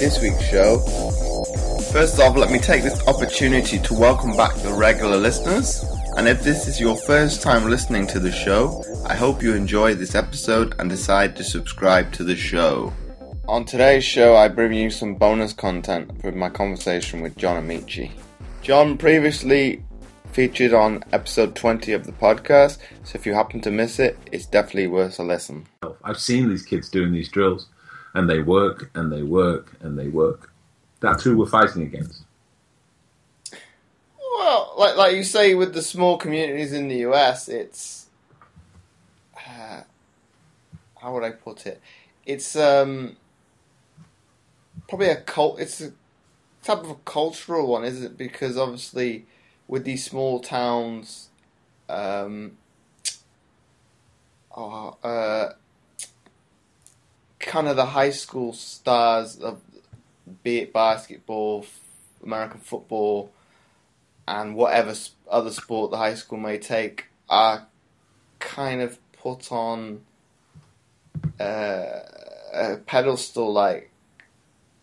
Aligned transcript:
this 0.00 0.18
week's 0.22 0.42
show, 0.48 0.78
first 1.92 2.18
off, 2.20 2.34
let 2.34 2.50
me 2.50 2.58
take 2.58 2.82
this 2.82 3.06
opportunity 3.06 3.78
to 3.78 3.92
welcome 3.92 4.34
back 4.34 4.54
the 4.62 4.72
regular 4.72 5.18
listeners. 5.18 5.84
And 6.16 6.26
if 6.26 6.42
this 6.42 6.66
is 6.66 6.80
your 6.80 6.96
first 6.96 7.42
time 7.42 7.68
listening 7.68 8.06
to 8.06 8.18
the 8.18 8.32
show, 8.32 8.82
I 9.04 9.14
hope 9.14 9.42
you 9.42 9.52
enjoy 9.54 9.94
this 9.94 10.14
episode 10.14 10.74
and 10.78 10.88
decide 10.88 11.36
to 11.36 11.44
subscribe 11.44 12.12
to 12.12 12.24
the 12.24 12.34
show. 12.34 12.94
On 13.46 13.66
today's 13.66 14.02
show, 14.02 14.36
I 14.36 14.48
bring 14.48 14.72
you 14.72 14.88
some 14.88 15.16
bonus 15.16 15.52
content 15.52 16.18
from 16.22 16.38
my 16.38 16.48
conversation 16.48 17.20
with 17.20 17.36
John 17.36 17.62
Amaechi. 17.62 18.10
John 18.62 18.96
previously 18.96 19.84
featured 20.32 20.72
on 20.72 21.04
episode 21.12 21.54
20 21.54 21.92
of 21.92 22.06
the 22.06 22.12
podcast, 22.12 22.78
so 23.04 23.16
if 23.16 23.26
you 23.26 23.34
happen 23.34 23.60
to 23.60 23.70
miss 23.70 23.98
it, 23.98 24.16
it's 24.32 24.46
definitely 24.46 24.86
worth 24.86 25.18
a 25.18 25.24
listen. 25.24 25.66
I've 26.02 26.20
seen 26.20 26.48
these 26.48 26.64
kids 26.64 26.88
doing 26.88 27.12
these 27.12 27.28
drills, 27.28 27.66
and 28.14 28.28
they 28.28 28.40
work, 28.40 28.90
and 28.94 29.12
they 29.12 29.22
work, 29.22 29.76
and 29.80 29.98
they 29.98 30.08
work. 30.08 30.52
That's 31.00 31.24
who 31.24 31.36
we're 31.36 31.46
fighting 31.46 31.82
against. 31.82 32.24
Well, 34.18 34.74
like 34.78 34.96
like 34.96 35.16
you 35.16 35.24
say, 35.24 35.54
with 35.54 35.74
the 35.74 35.82
small 35.82 36.16
communities 36.18 36.72
in 36.72 36.88
the 36.88 36.96
US, 37.08 37.48
it's 37.48 38.06
uh, 39.36 39.82
how 41.00 41.14
would 41.14 41.24
I 41.24 41.30
put 41.30 41.66
it? 41.66 41.80
It's 42.26 42.56
um, 42.56 43.16
probably 44.88 45.08
a 45.08 45.16
cult. 45.16 45.60
It's 45.60 45.80
a 45.80 45.92
type 46.62 46.78
of 46.78 46.90
a 46.90 46.94
cultural 47.04 47.66
one, 47.66 47.84
isn't 47.84 48.04
it? 48.04 48.18
Because 48.18 48.56
obviously, 48.56 49.26
with 49.68 49.84
these 49.84 50.04
small 50.04 50.40
towns, 50.40 51.28
um, 51.88 52.58
oh, 54.56 54.96
uh, 55.02 55.52
kind 57.40 57.66
of 57.66 57.76
the 57.76 57.86
high 57.86 58.10
school 58.10 58.52
stars 58.52 59.38
of 59.38 59.60
be 60.42 60.58
it 60.58 60.72
basketball, 60.72 61.66
American 62.22 62.60
football, 62.60 63.32
and 64.28 64.54
whatever 64.54 64.94
other 65.28 65.50
sport 65.50 65.90
the 65.90 65.96
high 65.96 66.14
school 66.14 66.38
may 66.38 66.58
take 66.58 67.06
are 67.28 67.66
kind 68.38 68.80
of 68.80 68.98
put 69.12 69.50
on 69.50 70.02
uh, 71.38 72.00
a 72.52 72.76
pedestal 72.86 73.52
like 73.52 73.90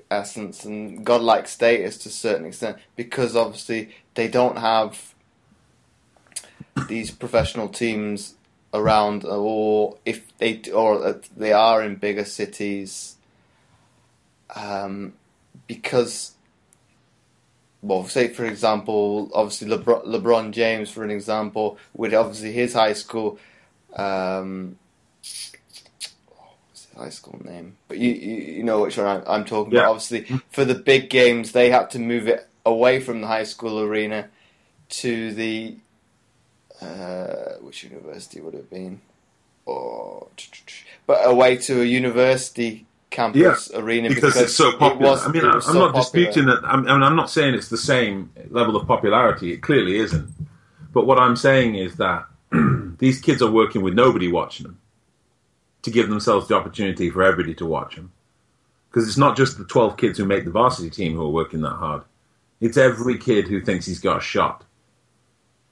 essence 0.09 0.63
and 0.63 1.05
godlike 1.05 1.47
status 1.47 1.97
to 1.97 2.09
a 2.09 2.11
certain 2.11 2.45
extent 2.45 2.77
because 2.95 3.35
obviously 3.35 3.89
they 4.13 4.27
don't 4.27 4.57
have 4.57 5.13
these 6.87 7.11
professional 7.11 7.67
teams 7.67 8.35
around 8.73 9.23
or 9.25 9.97
if 10.05 10.37
they 10.37 10.61
or 10.73 11.19
they 11.35 11.53
are 11.53 11.81
in 11.83 11.95
bigger 11.95 12.25
cities 12.25 13.15
um, 14.55 15.13
because 15.67 16.33
well 17.81 18.05
say 18.07 18.27
for 18.27 18.45
example 18.45 19.29
obviously 19.33 19.67
LeBron, 19.69 20.05
LeBron 20.05 20.51
James 20.51 20.89
for 20.89 21.03
an 21.03 21.11
example 21.11 21.77
with 21.93 22.13
obviously 22.13 22.51
his 22.51 22.73
high 22.73 22.93
school 22.93 23.39
um, 23.95 24.77
high 26.97 27.09
school 27.09 27.39
name, 27.43 27.77
but 27.87 27.97
you 27.97 28.11
you, 28.11 28.35
you 28.57 28.63
know 28.63 28.81
which 28.81 28.97
one 28.97 29.07
I'm, 29.07 29.23
I'm 29.27 29.45
talking 29.45 29.73
Yeah. 29.73 29.81
about. 29.81 29.91
Obviously, 29.91 30.25
for 30.49 30.65
the 30.65 30.75
big 30.75 31.09
games, 31.09 31.51
they 31.51 31.69
had 31.69 31.89
to 31.91 31.99
move 31.99 32.27
it 32.27 32.47
away 32.65 32.99
from 32.99 33.21
the 33.21 33.27
high 33.27 33.43
school 33.43 33.79
arena 33.79 34.27
to 34.89 35.33
the 35.33 35.77
uh, 36.81 37.55
which 37.61 37.83
university 37.83 38.39
would 38.41 38.53
it 38.53 38.57
have 38.57 38.69
been, 38.69 39.01
or 39.65 40.27
but 41.05 41.19
away 41.27 41.57
to 41.57 41.81
a 41.81 41.85
university 41.85 42.85
campus 43.09 43.71
arena 43.73 44.09
because, 44.09 44.35
it's 44.37 44.53
so 44.53 44.69
it 44.69 44.79
popular. 44.79 45.11
was- 45.11 45.25
I 45.25 45.31
mean, 45.31 45.45
I'm 45.45 45.61
so 45.61 45.73
not 45.73 45.93
popular. 45.93 46.01
disputing 46.25 46.45
that. 46.47 46.59
I'm, 46.63 46.87
I 46.87 46.93
mean, 46.93 47.03
I'm 47.03 47.15
not 47.15 47.29
saying 47.29 47.53
it's 47.55 47.69
the 47.69 47.77
same 47.77 48.31
level 48.49 48.75
of 48.75 48.87
popularity. 48.87 49.53
It 49.53 49.61
clearly 49.61 49.97
isn't. 49.97 50.29
But 50.93 51.05
what 51.05 51.19
I'm 51.19 51.35
saying 51.35 51.75
is 51.75 51.95
that 51.97 52.25
these 52.99 53.19
kids 53.21 53.41
are 53.41 53.51
working 53.51 53.81
with 53.81 53.93
nobody 53.93 54.31
watching 54.31 54.63
them 54.65 54.79
to 55.83 55.91
give 55.91 56.09
themselves 56.09 56.47
the 56.47 56.55
opportunity 56.55 57.09
for 57.09 57.23
everybody 57.23 57.53
to 57.55 57.65
watch 57.65 57.95
them. 57.95 58.11
Because 58.89 59.07
it's 59.07 59.17
not 59.17 59.37
just 59.37 59.57
the 59.57 59.65
12 59.65 59.95
kids 59.97 60.17
who 60.17 60.25
make 60.25 60.43
the 60.45 60.51
varsity 60.51 60.89
team 60.89 61.15
who 61.15 61.23
are 61.23 61.29
working 61.29 61.61
that 61.61 61.75
hard. 61.75 62.03
It's 62.59 62.77
every 62.77 63.17
kid 63.19 63.47
who 63.47 63.61
thinks 63.61 63.85
he's 63.85 63.99
got 63.99 64.17
a 64.17 64.21
shot 64.21 64.63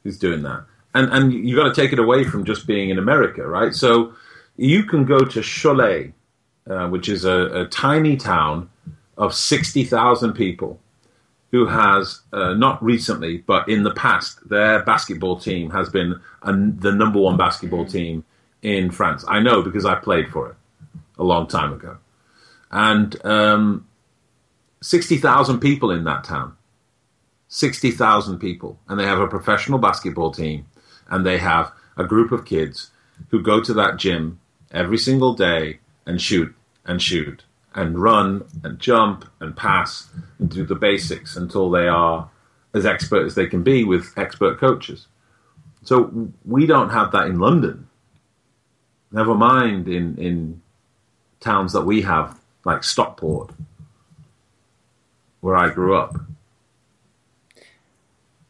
who's 0.04 0.20
doing 0.20 0.44
that. 0.44 0.66
And 0.96 1.12
and 1.12 1.34
you 1.34 1.56
got 1.56 1.74
to 1.74 1.80
take 1.80 1.94
it 1.94 2.00
away 2.00 2.24
from 2.24 2.46
just 2.46 2.66
being 2.66 2.90
in 2.90 2.98
America, 2.98 3.46
right? 3.46 3.74
So 3.74 4.14
you 4.56 4.84
can 4.84 5.06
go 5.06 5.20
to 5.20 5.40
Cholet, 5.42 6.14
uh, 6.68 6.88
which 6.88 7.10
is 7.10 7.26
a, 7.26 7.62
a 7.62 7.66
tiny 7.66 8.18
town 8.18 8.70
of 9.18 9.34
60,000 9.34 10.34
people 10.34 10.80
who 11.52 11.68
has, 11.68 12.22
uh, 12.34 12.54
not 12.54 12.84
recently, 12.84 13.38
but 13.38 13.70
in 13.70 13.84
the 13.84 13.94
past, 13.94 14.48
their 14.50 14.84
basketball 14.84 15.40
team 15.40 15.70
has 15.70 15.90
been 15.90 16.20
an, 16.44 16.80
the 16.80 16.92
number 16.92 17.20
one 17.20 17.38
basketball 17.38 17.86
team 17.86 18.26
in 18.62 18.92
France. 18.92 19.24
I 19.28 19.40
know 19.40 19.62
because 19.62 19.86
I 19.86 19.96
played 19.96 20.30
for 20.30 20.50
it 20.50 20.56
a 21.18 21.24
long 21.24 21.48
time 21.48 21.72
ago. 21.72 21.98
And 22.72 23.16
um, 23.26 23.88
60,000 24.82 25.60
people 25.60 25.92
in 25.92 26.04
that 26.06 26.24
town. 26.24 26.58
60,000 27.48 28.40
people. 28.40 28.80
And 28.88 29.00
they 29.00 29.06
have 29.06 29.20
a 29.20 29.28
professional 29.28 29.80
basketball 29.80 30.32
team. 30.32 30.66
And 31.08 31.26
they 31.26 31.38
have 31.38 31.72
a 31.98 32.04
group 32.04 32.32
of 32.32 32.46
kids 32.46 32.92
who 33.30 33.42
go 33.42 33.62
to 33.62 33.74
that 33.74 33.98
gym 33.98 34.40
every 34.72 34.98
single 34.98 35.34
day 35.34 35.80
and 36.06 36.22
shoot 36.22 36.54
and 36.86 37.02
shoot 37.02 37.44
and 37.74 38.00
run 38.00 38.46
and 38.64 38.80
jump 38.80 39.26
and 39.40 39.56
pass 39.56 40.10
and 40.40 40.50
do 40.50 40.66
the 40.66 40.76
basics 40.76 41.36
until 41.36 41.70
they 41.70 41.88
are 41.88 42.30
as 42.74 42.86
expert 42.86 43.26
as 43.26 43.36
they 43.36 43.48
can 43.48 43.64
be 43.64 43.84
with 43.84 44.14
expert 44.18 44.60
coaches. 44.60 45.08
So 45.84 46.30
we 46.44 46.66
don't 46.66 46.90
have 46.90 47.12
that 47.12 47.28
in 47.28 47.40
London. 47.40 47.88
Never 49.12 49.36
mind 49.36 49.88
in, 49.88 50.18
in 50.18 50.62
towns 51.40 51.74
that 51.74 51.84
we 51.84 52.02
have, 52.02 52.40
like 52.66 52.84
Stockport, 52.84 53.52
where 55.42 55.56
I 55.56 55.70
grew 55.70 55.96
up. 55.96 56.16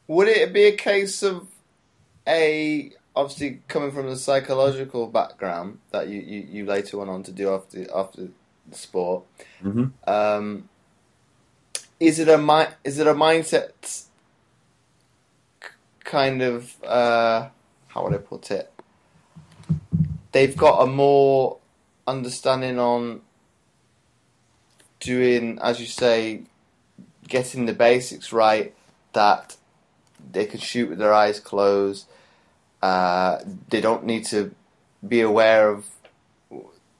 Would 0.07 0.27
it 0.27 0.53
be 0.53 0.65
a 0.65 0.71
case 0.71 1.21
of 1.23 1.47
a 2.27 2.91
obviously 3.15 3.61
coming 3.67 3.91
from 3.91 4.09
the 4.09 4.17
psychological 4.17 5.07
background 5.07 5.79
that 5.91 6.09
you, 6.09 6.19
you, 6.19 6.47
you 6.49 6.65
later 6.65 6.97
went 6.97 7.09
on 7.09 7.23
to 7.23 7.31
do 7.31 7.53
after 7.53 7.85
after 7.95 8.27
the 8.69 8.77
sport? 8.77 9.23
Mhm. 9.63 9.91
Um, 10.07 10.69
is 11.99 12.19
it 12.19 12.27
a 12.27 12.37
mi- 12.37 12.73
is 12.83 12.99
it 12.99 13.07
a 13.07 13.13
mindset 13.13 14.03
kind 16.03 16.41
of 16.41 16.75
uh, 16.83 17.49
how 17.87 18.03
would 18.03 18.13
I 18.13 18.17
put 18.17 18.51
it? 18.51 18.71
They've 20.31 20.55
got 20.55 20.81
a 20.81 20.87
more 20.87 21.57
understanding 22.05 22.77
on 22.77 23.21
doing, 24.99 25.57
as 25.61 25.79
you 25.79 25.85
say, 25.85 26.41
getting 27.27 27.65
the 27.65 27.73
basics 27.73 28.33
right. 28.33 28.73
That 29.13 29.55
they 30.31 30.45
can 30.45 30.59
shoot 30.59 30.89
with 30.89 30.97
their 30.99 31.13
eyes 31.13 31.39
closed. 31.39 32.07
Uh, 32.85 33.39
they 33.69 33.81
don't 33.81 34.05
need 34.05 34.23
to 34.25 34.53
be 35.07 35.19
aware 35.21 35.69
of 35.69 35.87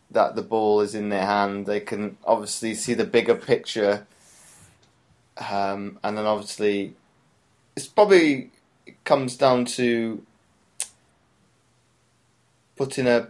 that 0.09 0.35
the 0.35 0.41
ball 0.41 0.81
is 0.81 0.95
in 0.95 1.09
their 1.09 1.25
hand. 1.27 1.67
They 1.67 1.79
can 1.79 2.17
obviously 2.25 2.73
see 2.73 2.95
the 2.95 3.03
bigger 3.05 3.35
picture, 3.35 4.07
um, 5.37 5.99
and 6.03 6.17
then 6.17 6.25
obviously 6.25 6.95
it's 7.75 7.85
probably 7.85 8.49
it 8.87 9.03
comes 9.03 9.37
down 9.37 9.65
to 9.77 10.23
putting 12.75 13.05
a 13.05 13.27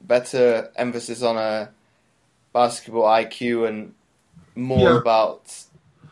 better 0.00 0.70
emphasis 0.76 1.22
on 1.22 1.36
a 1.36 1.70
basketball 2.52 3.02
IQ 3.04 3.66
and 3.68 3.94
more 4.54 4.92
Yeah. 4.92 4.98
about 5.00 5.42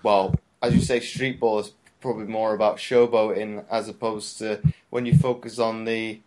well, 0.03 0.35
as 0.61 0.75
you 0.75 0.81
say, 0.81 0.99
street 0.99 1.39
ball 1.39 1.61
is 1.61 1.73
probably 2.05 2.27
more 2.27 2.53
about 2.55 2.77
showboating 2.77 3.65
as 3.71 3.89
opposed 3.89 4.37
to 4.37 4.61
when 4.91 5.07
you 5.07 5.17
focus 5.17 5.59
on 5.59 5.87
the 5.87 6.21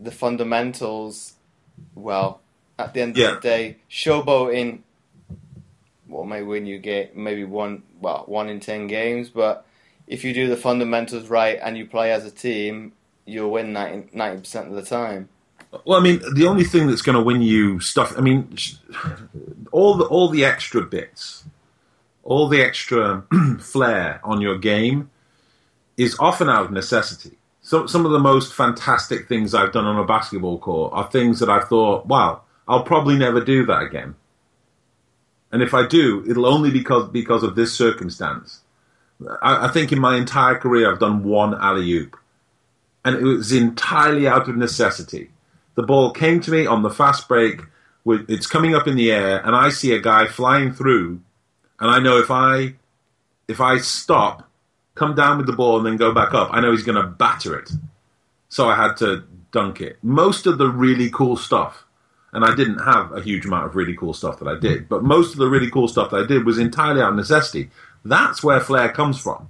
the 0.00 0.12
fundamentals. 0.12 1.34
Well, 1.96 2.40
at 2.78 2.94
the 2.94 3.00
end 3.02 3.16
Yeah. 3.16 3.30
of 3.30 3.42
the 3.42 3.48
day, 3.48 3.76
showboating 3.90 4.78
well 6.08 6.24
may 6.24 6.42
win 6.42 6.66
you 6.66 6.78
get 6.78 7.16
maybe 7.16 7.42
one 7.44 7.82
well 8.00 8.22
one 8.28 8.48
in 8.48 8.60
ten 8.60 8.86
games, 8.86 9.28
but 9.28 9.66
if 10.06 10.22
you 10.24 10.32
do 10.32 10.48
the 10.48 10.56
fundamentals 10.56 11.28
right 11.28 11.58
and 11.60 11.76
you 11.76 11.84
play 11.86 12.12
as 12.12 12.24
a 12.24 12.30
team, 12.30 12.92
you'll 13.26 13.50
win 13.50 13.72
90 13.72 14.38
percent 14.38 14.68
of 14.68 14.74
the 14.74 14.82
time. 14.82 15.28
Well, 15.84 15.98
I 16.00 16.02
mean, 16.02 16.20
the 16.34 16.46
only 16.46 16.64
thing 16.64 16.86
that's 16.86 17.02
going 17.02 17.16
to 17.16 17.22
win 17.22 17.42
you 17.42 17.78
stuff. 17.80 18.14
I 18.16 18.20
mean, 18.20 18.56
all 19.72 19.94
the 19.96 20.04
all 20.04 20.28
the 20.28 20.44
extra 20.44 20.80
bits, 20.82 21.44
all 22.30 22.46
the 22.46 22.62
extra 22.62 23.24
flair 23.58 24.20
on 24.22 24.40
your 24.40 24.56
game 24.56 25.10
is 25.96 26.16
often 26.20 26.48
out 26.48 26.66
of 26.66 26.70
necessity. 26.70 27.36
some 27.60 27.88
some 27.88 28.06
of 28.06 28.12
the 28.12 28.20
most 28.20 28.54
fantastic 28.54 29.26
things 29.26 29.52
I've 29.52 29.72
done 29.72 29.84
on 29.84 29.98
a 29.98 30.06
basketball 30.06 30.58
court 30.58 30.92
are 30.94 31.10
things 31.10 31.40
that 31.40 31.50
I've 31.50 31.68
thought, 31.68 32.06
wow, 32.06 32.42
I'll 32.68 32.84
probably 32.84 33.16
never 33.16 33.40
do 33.44 33.66
that 33.66 33.82
again. 33.82 34.14
And 35.50 35.60
if 35.60 35.74
I 35.74 35.88
do, 35.88 36.24
it'll 36.28 36.46
only 36.46 36.70
because 36.70 37.08
because 37.08 37.42
of 37.42 37.56
this 37.56 37.76
circumstance. 37.76 38.60
I, 39.42 39.66
I 39.66 39.68
think 39.68 39.90
in 39.90 39.98
my 39.98 40.16
entire 40.16 40.54
career 40.54 40.88
I've 40.88 41.00
done 41.00 41.24
one 41.24 41.54
alley 41.54 41.90
oop, 41.90 42.16
and 43.04 43.16
it 43.16 43.24
was 43.24 43.50
entirely 43.50 44.28
out 44.28 44.48
of 44.48 44.56
necessity. 44.56 45.30
The 45.74 45.82
ball 45.82 46.12
came 46.12 46.40
to 46.42 46.52
me 46.52 46.64
on 46.64 46.82
the 46.82 46.90
fast 46.90 47.26
break. 47.26 47.62
It's 48.06 48.46
coming 48.46 48.76
up 48.76 48.86
in 48.86 48.94
the 48.94 49.10
air, 49.10 49.44
and 49.44 49.56
I 49.56 49.70
see 49.70 49.92
a 49.92 50.00
guy 50.00 50.26
flying 50.26 50.72
through, 50.72 51.20
and 51.80 51.90
I 51.90 51.98
know 51.98 52.18
if 52.18 52.30
I 52.30 52.74
if 53.48 53.60
I 53.60 53.78
stop, 53.78 54.48
come 54.94 55.14
down 55.14 55.38
with 55.38 55.46
the 55.46 55.52
ball, 55.52 55.78
and 55.78 55.86
then 55.86 55.96
go 55.96 56.14
back 56.14 56.34
up, 56.34 56.50
I 56.52 56.60
know 56.60 56.70
he's 56.70 56.84
going 56.84 57.02
to 57.02 57.08
batter 57.08 57.58
it. 57.58 57.70
So 58.48 58.68
I 58.68 58.76
had 58.76 58.96
to 58.98 59.24
dunk 59.50 59.80
it. 59.80 59.98
Most 60.02 60.46
of 60.46 60.58
the 60.58 60.68
really 60.68 61.10
cool 61.10 61.36
stuff, 61.36 61.84
and 62.32 62.44
I 62.44 62.54
didn't 62.54 62.78
have 62.78 63.12
a 63.12 63.20
huge 63.20 63.46
amount 63.46 63.66
of 63.66 63.74
really 63.74 63.96
cool 63.96 64.14
stuff 64.14 64.38
that 64.38 64.46
I 64.46 64.56
did, 64.58 64.88
but 64.88 65.02
most 65.02 65.32
of 65.32 65.38
the 65.38 65.48
really 65.48 65.70
cool 65.70 65.88
stuff 65.88 66.10
that 66.10 66.24
I 66.24 66.26
did 66.26 66.46
was 66.46 66.58
entirely 66.58 67.00
out 67.02 67.10
of 67.10 67.16
necessity. 67.16 67.70
That's 68.04 68.42
where 68.42 68.60
flair 68.60 68.92
comes 68.92 69.18
from. 69.18 69.48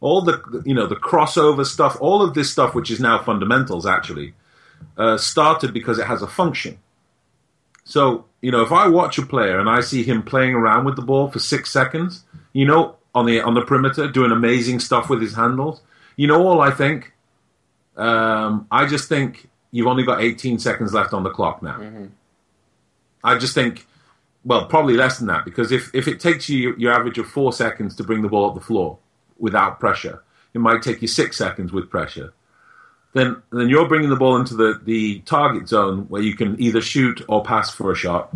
All 0.00 0.22
the 0.22 0.62
you 0.64 0.72
know 0.72 0.86
the 0.86 0.96
crossover 0.96 1.66
stuff, 1.66 1.98
all 2.00 2.22
of 2.22 2.32
this 2.32 2.50
stuff, 2.50 2.74
which 2.74 2.90
is 2.90 3.00
now 3.00 3.22
fundamentals, 3.22 3.84
actually, 3.84 4.32
uh, 4.96 5.18
started 5.18 5.74
because 5.74 5.98
it 5.98 6.06
has 6.06 6.22
a 6.22 6.26
function. 6.26 6.78
So 7.84 8.24
you 8.40 8.50
know, 8.50 8.62
if 8.62 8.72
I 8.72 8.88
watch 8.88 9.18
a 9.18 9.26
player 9.26 9.58
and 9.58 9.68
I 9.68 9.80
see 9.80 10.02
him 10.02 10.22
playing 10.22 10.54
around 10.54 10.84
with 10.84 10.96
the 10.96 11.02
ball 11.02 11.30
for 11.30 11.38
six 11.38 11.70
seconds, 11.70 12.24
you 12.52 12.64
know, 12.64 12.96
on 13.14 13.26
the 13.26 13.40
on 13.40 13.54
the 13.54 13.62
perimeter, 13.62 14.08
doing 14.08 14.32
amazing 14.32 14.80
stuff 14.80 15.10
with 15.10 15.20
his 15.20 15.34
handles, 15.34 15.82
you 16.16 16.26
know, 16.26 16.46
all 16.46 16.60
I 16.60 16.70
think, 16.70 17.12
um, 17.96 18.66
I 18.70 18.86
just 18.86 19.08
think 19.08 19.48
you've 19.72 19.86
only 19.86 20.04
got 20.04 20.22
18 20.22 20.58
seconds 20.58 20.94
left 20.94 21.12
on 21.12 21.22
the 21.22 21.30
clock 21.30 21.62
now. 21.62 21.78
Mm-hmm. 21.78 22.06
I 23.22 23.36
just 23.38 23.54
think, 23.54 23.86
well, 24.44 24.66
probably 24.66 24.94
less 24.94 25.18
than 25.18 25.26
that 25.28 25.44
because 25.44 25.70
if 25.70 25.94
if 25.94 26.08
it 26.08 26.18
takes 26.18 26.48
you 26.48 26.74
your 26.78 26.92
average 26.92 27.18
of 27.18 27.26
four 27.26 27.52
seconds 27.52 27.94
to 27.96 28.04
bring 28.04 28.22
the 28.22 28.28
ball 28.28 28.48
up 28.48 28.54
the 28.54 28.60
floor 28.60 28.98
without 29.38 29.78
pressure, 29.78 30.22
it 30.54 30.58
might 30.60 30.82
take 30.82 31.02
you 31.02 31.08
six 31.08 31.36
seconds 31.36 31.72
with 31.72 31.90
pressure 31.90 32.32
then 33.12 33.42
then 33.50 33.68
you're 33.68 33.88
bringing 33.88 34.10
the 34.10 34.16
ball 34.16 34.36
into 34.36 34.54
the, 34.54 34.80
the 34.84 35.20
target 35.20 35.68
zone 35.68 36.06
where 36.08 36.22
you 36.22 36.36
can 36.36 36.60
either 36.60 36.80
shoot 36.80 37.22
or 37.28 37.42
pass 37.42 37.70
for 37.70 37.90
a 37.90 37.96
shot. 37.96 38.34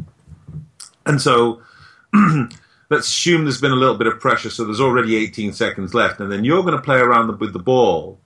And 1.06 1.20
so 1.20 1.62
let's 2.90 3.08
assume 3.08 3.44
there's 3.44 3.60
been 3.60 3.72
a 3.72 3.76
little 3.76 3.96
bit 3.96 4.06
of 4.06 4.20
pressure, 4.20 4.50
so 4.50 4.64
there's 4.64 4.80
already 4.80 5.16
18 5.16 5.52
seconds 5.52 5.94
left, 5.94 6.20
and 6.20 6.30
then 6.30 6.44
you're 6.44 6.62
going 6.62 6.76
to 6.76 6.82
play 6.82 6.98
around 6.98 7.38
with 7.38 7.52
the 7.52 7.58
ball 7.58 8.18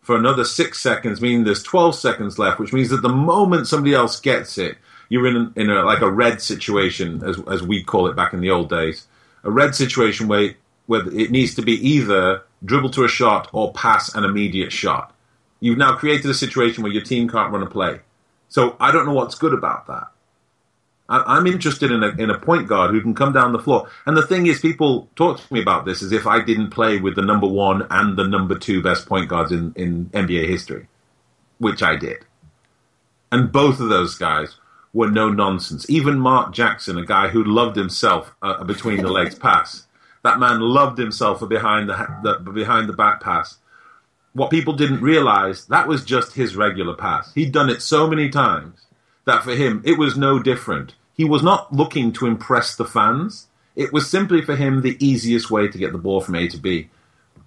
for 0.00 0.16
another 0.16 0.44
six 0.44 0.80
seconds, 0.80 1.20
meaning 1.20 1.44
there's 1.44 1.62
12 1.62 1.94
seconds 1.94 2.38
left, 2.38 2.58
which 2.58 2.72
means 2.72 2.90
that 2.90 3.02
the 3.02 3.08
moment 3.08 3.68
somebody 3.68 3.94
else 3.94 4.18
gets 4.20 4.58
it, 4.58 4.76
you're 5.08 5.26
in 5.26 5.52
in 5.56 5.70
a, 5.70 5.82
like 5.82 6.00
a 6.00 6.10
red 6.10 6.40
situation, 6.40 7.22
as 7.24 7.38
as 7.50 7.62
we 7.62 7.82
call 7.82 8.06
it 8.06 8.16
back 8.16 8.32
in 8.32 8.40
the 8.40 8.50
old 8.50 8.70
days, 8.70 9.06
a 9.44 9.50
red 9.50 9.74
situation 9.74 10.28
where 10.28 10.54
where 10.86 11.06
it 11.08 11.30
needs 11.30 11.54
to 11.54 11.62
be 11.62 11.72
either 11.86 12.42
dribble 12.64 12.90
to 12.90 13.04
a 13.04 13.08
shot 13.08 13.48
or 13.52 13.72
pass 13.72 14.14
an 14.14 14.24
immediate 14.24 14.72
shot. 14.72 15.14
You've 15.60 15.78
now 15.78 15.96
created 15.96 16.30
a 16.30 16.34
situation 16.34 16.82
where 16.82 16.92
your 16.92 17.02
team 17.02 17.28
can't 17.28 17.52
run 17.52 17.62
a 17.62 17.66
play. 17.66 18.00
So 18.48 18.76
I 18.80 18.90
don't 18.90 19.06
know 19.06 19.12
what's 19.12 19.34
good 19.36 19.54
about 19.54 19.86
that. 19.86 20.08
I, 21.08 21.38
am 21.38 21.46
interested 21.46 21.90
in 21.90 22.04
a, 22.04 22.08
in 22.10 22.30
a 22.30 22.38
point 22.38 22.68
guard 22.68 22.92
who 22.92 23.00
can 23.00 23.14
come 23.14 23.32
down 23.32 23.52
the 23.52 23.58
floor. 23.58 23.88
And 24.06 24.16
the 24.16 24.26
thing 24.26 24.46
is, 24.46 24.60
people 24.60 25.08
talk 25.16 25.40
to 25.40 25.54
me 25.54 25.60
about 25.60 25.84
this 25.84 26.02
as 26.02 26.12
if 26.12 26.26
I 26.26 26.40
didn't 26.40 26.70
play 26.70 26.98
with 26.98 27.16
the 27.16 27.22
number 27.22 27.48
one 27.48 27.86
and 27.90 28.16
the 28.16 28.26
number 28.26 28.56
two 28.56 28.80
best 28.80 29.06
point 29.06 29.28
guards 29.28 29.50
in, 29.50 29.72
in 29.74 30.06
NBA 30.06 30.48
history, 30.48 30.86
which 31.58 31.82
I 31.82 31.96
did. 31.96 32.24
And 33.32 33.50
both 33.50 33.80
of 33.80 33.88
those 33.88 34.14
guys 34.14 34.56
were 34.92 35.10
no 35.10 35.30
nonsense. 35.30 35.88
Even 35.90 36.18
Mark 36.18 36.52
Jackson, 36.52 36.96
a 36.96 37.04
guy 37.04 37.28
who 37.28 37.42
loved 37.42 37.76
himself 37.76 38.34
a 38.40 38.64
between 38.64 39.02
the 39.02 39.10
legs 39.10 39.34
pass, 39.34 39.86
that 40.22 40.38
man 40.38 40.60
loved 40.60 40.98
himself 40.98 41.42
a 41.42 41.46
behind 41.46 41.88
the, 41.88 42.08
the 42.22 42.50
behind 42.50 42.88
the 42.88 42.92
back 42.92 43.20
pass 43.20 43.58
what 44.32 44.50
people 44.50 44.74
didn't 44.74 45.02
realize, 45.02 45.66
that 45.66 45.88
was 45.88 46.04
just 46.04 46.34
his 46.34 46.56
regular 46.56 46.94
pass. 46.94 47.32
He'd 47.34 47.52
done 47.52 47.70
it 47.70 47.82
so 47.82 48.06
many 48.06 48.28
times 48.28 48.86
that 49.24 49.42
for 49.42 49.54
him, 49.54 49.82
it 49.84 49.98
was 49.98 50.16
no 50.16 50.38
different. 50.38 50.94
He 51.14 51.24
was 51.24 51.42
not 51.42 51.72
looking 51.72 52.12
to 52.12 52.26
impress 52.26 52.76
the 52.76 52.84
fans. 52.84 53.48
It 53.76 53.92
was 53.92 54.08
simply 54.08 54.42
for 54.42 54.56
him 54.56 54.80
the 54.80 54.96
easiest 55.04 55.50
way 55.50 55.68
to 55.68 55.78
get 55.78 55.92
the 55.92 55.98
ball 55.98 56.20
from 56.20 56.36
A 56.36 56.48
to 56.48 56.56
B. 56.56 56.90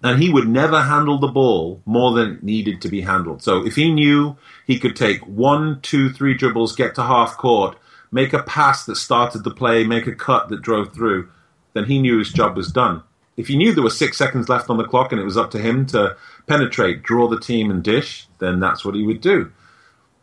And 0.04 0.22
he 0.22 0.30
would 0.30 0.48
never 0.48 0.82
handle 0.82 1.18
the 1.18 1.30
ball 1.30 1.82
more 1.86 2.12
than 2.12 2.34
it 2.34 2.44
needed 2.44 2.82
to 2.82 2.90
be 2.90 3.02
handled. 3.02 3.42
So 3.42 3.66
if 3.66 3.76
he 3.76 3.92
knew 3.92 4.36
he 4.68 4.78
could 4.78 4.98
take 4.98 5.22
one, 5.22 5.80
two, 5.82 6.10
three 6.12 6.34
dribbles, 6.34 6.76
get 6.76 6.96
to 6.96 7.04
half 7.04 7.38
court, 7.38 7.78
make 8.12 8.34
a 8.34 8.44
pass 8.44 8.86
that 8.86 8.98
started 8.98 9.44
the 9.44 9.52
play, 9.52 9.86
make 9.86 10.06
a 10.06 10.14
cut 10.16 10.50
that 10.50 10.62
drove 10.62 10.94
through, 10.94 11.30
then 11.74 11.86
he 11.86 12.00
knew 12.00 12.20
his 12.20 12.34
job 12.34 12.58
was 12.58 12.72
done. 12.72 13.04
If 13.36 13.48
he 13.48 13.58
knew 13.58 13.74
there 13.74 13.84
were 13.84 13.90
six 13.90 14.18
seconds 14.18 14.48
left 14.48 14.70
on 14.70 14.78
the 14.78 14.84
clock 14.84 15.12
and 15.12 15.20
it 15.20 15.26
was 15.26 15.38
up 15.38 15.52
to 15.52 15.60
him 15.60 15.86
to 15.88 16.16
penetrate, 16.46 17.04
draw 17.04 17.28
the 17.28 17.40
team, 17.40 17.72
and 17.72 17.84
dish, 17.84 18.28
then 18.40 18.60
that's 18.60 18.86
what 18.86 18.96
he 18.96 19.04
would 19.04 19.22
do. 19.22 19.52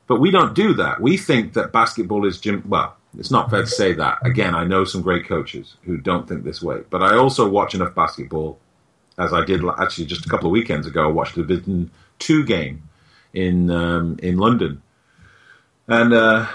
But 0.06 0.20
we 0.20 0.30
don't 0.30 0.54
do 0.54 0.74
that. 0.74 1.00
We 1.00 1.16
think 1.16 1.54
that 1.54 1.72
basketball 1.72 2.26
is 2.26 2.40
gym. 2.40 2.62
Well, 2.68 2.96
it's 3.18 3.30
not 3.30 3.50
fair 3.50 3.62
to 3.62 3.68
say 3.68 3.92
that. 3.94 4.24
Again, 4.24 4.54
I 4.54 4.64
know 4.64 4.84
some 4.84 5.02
great 5.02 5.26
coaches 5.26 5.74
who 5.82 5.96
don't 5.96 6.28
think 6.28 6.44
this 6.44 6.62
way. 6.62 6.82
But 6.88 7.02
I 7.02 7.16
also 7.16 7.48
watch 7.48 7.74
enough 7.74 7.94
basketball, 7.94 8.58
as 9.18 9.32
I 9.32 9.44
did 9.44 9.62
actually 9.78 10.06
just 10.06 10.26
a 10.26 10.28
couple 10.28 10.46
of 10.46 10.52
weekends 10.52 10.86
ago. 10.86 11.04
I 11.04 11.12
watched 11.12 11.34
the 11.34 11.42
Division 11.42 11.90
Two 12.18 12.44
game 12.44 12.88
in 13.32 13.70
um, 13.70 14.18
in 14.22 14.36
London, 14.36 14.82
and 15.88 16.12
uh, 16.12 16.46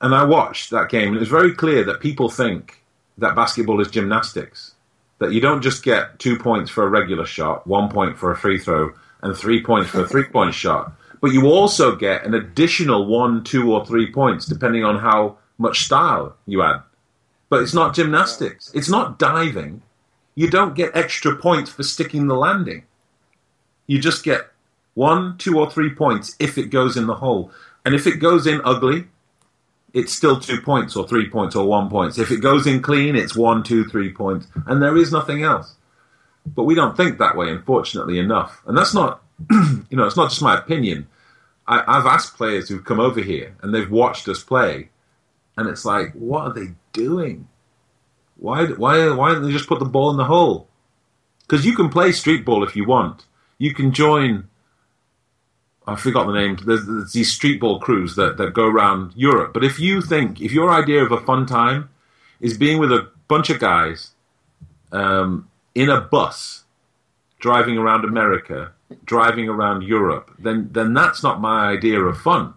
and 0.00 0.14
I 0.14 0.24
watched 0.24 0.70
that 0.70 0.88
game. 0.88 1.08
And 1.08 1.16
it 1.16 1.20
was 1.20 1.28
very 1.28 1.52
clear 1.52 1.82
that 1.84 2.00
people 2.00 2.28
think 2.28 2.82
that 3.18 3.34
basketball 3.34 3.80
is 3.80 3.90
gymnastics 3.90 4.75
that 5.18 5.32
you 5.32 5.40
don't 5.40 5.62
just 5.62 5.82
get 5.82 6.18
two 6.18 6.38
points 6.38 6.70
for 6.70 6.84
a 6.84 6.88
regular 6.88 7.24
shot, 7.24 7.66
one 7.66 7.90
point 7.90 8.18
for 8.18 8.30
a 8.30 8.36
free 8.36 8.58
throw, 8.58 8.92
and 9.22 9.36
three 9.36 9.62
points 9.62 9.90
for 9.90 10.02
a 10.02 10.08
three 10.08 10.24
point 10.24 10.54
shot, 10.62 10.92
but 11.20 11.32
you 11.32 11.46
also 11.46 11.96
get 11.96 12.24
an 12.24 12.34
additional 12.34 13.06
one, 13.06 13.42
two, 13.42 13.72
or 13.72 13.84
three 13.86 14.12
points 14.12 14.46
depending 14.46 14.84
on 14.84 14.98
how 14.98 15.38
much 15.58 15.84
style 15.84 16.36
you 16.46 16.62
add. 16.62 16.82
But 17.48 17.62
it's 17.62 17.74
not 17.74 17.94
gymnastics, 17.94 18.70
it's 18.74 18.90
not 18.90 19.18
diving. 19.18 19.82
You 20.34 20.50
don't 20.50 20.74
get 20.74 20.94
extra 20.94 21.34
points 21.34 21.70
for 21.70 21.82
sticking 21.82 22.26
the 22.26 22.34
landing. 22.34 22.84
You 23.86 23.98
just 23.98 24.22
get 24.22 24.50
one, 24.94 25.38
two, 25.38 25.58
or 25.58 25.70
three 25.70 25.94
points 25.94 26.36
if 26.38 26.58
it 26.58 26.70
goes 26.70 26.96
in 26.96 27.06
the 27.06 27.14
hole. 27.14 27.50
And 27.84 27.94
if 27.94 28.06
it 28.06 28.16
goes 28.16 28.46
in 28.46 28.60
ugly, 28.64 29.06
it's 29.96 30.12
still 30.12 30.38
two 30.38 30.60
points 30.60 30.94
or 30.94 31.08
three 31.08 31.30
points 31.30 31.56
or 31.56 31.66
one 31.66 31.88
points. 31.88 32.18
If 32.18 32.30
it 32.30 32.42
goes 32.42 32.66
in 32.66 32.82
clean, 32.82 33.16
it's 33.16 33.34
one, 33.34 33.62
two, 33.62 33.86
three 33.86 34.12
points, 34.12 34.46
and 34.66 34.82
there 34.82 34.94
is 34.94 35.10
nothing 35.10 35.42
else. 35.42 35.74
But 36.44 36.64
we 36.64 36.74
don't 36.74 36.94
think 36.94 37.16
that 37.16 37.34
way, 37.34 37.48
unfortunately 37.48 38.18
enough. 38.18 38.62
And 38.66 38.76
that's 38.76 38.92
not, 38.92 39.22
you 39.50 39.96
know, 39.96 40.04
it's 40.04 40.16
not 40.16 40.28
just 40.28 40.42
my 40.42 40.58
opinion. 40.58 41.06
I, 41.66 41.82
I've 41.86 42.04
asked 42.04 42.36
players 42.36 42.68
who've 42.68 42.84
come 42.84 43.00
over 43.00 43.22
here 43.22 43.56
and 43.62 43.74
they've 43.74 43.90
watched 43.90 44.28
us 44.28 44.44
play, 44.44 44.90
and 45.56 45.66
it's 45.66 45.86
like, 45.86 46.12
what 46.12 46.42
are 46.42 46.52
they 46.52 46.74
doing? 46.92 47.48
Why, 48.36 48.66
why, 48.66 49.08
why 49.14 49.32
don't 49.32 49.44
they 49.44 49.52
just 49.52 49.66
put 49.66 49.78
the 49.78 49.86
ball 49.86 50.10
in 50.10 50.18
the 50.18 50.24
hole? 50.24 50.68
Because 51.40 51.64
you 51.64 51.74
can 51.74 51.88
play 51.88 52.12
street 52.12 52.44
ball 52.44 52.64
if 52.64 52.76
you 52.76 52.86
want. 52.86 53.24
You 53.56 53.72
can 53.72 53.92
join 53.92 54.48
I 55.86 55.94
forgot 55.94 56.26
the 56.26 56.32
name. 56.32 56.58
There's, 56.64 56.84
there's, 56.84 57.12
these 57.12 57.32
street 57.32 57.60
ball 57.60 57.78
crews 57.78 58.16
that, 58.16 58.36
that 58.38 58.54
go 58.54 58.66
around 58.66 59.12
Europe. 59.14 59.52
But 59.54 59.64
if 59.64 59.78
you 59.78 60.02
think, 60.02 60.40
if 60.40 60.52
your 60.52 60.70
idea 60.70 61.04
of 61.04 61.12
a 61.12 61.20
fun 61.20 61.46
time 61.46 61.90
is 62.40 62.58
being 62.58 62.78
with 62.78 62.92
a 62.92 63.08
bunch 63.28 63.50
of 63.50 63.60
guys 63.60 64.10
um, 64.92 65.48
in 65.74 65.88
a 65.88 66.00
bus 66.00 66.64
driving 67.38 67.78
around 67.78 68.04
America, 68.04 68.72
driving 69.04 69.48
around 69.48 69.82
Europe, 69.82 70.30
then 70.38 70.68
then 70.72 70.94
that's 70.94 71.22
not 71.22 71.40
my 71.40 71.68
idea 71.68 72.00
of 72.00 72.20
fun. 72.20 72.54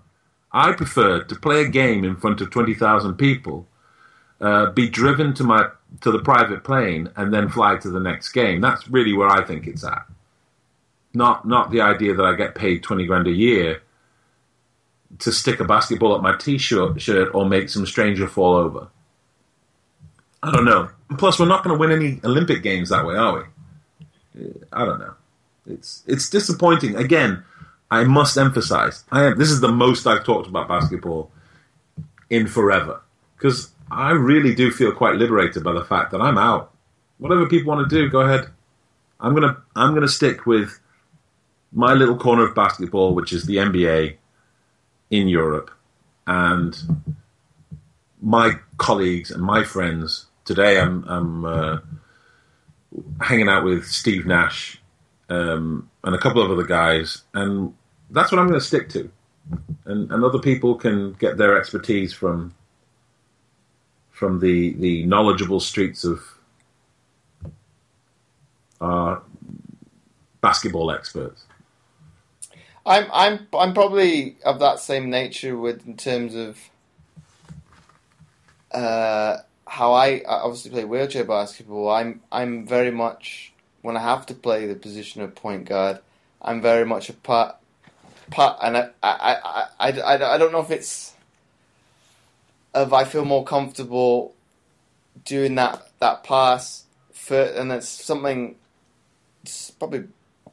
I 0.52 0.74
prefer 0.74 1.24
to 1.24 1.36
play 1.36 1.62
a 1.62 1.68
game 1.68 2.04
in 2.04 2.16
front 2.16 2.42
of 2.42 2.50
twenty 2.50 2.74
thousand 2.74 3.16
people, 3.16 3.68
uh, 4.42 4.72
be 4.72 4.90
driven 4.90 5.34
to 5.36 5.44
my 5.44 5.70
to 6.02 6.12
the 6.12 6.20
private 6.20 6.64
plane, 6.64 7.10
and 7.16 7.34
then 7.34 7.50
fly 7.50 7.78
to 7.78 7.90
the 7.90 8.00
next 8.00 8.32
game. 8.32 8.62
That's 8.62 8.88
really 8.88 9.14
where 9.14 9.30
I 9.30 9.44
think 9.44 9.68
it's 9.68 9.84
at. 9.84 10.06
Not 11.14 11.48
not 11.48 11.72
the 11.72 11.82
idea 11.82 12.14
that 12.14 12.24
I 12.24 12.36
get 12.36 12.56
paid 12.56 12.84
twenty 12.84 13.06
grand 13.06 13.28
a 13.28 13.32
year 13.32 13.82
to 15.20 15.32
stick 15.32 15.60
a 15.60 15.66
basketball 15.66 16.16
at 16.16 16.22
my 16.22 16.36
t-shirt 16.36 17.02
shirt 17.02 17.34
or 17.34 17.46
make 17.46 17.70
some 17.70 17.86
stranger 17.86 18.28
fall 18.28 18.56
over. 18.56 18.88
I 20.44 20.52
don't 20.52 20.66
know. 20.66 20.90
Plus, 21.18 21.40
we're 21.40 21.48
not 21.48 21.64
going 21.64 21.76
to 21.76 21.80
win 21.80 21.92
any 21.92 22.22
Olympic 22.24 22.62
games 22.62 22.90
that 22.90 23.06
way, 23.06 23.16
are 23.16 23.48
we? 24.36 24.44
I 24.72 24.86
don't 24.86 25.00
know. 25.00 25.16
It's 25.66 26.04
it's 26.08 26.30
disappointing. 26.30 26.96
Again, 26.96 27.44
I 27.92 28.04
must 28.04 28.38
emphasize. 28.38 29.04
I 29.12 29.26
am. 29.26 29.38
This 29.38 29.50
is 29.52 29.62
the 29.62 29.72
most 29.72 30.08
I've 30.08 30.24
talked 30.24 30.48
about 30.48 30.68
basketball 30.68 31.32
in 32.30 32.48
forever 32.48 33.02
because 33.38 33.72
I 33.92 34.12
really 34.12 34.54
do 34.56 34.72
feel 34.72 34.92
quite 34.92 35.16
liberated 35.16 35.64
by 35.64 35.74
the 35.74 35.84
fact 35.84 36.12
that 36.12 36.22
I'm 36.22 36.38
out. 36.38 36.72
Whatever 37.18 37.48
people 37.48 37.74
want 37.74 37.90
to 37.90 37.96
do, 37.96 38.10
go 38.10 38.22
ahead. 38.22 38.48
I'm 39.20 39.34
gonna 39.34 39.58
I'm 39.76 39.94
gonna 39.94 40.08
stick 40.08 40.46
with 40.46 40.80
my 41.72 41.94
little 41.94 42.18
corner 42.18 42.46
of 42.46 42.56
basketball, 42.56 43.14
which 43.14 43.34
is 43.34 43.46
the 43.46 43.58
NBA 43.58 44.18
in 45.10 45.28
Europe, 45.28 45.72
and 46.28 46.78
my 48.22 48.54
colleagues 48.78 49.32
and 49.32 49.42
my 49.42 49.64
friends. 49.64 50.26
Today, 50.46 50.80
I'm, 50.80 51.04
I'm 51.08 51.46
uh, 51.46 51.78
hanging 53.22 53.50
out 53.50 53.64
with 53.64 53.86
Steve 53.86 54.26
Nash 54.26 54.82
um, 55.30 55.90
and 56.04 56.16
a 56.16 56.18
couple 56.18 56.42
of 56.42 56.52
other 56.52 56.64
guys, 56.64 57.24
and 57.34 57.74
that's 58.10 58.32
what 58.32 58.40
I'm 58.40 58.48
going 58.48 58.60
to 58.60 58.66
stick 58.66 58.90
to. 58.90 59.12
And, 59.86 60.12
and 60.12 60.24
other 60.24 60.40
people 60.40 60.76
can 60.76 61.14
get 61.14 61.38
their 61.38 61.58
expertise 61.58 62.14
from 62.14 62.54
from 64.12 64.40
the 64.42 64.74
the 64.74 65.06
knowledgeable 65.06 65.62
streets 65.62 66.04
of 66.04 66.22
our 68.82 69.22
basketball 70.42 70.92
experts. 70.92 71.46
I'm 72.90 73.08
I'm 73.14 73.48
I'm 73.54 73.74
probably 73.76 74.38
of 74.44 74.60
that 74.60 74.80
same 74.80 75.12
nature 75.12 75.56
with 75.56 75.86
in 75.86 75.96
terms 75.96 76.34
of 76.34 76.58
uh, 78.72 79.38
how 79.68 79.94
I 79.94 80.24
obviously 80.26 80.72
play 80.72 80.86
wheelchair 80.86 81.24
basketball. 81.24 81.90
I'm 81.90 82.22
I'm 82.32 82.66
very 82.66 82.90
much 82.90 83.54
when 83.84 83.96
I 83.96 84.02
have 84.02 84.26
to 84.26 84.34
play 84.34 84.66
the 84.66 84.74
position 84.74 85.22
of 85.22 85.36
point 85.36 85.66
guard. 85.66 86.00
I'm 86.42 86.62
very 86.62 86.84
much 86.84 87.10
a 87.10 87.14
part 87.14 87.58
part, 88.32 88.58
and 88.64 88.76
I 88.76 88.90
I, 89.04 89.12
I, 89.12 89.66
I, 89.80 90.00
I, 90.02 90.34
I 90.34 90.38
don't 90.40 90.52
know 90.52 90.62
if 90.62 90.72
it's 90.72 91.14
if 92.74 92.92
I 92.92 93.04
feel 93.04 93.24
more 93.24 93.44
comfortable 93.44 94.34
doing 95.26 95.54
that 95.56 95.92
that 96.00 96.24
pass 96.24 96.86
for, 97.14 97.40
and 97.40 97.72
it's 97.72 97.88
something 97.88 98.56
it's 99.44 99.70
probably 99.70 100.06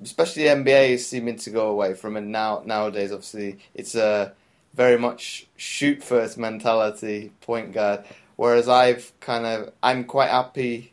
especially 0.03 0.45
the 0.45 0.51
NBA 0.51 0.91
is 0.91 1.07
seeming 1.07 1.37
to 1.37 1.51
go 1.51 1.69
away 1.69 1.95
from 1.95 2.17
it 2.17 2.23
now 2.23 2.63
nowadays. 2.65 3.13
Obviously, 3.13 3.59
it's 3.75 3.95
a 3.95 4.33
very 4.75 4.99
much 4.99 5.47
shoot 5.57 6.03
first 6.03 6.39
mentality 6.39 7.33
point 7.41 7.73
guard, 7.73 8.05
whereas 8.37 8.69
I've 8.69 9.13
kind 9.21 9.47
of 9.47 9.73
I'm 9.83 10.05
quite 10.05 10.31
happy 10.31 10.93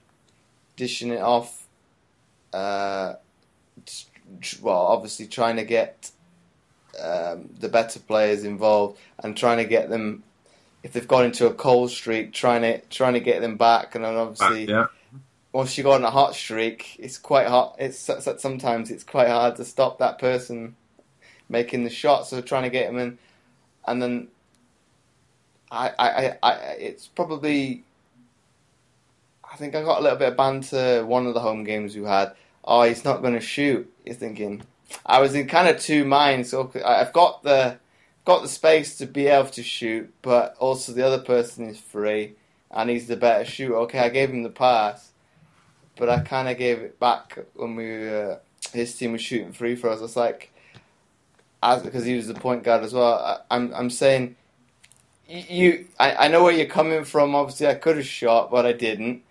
dishing 0.75 1.11
it 1.11 1.21
off. 1.21 1.67
Uh, 2.51 3.15
well, 4.61 4.77
obviously 4.77 5.27
trying 5.27 5.57
to 5.57 5.65
get 5.65 6.11
um, 7.01 7.49
the 7.59 7.69
better 7.69 7.99
players 7.99 8.43
involved 8.43 8.99
and 9.19 9.35
trying 9.35 9.57
to 9.57 9.65
get 9.65 9.89
them 9.89 10.23
if 10.83 10.93
they've 10.93 11.07
gone 11.07 11.25
into 11.25 11.47
a 11.47 11.53
cold 11.53 11.89
streak, 11.89 12.33
trying 12.33 12.61
to 12.61 12.79
trying 12.87 13.13
to 13.13 13.19
get 13.19 13.41
them 13.41 13.57
back, 13.57 13.95
and 13.95 14.03
then 14.03 14.15
obviously. 14.15 14.65
yeah 14.65 14.87
once 15.53 15.77
you 15.77 15.83
go 15.83 15.91
on 15.91 16.03
a 16.03 16.09
hot 16.09 16.35
streak, 16.35 16.97
it's 16.99 17.19
quite 17.19 17.47
hot. 17.47 17.75
It's 17.77 18.09
sometimes 18.37 18.89
it's 18.89 19.03
quite 19.03 19.29
hard 19.29 19.55
to 19.57 19.65
stop 19.65 19.99
that 19.99 20.17
person 20.19 20.75
making 21.47 21.83
the 21.83 21.89
shots 21.91 22.33
or 22.33 22.41
trying 22.41 22.63
to 22.63 22.69
get 22.71 22.89
him 22.89 22.97
in, 22.97 23.19
and 23.87 24.01
then 24.01 24.27
I, 25.71 25.91
I, 25.97 26.37
I, 26.41 26.53
it's 26.79 27.07
probably. 27.07 27.83
I 29.49 29.55
think 29.55 29.75
I 29.75 29.83
got 29.83 29.99
a 29.99 30.01
little 30.01 30.17
bit 30.17 30.29
of 30.29 30.37
banter 30.37 31.05
one 31.05 31.27
of 31.27 31.35
the 31.35 31.39
home 31.39 31.63
games 31.63 31.95
we 31.95 32.03
had. 32.03 32.33
Oh, 32.65 32.81
he's 32.81 33.05
not 33.05 33.21
going 33.21 33.35
to 33.35 33.39
shoot. 33.39 33.91
You're 34.03 34.15
thinking. 34.15 34.63
I 35.05 35.21
was 35.21 35.35
in 35.35 35.47
kind 35.47 35.67
of 35.67 35.79
two 35.79 36.05
minds. 36.05 36.49
So 36.49 36.71
I've 36.83 37.13
got 37.13 37.43
the 37.43 37.77
got 38.25 38.41
the 38.41 38.47
space 38.47 38.97
to 38.97 39.05
be 39.05 39.27
able 39.27 39.49
to 39.49 39.61
shoot, 39.61 40.11
but 40.23 40.55
also 40.57 40.91
the 40.91 41.05
other 41.05 41.19
person 41.19 41.67
is 41.67 41.79
free 41.79 42.33
and 42.71 42.89
he's 42.89 43.05
the 43.05 43.15
better 43.15 43.45
shooter. 43.45 43.75
Okay, 43.77 43.99
I 43.99 44.09
gave 44.09 44.31
him 44.31 44.41
the 44.41 44.49
pass 44.49 45.12
but 45.97 46.09
I 46.09 46.19
kind 46.19 46.49
of 46.49 46.57
gave 46.57 46.79
it 46.79 46.99
back 46.99 47.37
when 47.53 47.75
we 47.75 48.09
uh, 48.09 48.37
his 48.73 48.95
team 48.95 49.13
was 49.13 49.21
shooting 49.21 49.53
free 49.53 49.75
for 49.75 49.89
us. 49.89 50.01
It's 50.01 50.15
like 50.15 50.51
as 51.61 51.81
because 51.81 52.05
he 52.05 52.15
was 52.15 52.27
the 52.27 52.33
point 52.33 52.63
guard 52.63 52.83
as 52.83 52.93
well. 52.93 53.13
I, 53.13 53.55
am 53.55 53.67
I'm, 53.67 53.73
I'm 53.75 53.89
saying 53.89 54.35
you. 55.27 55.87
I, 55.99 56.25
I 56.25 56.27
know 56.27 56.43
where 56.43 56.53
you're 56.53 56.65
coming 56.65 57.03
from. 57.03 57.35
Obviously, 57.35 57.67
I 57.67 57.75
could 57.75 57.97
have 57.97 58.05
shot, 58.05 58.51
but 58.51 58.65
I 58.65 58.73
didn't. 58.73 59.23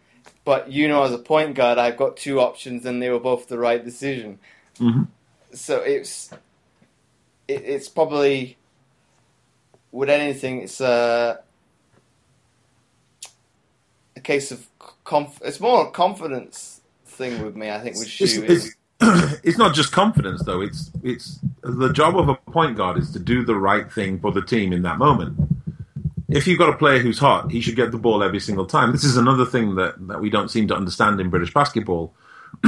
But 0.44 0.70
you 0.70 0.88
know, 0.88 1.02
as 1.02 1.12
a 1.12 1.18
point 1.18 1.54
guard, 1.54 1.78
I've 1.78 1.96
got 1.96 2.16
two 2.16 2.40
options, 2.40 2.86
and 2.86 3.02
they 3.02 3.10
were 3.10 3.20
both 3.20 3.48
the 3.48 3.58
right 3.58 3.84
decision. 3.84 4.38
Mm-hmm. 4.78 5.02
So 5.54 5.78
it's 5.78 6.30
it, 7.48 7.62
it's 7.64 7.88
probably 7.88 8.56
with 9.92 10.08
anything, 10.08 10.62
it's 10.62 10.80
a 10.80 11.40
a 14.16 14.20
case 14.20 14.50
of 14.50 14.66
conf- 15.04 15.40
it's 15.44 15.60
more 15.60 15.86
a 15.86 15.90
confidence 15.90 16.80
thing 17.04 17.42
with 17.42 17.56
me. 17.56 17.70
I 17.70 17.80
think 17.80 17.96
with 17.96 18.08
Shu. 18.08 18.24
It's, 18.24 18.66
it's, 18.66 18.76
it's, 19.44 19.58
not 19.58 19.74
just 19.74 19.92
confidence 19.92 20.42
though. 20.44 20.60
It's 20.60 20.90
it's 21.02 21.38
the 21.62 21.92
job 21.92 22.16
of 22.16 22.28
a 22.28 22.34
point 22.34 22.76
guard 22.76 22.98
is 22.98 23.10
to 23.12 23.18
do 23.18 23.44
the 23.44 23.56
right 23.56 23.90
thing 23.92 24.20
for 24.20 24.32
the 24.32 24.42
team 24.42 24.72
in 24.72 24.82
that 24.82 24.98
moment. 24.98 25.38
If 26.28 26.46
you've 26.46 26.58
got 26.58 26.70
a 26.70 26.76
player 26.76 26.98
who's 26.98 27.18
hot, 27.18 27.50
he 27.50 27.60
should 27.60 27.76
get 27.76 27.92
the 27.92 27.98
ball 27.98 28.22
every 28.22 28.40
single 28.40 28.64
time. 28.64 28.92
This 28.92 29.04
is 29.04 29.18
another 29.18 29.44
thing 29.44 29.74
that, 29.74 30.06
that 30.08 30.20
we 30.20 30.30
don't 30.30 30.50
seem 30.50 30.66
to 30.68 30.74
understand 30.74 31.20
in 31.20 31.28
British 31.28 31.52
basketball. 31.52 32.14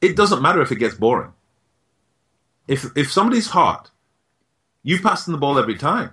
it 0.00 0.16
doesn't 0.16 0.42
matter 0.42 0.60
if 0.62 0.72
it 0.72 0.80
gets 0.80 0.96
boring. 0.96 1.32
If 2.66 2.86
if 2.96 3.12
somebody's 3.12 3.48
hot, 3.48 3.90
you 4.82 5.00
pass 5.00 5.24
them 5.24 5.32
the 5.32 5.38
ball 5.38 5.58
every 5.58 5.76
time 5.76 6.10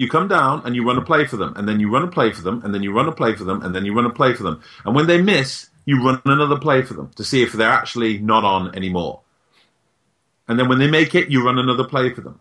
you 0.00 0.08
come 0.08 0.28
down 0.28 0.62
and 0.64 0.74
you 0.74 0.82
run 0.82 0.96
a 0.96 1.02
play 1.02 1.26
for 1.26 1.36
them, 1.36 1.52
and 1.56 1.68
then 1.68 1.78
you 1.78 1.92
run 1.92 2.02
a 2.02 2.10
play 2.10 2.32
for 2.32 2.40
them, 2.40 2.62
and 2.64 2.74
then 2.74 2.82
you 2.82 2.90
run 2.90 3.06
a 3.06 3.12
play 3.12 3.34
for 3.36 3.44
them, 3.44 3.60
and 3.60 3.74
then 3.74 3.84
you 3.84 3.92
run 3.92 4.06
a 4.06 4.10
play 4.10 4.32
for 4.32 4.42
them. 4.42 4.62
And 4.86 4.94
when 4.94 5.06
they 5.06 5.20
miss, 5.20 5.68
you 5.84 6.02
run 6.02 6.22
another 6.24 6.58
play 6.58 6.80
for 6.80 6.94
them 6.94 7.10
to 7.16 7.22
see 7.22 7.42
if 7.42 7.52
they're 7.52 7.68
actually 7.68 8.16
not 8.16 8.42
on 8.42 8.74
anymore. 8.74 9.20
And 10.48 10.58
then 10.58 10.70
when 10.70 10.78
they 10.78 10.90
make 10.90 11.14
it, 11.14 11.28
you 11.28 11.44
run 11.44 11.58
another 11.58 11.84
play 11.84 12.08
for 12.14 12.22
them. 12.22 12.40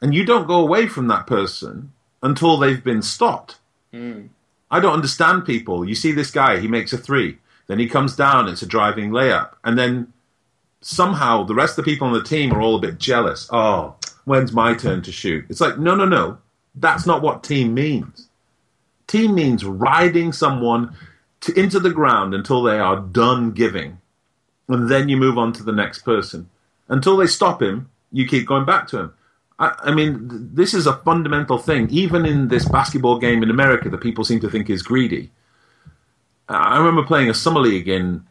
And 0.00 0.12
you 0.12 0.24
don't 0.24 0.48
go 0.48 0.58
away 0.58 0.88
from 0.88 1.06
that 1.06 1.28
person 1.28 1.92
until 2.20 2.56
they've 2.56 2.82
been 2.82 3.00
stopped. 3.00 3.58
Mm. 3.94 4.30
I 4.68 4.80
don't 4.80 4.94
understand 4.94 5.46
people. 5.46 5.88
You 5.88 5.94
see 5.94 6.10
this 6.10 6.32
guy, 6.32 6.58
he 6.58 6.66
makes 6.66 6.92
a 6.92 6.98
three. 6.98 7.38
Then 7.68 7.78
he 7.78 7.88
comes 7.88 8.16
down, 8.16 8.48
it's 8.48 8.62
a 8.62 8.66
driving 8.66 9.10
layup. 9.10 9.50
And 9.62 9.78
then 9.78 10.12
somehow 10.80 11.44
the 11.44 11.54
rest 11.54 11.78
of 11.78 11.84
the 11.84 11.92
people 11.92 12.08
on 12.08 12.12
the 12.12 12.24
team 12.24 12.52
are 12.52 12.60
all 12.60 12.74
a 12.74 12.80
bit 12.80 12.98
jealous. 12.98 13.48
Oh, 13.52 13.94
when's 14.24 14.52
my 14.52 14.74
turn 14.74 15.02
to 15.02 15.12
shoot? 15.12 15.44
It's 15.48 15.60
like, 15.60 15.78
no, 15.78 15.94
no, 15.94 16.06
no. 16.06 16.38
That's 16.74 17.06
not 17.06 17.22
what 17.22 17.44
team 17.44 17.74
means. 17.74 18.28
Team 19.06 19.34
means 19.34 19.64
riding 19.64 20.32
someone 20.32 20.96
to, 21.42 21.58
into 21.58 21.78
the 21.78 21.90
ground 21.90 22.34
until 22.34 22.62
they 22.62 22.78
are 22.78 22.96
done 22.96 23.52
giving. 23.52 23.98
And 24.68 24.88
then 24.88 25.08
you 25.08 25.16
move 25.16 25.36
on 25.36 25.52
to 25.54 25.62
the 25.62 25.72
next 25.72 26.00
person. 26.00 26.48
Until 26.88 27.16
they 27.16 27.26
stop 27.26 27.60
him, 27.60 27.90
you 28.10 28.26
keep 28.26 28.46
going 28.46 28.64
back 28.64 28.86
to 28.88 28.98
him. 28.98 29.14
I, 29.58 29.74
I 29.84 29.94
mean, 29.94 30.50
this 30.54 30.72
is 30.72 30.86
a 30.86 30.96
fundamental 30.98 31.58
thing, 31.58 31.88
even 31.90 32.24
in 32.24 32.48
this 32.48 32.66
basketball 32.66 33.18
game 33.18 33.42
in 33.42 33.50
America 33.50 33.88
that 33.90 34.00
people 34.00 34.24
seem 34.24 34.40
to 34.40 34.50
think 34.50 34.70
is 34.70 34.82
greedy. 34.82 35.30
I 36.48 36.78
remember 36.78 37.04
playing 37.04 37.30
a 37.30 37.34
summer 37.34 37.60
league 37.60 37.88
in, 37.88 38.26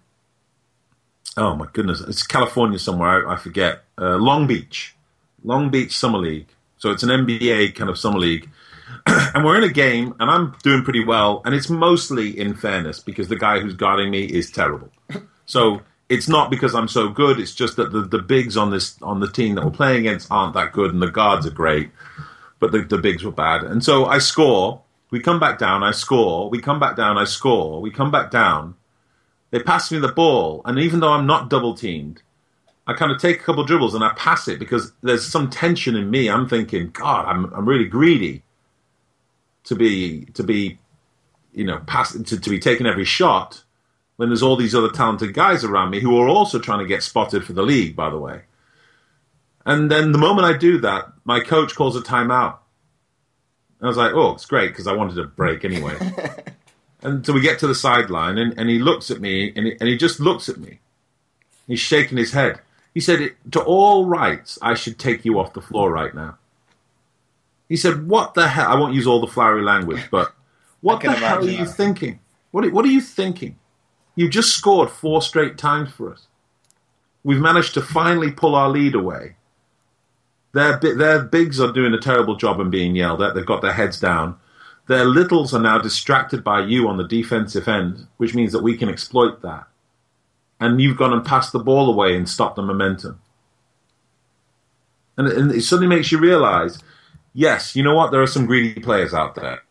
oh 1.37 1.55
my 1.55 1.67
goodness, 1.73 2.01
it's 2.01 2.23
California 2.23 2.79
somewhere, 2.79 3.27
I, 3.27 3.33
I 3.33 3.37
forget, 3.37 3.83
uh, 3.97 4.17
Long 4.17 4.47
Beach. 4.47 4.95
Long 5.43 5.69
Beach 5.69 5.97
Summer 5.97 6.19
League. 6.19 6.47
So 6.81 6.89
it's 6.89 7.03
an 7.03 7.09
NBA 7.09 7.75
kind 7.75 7.91
of 7.91 7.99
summer 7.99 8.17
league. 8.17 8.49
and 9.05 9.45
we're 9.45 9.55
in 9.55 9.63
a 9.63 9.71
game, 9.71 10.15
and 10.19 10.31
I'm 10.31 10.55
doing 10.63 10.83
pretty 10.83 11.05
well, 11.05 11.43
and 11.45 11.53
it's 11.53 11.69
mostly 11.69 12.37
in 12.37 12.55
fairness 12.55 12.99
because 12.99 13.27
the 13.27 13.35
guy 13.35 13.59
who's 13.59 13.75
guarding 13.75 14.09
me 14.09 14.23
is 14.25 14.49
terrible. 14.49 14.89
So 15.45 15.81
it's 16.09 16.27
not 16.27 16.49
because 16.49 16.73
I'm 16.73 16.87
so 16.87 17.07
good; 17.09 17.39
it's 17.39 17.53
just 17.53 17.75
that 17.75 17.91
the, 17.91 18.01
the 18.01 18.17
bigs 18.17 18.57
on 18.57 18.71
this 18.71 18.99
on 19.03 19.19
the 19.19 19.29
team 19.29 19.55
that 19.55 19.63
we're 19.63 19.69
playing 19.69 20.07
against 20.07 20.31
aren't 20.31 20.55
that 20.55 20.71
good, 20.71 20.91
and 20.91 21.03
the 21.03 21.11
guards 21.11 21.45
are 21.45 21.51
great, 21.51 21.91
but 22.59 22.71
the, 22.71 22.81
the 22.81 22.97
bigs 22.97 23.23
were 23.23 23.31
bad. 23.31 23.63
And 23.63 23.83
so 23.83 24.05
I 24.05 24.17
score. 24.17 24.81
We 25.11 25.19
come 25.19 25.39
back 25.39 25.59
down. 25.59 25.83
I 25.83 25.91
score. 25.91 26.49
We 26.49 26.61
come 26.61 26.79
back 26.79 26.95
down. 26.95 27.17
I 27.17 27.25
score. 27.25 27.79
We 27.79 27.91
come 27.91 28.09
back 28.09 28.31
down. 28.31 28.75
They 29.51 29.59
pass 29.59 29.91
me 29.91 29.99
the 29.99 30.11
ball, 30.11 30.63
and 30.65 30.79
even 30.79 30.99
though 30.99 31.13
I'm 31.13 31.27
not 31.27 31.49
double 31.49 31.75
teamed, 31.75 32.23
I 32.87 32.93
kind 32.93 33.11
of 33.11 33.19
take 33.19 33.39
a 33.39 33.43
couple 33.43 33.61
of 33.61 33.67
dribbles 33.67 33.93
and 33.93 34.03
I 34.03 34.13
pass 34.13 34.47
it 34.47 34.59
because 34.59 34.91
there's 35.03 35.25
some 35.25 35.49
tension 35.49 35.95
in 35.95 36.09
me. 36.09 36.29
I'm 36.29 36.49
thinking, 36.49 36.89
God, 36.89 37.25
I'm 37.27 37.53
I'm 37.53 37.67
really 37.67 37.85
greedy 37.85 38.43
to 39.65 39.75
be 39.75 40.25
to 40.33 40.43
be, 40.43 40.79
you 41.53 41.65
know, 41.65 41.79
pass 41.85 42.13
to, 42.13 42.39
to 42.39 42.49
be 42.49 42.59
taking 42.59 42.87
every 42.87 43.05
shot 43.05 43.63
when 44.17 44.29
there's 44.29 44.43
all 44.43 44.55
these 44.55 44.75
other 44.75 44.89
talented 44.89 45.33
guys 45.33 45.63
around 45.63 45.89
me 45.89 45.99
who 45.99 46.19
are 46.19 46.27
also 46.27 46.59
trying 46.59 46.79
to 46.79 46.85
get 46.85 47.03
spotted 47.03 47.43
for 47.43 47.53
the 47.53 47.63
league, 47.63 47.95
by 47.95 48.09
the 48.09 48.19
way. 48.19 48.41
And 49.65 49.89
then 49.91 50.11
the 50.11 50.17
moment 50.17 50.45
I 50.45 50.57
do 50.57 50.79
that, 50.81 51.11
my 51.23 51.39
coach 51.39 51.75
calls 51.75 51.95
a 51.95 52.01
timeout. 52.01 52.57
And 53.79 53.85
I 53.85 53.87
was 53.87 53.97
like, 53.97 54.13
oh, 54.13 54.33
it's 54.33 54.45
great 54.45 54.69
because 54.69 54.87
I 54.87 54.93
wanted 54.93 55.17
a 55.17 55.25
break 55.25 55.65
anyway. 55.65 55.95
and 57.01 57.25
so 57.25 57.33
we 57.33 57.41
get 57.41 57.59
to 57.59 57.67
the 57.67 57.75
sideline 57.75 58.37
and, 58.37 58.57
and 58.57 58.69
he 58.69 58.79
looks 58.79 59.09
at 59.09 59.21
me 59.21 59.53
and 59.55 59.67
he, 59.67 59.71
and 59.79 59.89
he 59.89 59.97
just 59.97 60.19
looks 60.19 60.49
at 60.49 60.57
me. 60.57 60.79
He's 61.67 61.79
shaking 61.79 62.17
his 62.17 62.31
head. 62.31 62.59
He 62.93 62.99
said, 63.01 63.31
To 63.51 63.61
all 63.61 64.05
rights, 64.07 64.59
I 64.61 64.75
should 64.75 64.99
take 64.99 65.25
you 65.25 65.39
off 65.39 65.53
the 65.53 65.61
floor 65.61 65.91
right 65.91 66.15
now. 66.15 66.37
He 67.69 67.77
said, 67.77 68.07
What 68.07 68.35
the 68.35 68.49
hell? 68.49 68.71
I 68.71 68.75
won't 68.79 68.95
use 68.95 69.07
all 69.07 69.21
the 69.21 69.27
flowery 69.27 69.63
language, 69.63 70.09
but 70.11 70.33
what 70.81 71.05
the 71.05 71.13
hell 71.13 71.45
are 71.45 71.49
you 71.49 71.65
that. 71.65 71.75
thinking? 71.75 72.19
What, 72.51 72.71
what 72.73 72.85
are 72.85 72.89
you 72.89 73.01
thinking? 73.01 73.57
You've 74.15 74.31
just 74.31 74.55
scored 74.55 74.91
four 74.91 75.21
straight 75.21 75.57
times 75.57 75.91
for 75.91 76.13
us. 76.13 76.27
we've 77.23 77.39
managed 77.41 77.75
to 77.75 77.81
finally 77.81 78.31
pull 78.31 78.55
our 78.55 78.69
lead 78.69 78.95
away. 78.95 79.35
Their 80.53 80.79
their 80.79 81.23
bigs 81.23 81.59
are 81.61 81.71
doing 81.71 81.93
a 81.93 81.99
terrible 81.99 82.35
job 82.35 82.59
and 82.59 82.71
being 82.71 82.95
yelled 82.95 83.21
at. 83.21 83.35
They've 83.35 83.45
got 83.45 83.61
their 83.61 83.73
heads 83.73 83.99
down. 83.99 84.37
Their 84.87 85.05
littles 85.05 85.53
are 85.53 85.61
now 85.61 85.79
distracted 85.79 86.43
by 86.43 86.61
you 86.65 86.87
on 86.89 86.97
the 86.97 87.07
defensive 87.07 87.67
end, 87.67 88.07
which 88.17 88.35
means 88.35 88.51
that 88.53 88.63
we 88.63 88.77
can 88.77 88.89
exploit 88.89 89.41
that. 89.43 89.67
And 90.61 90.79
you've 90.79 90.95
gone 90.95 91.11
and 91.11 91.25
passed 91.25 91.51
the 91.51 91.59
ball 91.59 91.91
away 91.91 92.15
and 92.15 92.29
stopped 92.29 92.55
the 92.55 92.61
momentum. 92.61 93.19
And, 95.17 95.27
and 95.27 95.51
it 95.51 95.63
suddenly 95.63 95.93
makes 95.93 96.11
you 96.11 96.19
realize, 96.19 96.79
yes, 97.33 97.75
you 97.75 97.83
know 97.83 97.95
what? 97.95 98.11
There 98.11 98.21
are 98.21 98.27
some 98.27 98.45
greedy 98.45 98.79
players 98.79 99.13
out 99.13 99.35
there. 99.35 99.63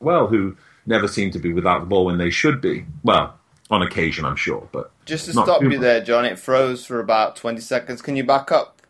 well 0.00 0.26
who 0.26 0.56
never 0.86 1.08
seem 1.08 1.30
to 1.30 1.38
be 1.38 1.52
without 1.52 1.80
the 1.80 1.86
ball 1.86 2.06
when 2.06 2.18
they 2.18 2.30
should 2.30 2.60
be. 2.60 2.84
Well, 3.02 3.38
on 3.70 3.82
occasion, 3.82 4.24
I'm 4.24 4.36
sure, 4.36 4.68
but 4.72 4.91
just 5.04 5.26
to 5.26 5.32
stop 5.32 5.62
you 5.62 5.70
much. 5.70 5.80
there, 5.80 6.00
John. 6.02 6.24
It 6.24 6.38
froze 6.38 6.84
for 6.84 7.00
about 7.00 7.36
20 7.36 7.60
seconds. 7.60 8.02
Can 8.02 8.16
you 8.16 8.24
back 8.24 8.52
up 8.52 8.82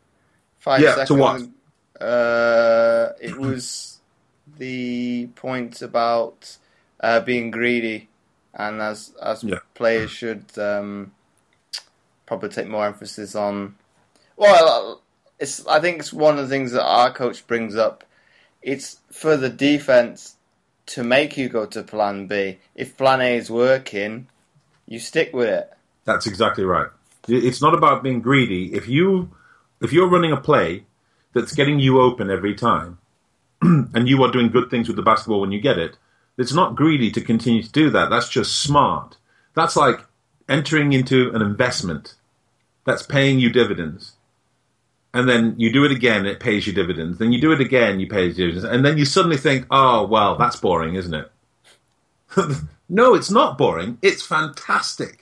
five 0.59 0.81
yeah, 0.81 0.95
seconds? 0.95 1.09
to 1.09 1.14
what? 1.14 1.42
Uh, 2.00 3.12
it 3.21 3.37
was 3.37 4.00
the 4.59 5.28
point 5.35 5.83
about 5.83 6.57
uh, 7.00 7.21
being 7.21 7.50
greedy, 7.50 8.09
and 8.54 8.81
as 8.81 9.12
as 9.23 9.45
yeah. 9.45 9.59
players 9.75 10.11
should 10.11 10.45
um, 10.59 11.12
probably 12.26 12.49
take 12.49 12.69
more 12.69 12.87
emphasis 12.87 13.35
on. 13.35 13.76
Well, 14.37 15.02
it's 15.38 15.66
I 15.66 15.81
think 15.81 16.00
it's 16.00 16.12
one 16.12 16.38
of 16.38 16.49
the 16.49 16.54
things 16.54 16.73
that 16.73 16.85
our 16.85 17.12
coach 17.12 17.47
brings 17.47 17.76
up. 17.76 18.04
It's 18.62 18.99
for 19.11 19.37
the 19.37 19.50
defense 19.50 20.37
to 20.87 21.02
make 21.02 21.37
you 21.37 21.49
go 21.49 21.66
to 21.66 21.83
plan 21.83 22.26
B. 22.26 22.59
If 22.75 22.97
plan 22.97 23.21
A 23.21 23.37
is 23.37 23.50
working, 23.50 24.28
you 24.87 24.99
stick 24.99 25.33
with 25.33 25.49
it. 25.49 25.73
That's 26.04 26.26
exactly 26.26 26.64
right. 26.64 26.88
It's 27.28 27.62
not 27.62 27.75
about 27.75 28.02
being 28.02 28.21
greedy. 28.21 28.75
If 28.75 28.88
you 28.88 29.30
if 29.80 29.92
you're 29.92 30.09
running 30.09 30.32
a 30.32 30.37
play 30.37 30.85
that's 31.32 31.54
getting 31.54 31.78
you 31.78 32.00
open 32.00 32.30
every 32.30 32.54
time, 32.54 32.99
and 33.62 34.09
you 34.09 34.23
are 34.23 34.30
doing 34.30 34.50
good 34.50 34.71
things 34.71 34.88
with 34.88 34.97
the 34.97 35.02
basketball 35.02 35.40
when 35.40 35.52
you 35.52 35.61
get 35.61 35.78
it, 35.78 35.97
it's 36.37 36.52
not 36.52 36.76
greedy 36.76 37.11
to 37.12 37.21
continue 37.21 37.62
to 37.62 37.73
do 37.73 37.90
that. 37.90 38.11
That's 38.11 38.28
just 38.28 38.61
smart. 38.61 39.16
That's 39.54 39.76
like 39.76 40.00
entering 40.49 40.92
into 40.92 41.32
an 41.35 41.42
investment 41.42 42.14
that's 42.85 43.02
paying 43.02 43.38
you 43.38 43.50
dividends 43.50 44.12
and 45.14 45.28
then 45.28 45.54
you 45.59 45.73
do 45.73 45.85
it 45.85 45.92
again, 45.92 46.26
it 46.26 46.40
pays 46.40 46.66
you 46.66 46.73
dividends. 46.73 47.18
Then 47.18 47.32
you 47.32 47.40
do 47.40 47.52
it 47.52 47.61
again, 47.61 48.00
you 48.00 48.09
pay 48.09 48.32
dividends, 48.32 48.64
and 48.64 48.85
then 48.85 48.97
you 48.97 49.04
suddenly 49.04 49.37
think, 49.37 49.66
"Oh, 49.71 50.06
well, 50.06 50.37
that's 50.37 50.56
boring, 50.56 50.94
isn't 50.94 51.14
it?" 51.14 51.30
no, 52.88 53.14
it's 53.14 53.30
not 53.30 53.59
boring. 53.59 53.99
It's 54.00 54.23
fantastic 54.25 55.21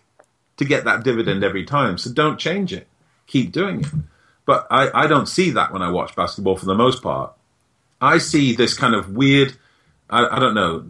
to 0.61 0.67
get 0.67 0.85
that 0.85 1.03
dividend 1.05 1.43
every 1.43 1.65
time. 1.65 1.97
So 1.97 2.13
don't 2.13 2.39
change 2.39 2.71
it. 2.71 2.87
Keep 3.27 3.51
doing 3.51 3.81
it. 3.81 3.87
But 4.45 4.67
I, 4.71 5.05
I 5.05 5.07
don't 5.07 5.25
see 5.25 5.53
that 5.53 5.73
when 5.73 5.81
I 5.81 5.91
watch 5.91 6.15
basketball 6.15 6.57
for 6.57 6.67
the 6.67 6.75
most 6.75 7.03
part. 7.03 7.33
I 7.99 8.19
see 8.19 8.55
this 8.55 8.75
kind 8.75 8.95
of 8.95 9.17
weird, 9.17 9.57
I, 10.11 10.27
I 10.27 10.39
don't 10.39 10.55
know, 10.55 10.85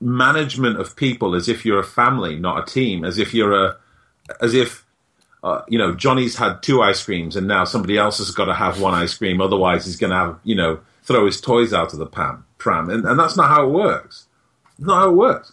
management 0.00 0.78
of 0.78 0.94
people 0.94 1.34
as 1.34 1.48
if 1.48 1.66
you're 1.66 1.80
a 1.80 1.84
family, 1.84 2.38
not 2.38 2.62
a 2.62 2.72
team, 2.72 3.04
as 3.04 3.18
if 3.18 3.34
you're 3.34 3.66
a, 3.66 3.76
as 4.40 4.54
if 4.54 4.86
uh, 5.42 5.62
you 5.66 5.78
know, 5.78 5.96
Johnny's 5.96 6.36
had 6.36 6.62
two 6.62 6.80
ice 6.80 7.04
creams 7.04 7.34
and 7.34 7.48
now 7.48 7.64
somebody 7.64 7.98
else 7.98 8.18
has 8.18 8.30
got 8.30 8.44
to 8.44 8.54
have 8.54 8.80
one 8.80 8.94
ice 8.94 9.18
cream. 9.18 9.40
Otherwise, 9.40 9.84
he's 9.84 9.96
going 9.96 10.10
to 10.10 10.16
have, 10.16 10.38
you 10.44 10.54
know, 10.54 10.78
throw 11.02 11.26
his 11.26 11.40
toys 11.40 11.72
out 11.72 11.92
of 11.92 11.98
the 11.98 12.06
pram. 12.06 12.44
pram. 12.56 12.88
And, 12.88 13.04
and 13.04 13.18
that's 13.18 13.36
not 13.36 13.48
how 13.48 13.66
it 13.66 13.70
works. 13.70 14.26
Not 14.78 15.00
how 15.00 15.10
it 15.10 15.16
works. 15.16 15.52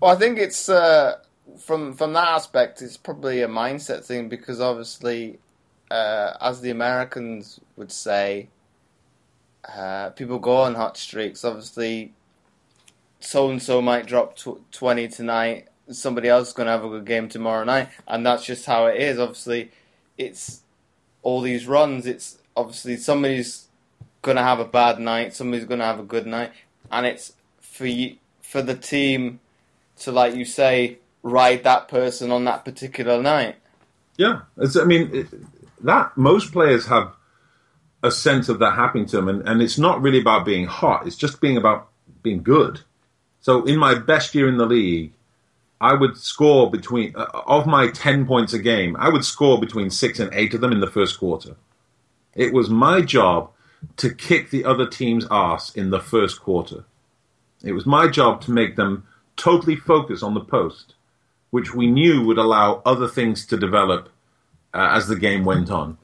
Well, 0.00 0.10
I 0.10 0.14
think 0.14 0.38
it's, 0.38 0.70
uh, 0.70 1.18
from, 1.64 1.94
from 1.94 2.12
that 2.14 2.28
aspect, 2.28 2.82
it's 2.82 2.96
probably 2.96 3.42
a 3.42 3.48
mindset 3.48 4.04
thing 4.04 4.28
because 4.28 4.60
obviously, 4.60 5.38
uh, 5.90 6.34
as 6.40 6.60
the 6.60 6.70
Americans 6.70 7.60
would 7.76 7.92
say, 7.92 8.48
uh, 9.68 10.10
people 10.10 10.38
go 10.38 10.56
on 10.58 10.74
hot 10.74 10.96
streaks. 10.96 11.44
Obviously, 11.44 12.12
so 13.20 13.50
and 13.50 13.62
so 13.62 13.80
might 13.80 14.06
drop 14.06 14.36
tw- 14.36 14.60
20 14.72 15.08
tonight 15.08 15.68
somebody 15.90 16.28
else 16.28 16.48
is 16.48 16.54
going 16.54 16.66
to 16.66 16.72
have 16.72 16.84
a 16.84 16.88
good 16.88 17.04
game 17.04 17.28
tomorrow 17.28 17.64
night, 17.64 17.88
and 18.06 18.24
that's 18.24 18.44
just 18.44 18.66
how 18.66 18.86
it 18.86 19.00
is. 19.00 19.18
Obviously, 19.18 19.70
it's 20.18 20.62
all 21.22 21.40
these 21.40 21.66
runs. 21.66 22.06
It's 22.06 22.38
obviously 22.56 22.96
somebody's 22.96 23.68
going 24.22 24.36
to 24.36 24.42
have 24.42 24.60
a 24.60 24.64
bad 24.64 24.98
night, 24.98 25.34
somebody's 25.34 25.66
going 25.66 25.80
to 25.80 25.86
have 25.86 25.98
a 25.98 26.04
good 26.04 26.26
night, 26.26 26.52
and 26.90 27.06
it's 27.06 27.32
for 27.60 27.86
you, 27.86 28.16
for 28.40 28.62
the 28.62 28.76
team 28.76 29.40
to, 30.00 30.12
like 30.12 30.34
you 30.34 30.44
say, 30.44 30.98
ride 31.22 31.64
that 31.64 31.88
person 31.88 32.30
on 32.30 32.44
that 32.44 32.64
particular 32.64 33.22
night. 33.22 33.56
Yeah, 34.16 34.42
it's, 34.58 34.76
I 34.76 34.84
mean 34.84 35.28
that 35.80 36.16
most 36.16 36.52
players 36.52 36.86
have 36.86 37.14
a 38.02 38.10
sense 38.10 38.48
of 38.48 38.58
that 38.58 38.74
happening 38.74 39.06
to 39.06 39.16
them, 39.16 39.28
and, 39.28 39.48
and 39.48 39.62
it's 39.62 39.78
not 39.78 40.02
really 40.02 40.20
about 40.20 40.44
being 40.44 40.66
hot. 40.66 41.06
It's 41.06 41.16
just 41.16 41.40
being 41.40 41.56
about 41.56 41.88
being 42.22 42.42
good. 42.42 42.80
So 43.40 43.64
in 43.64 43.78
my 43.78 43.94
best 43.94 44.34
year 44.34 44.48
in 44.48 44.56
the 44.58 44.66
league, 44.66 45.12
I 45.80 45.94
would 45.94 46.16
score 46.16 46.70
between 46.70 47.14
uh, 47.16 47.26
of 47.46 47.66
my 47.66 47.90
ten 47.90 48.26
points 48.26 48.52
a 48.52 48.58
game. 48.58 48.96
I 48.98 49.08
would 49.08 49.24
score 49.24 49.58
between 49.60 49.90
six 49.90 50.20
and 50.20 50.32
eight 50.32 50.54
of 50.54 50.60
them 50.60 50.72
in 50.72 50.80
the 50.80 50.90
first 50.90 51.18
quarter. 51.18 51.56
It 52.34 52.52
was 52.52 52.70
my 52.70 53.00
job 53.02 53.50
to 53.96 54.14
kick 54.14 54.50
the 54.50 54.64
other 54.64 54.86
team's 54.86 55.26
ass 55.30 55.74
in 55.74 55.90
the 55.90 56.00
first 56.00 56.40
quarter. 56.40 56.84
It 57.64 57.72
was 57.72 57.86
my 57.86 58.08
job 58.08 58.40
to 58.42 58.50
make 58.50 58.76
them 58.76 59.06
totally 59.36 59.76
focus 59.76 60.22
on 60.22 60.34
the 60.34 60.40
post, 60.40 60.94
which 61.52 61.74
we 61.74 61.86
knew 61.86 62.24
would 62.24 62.38
allow 62.38 62.80
other 62.84 63.06
things 63.06 63.44
to 63.46 63.58
develop 63.58 64.08
uh, 64.72 64.88
as 64.92 65.06
the 65.06 65.14
game 65.14 65.44
went 65.44 65.70
on. 65.70 65.98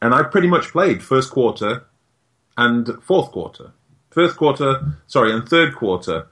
And 0.00 0.14
I 0.14 0.22
pretty 0.22 0.46
much 0.46 0.68
played 0.68 1.02
first 1.02 1.30
quarter 1.32 1.84
and 2.56 2.88
fourth 3.02 3.32
quarter. 3.32 3.72
First 4.10 4.36
quarter, 4.36 4.98
sorry, 5.08 5.32
and 5.32 5.46
third 5.48 5.74
quarter 5.74 6.28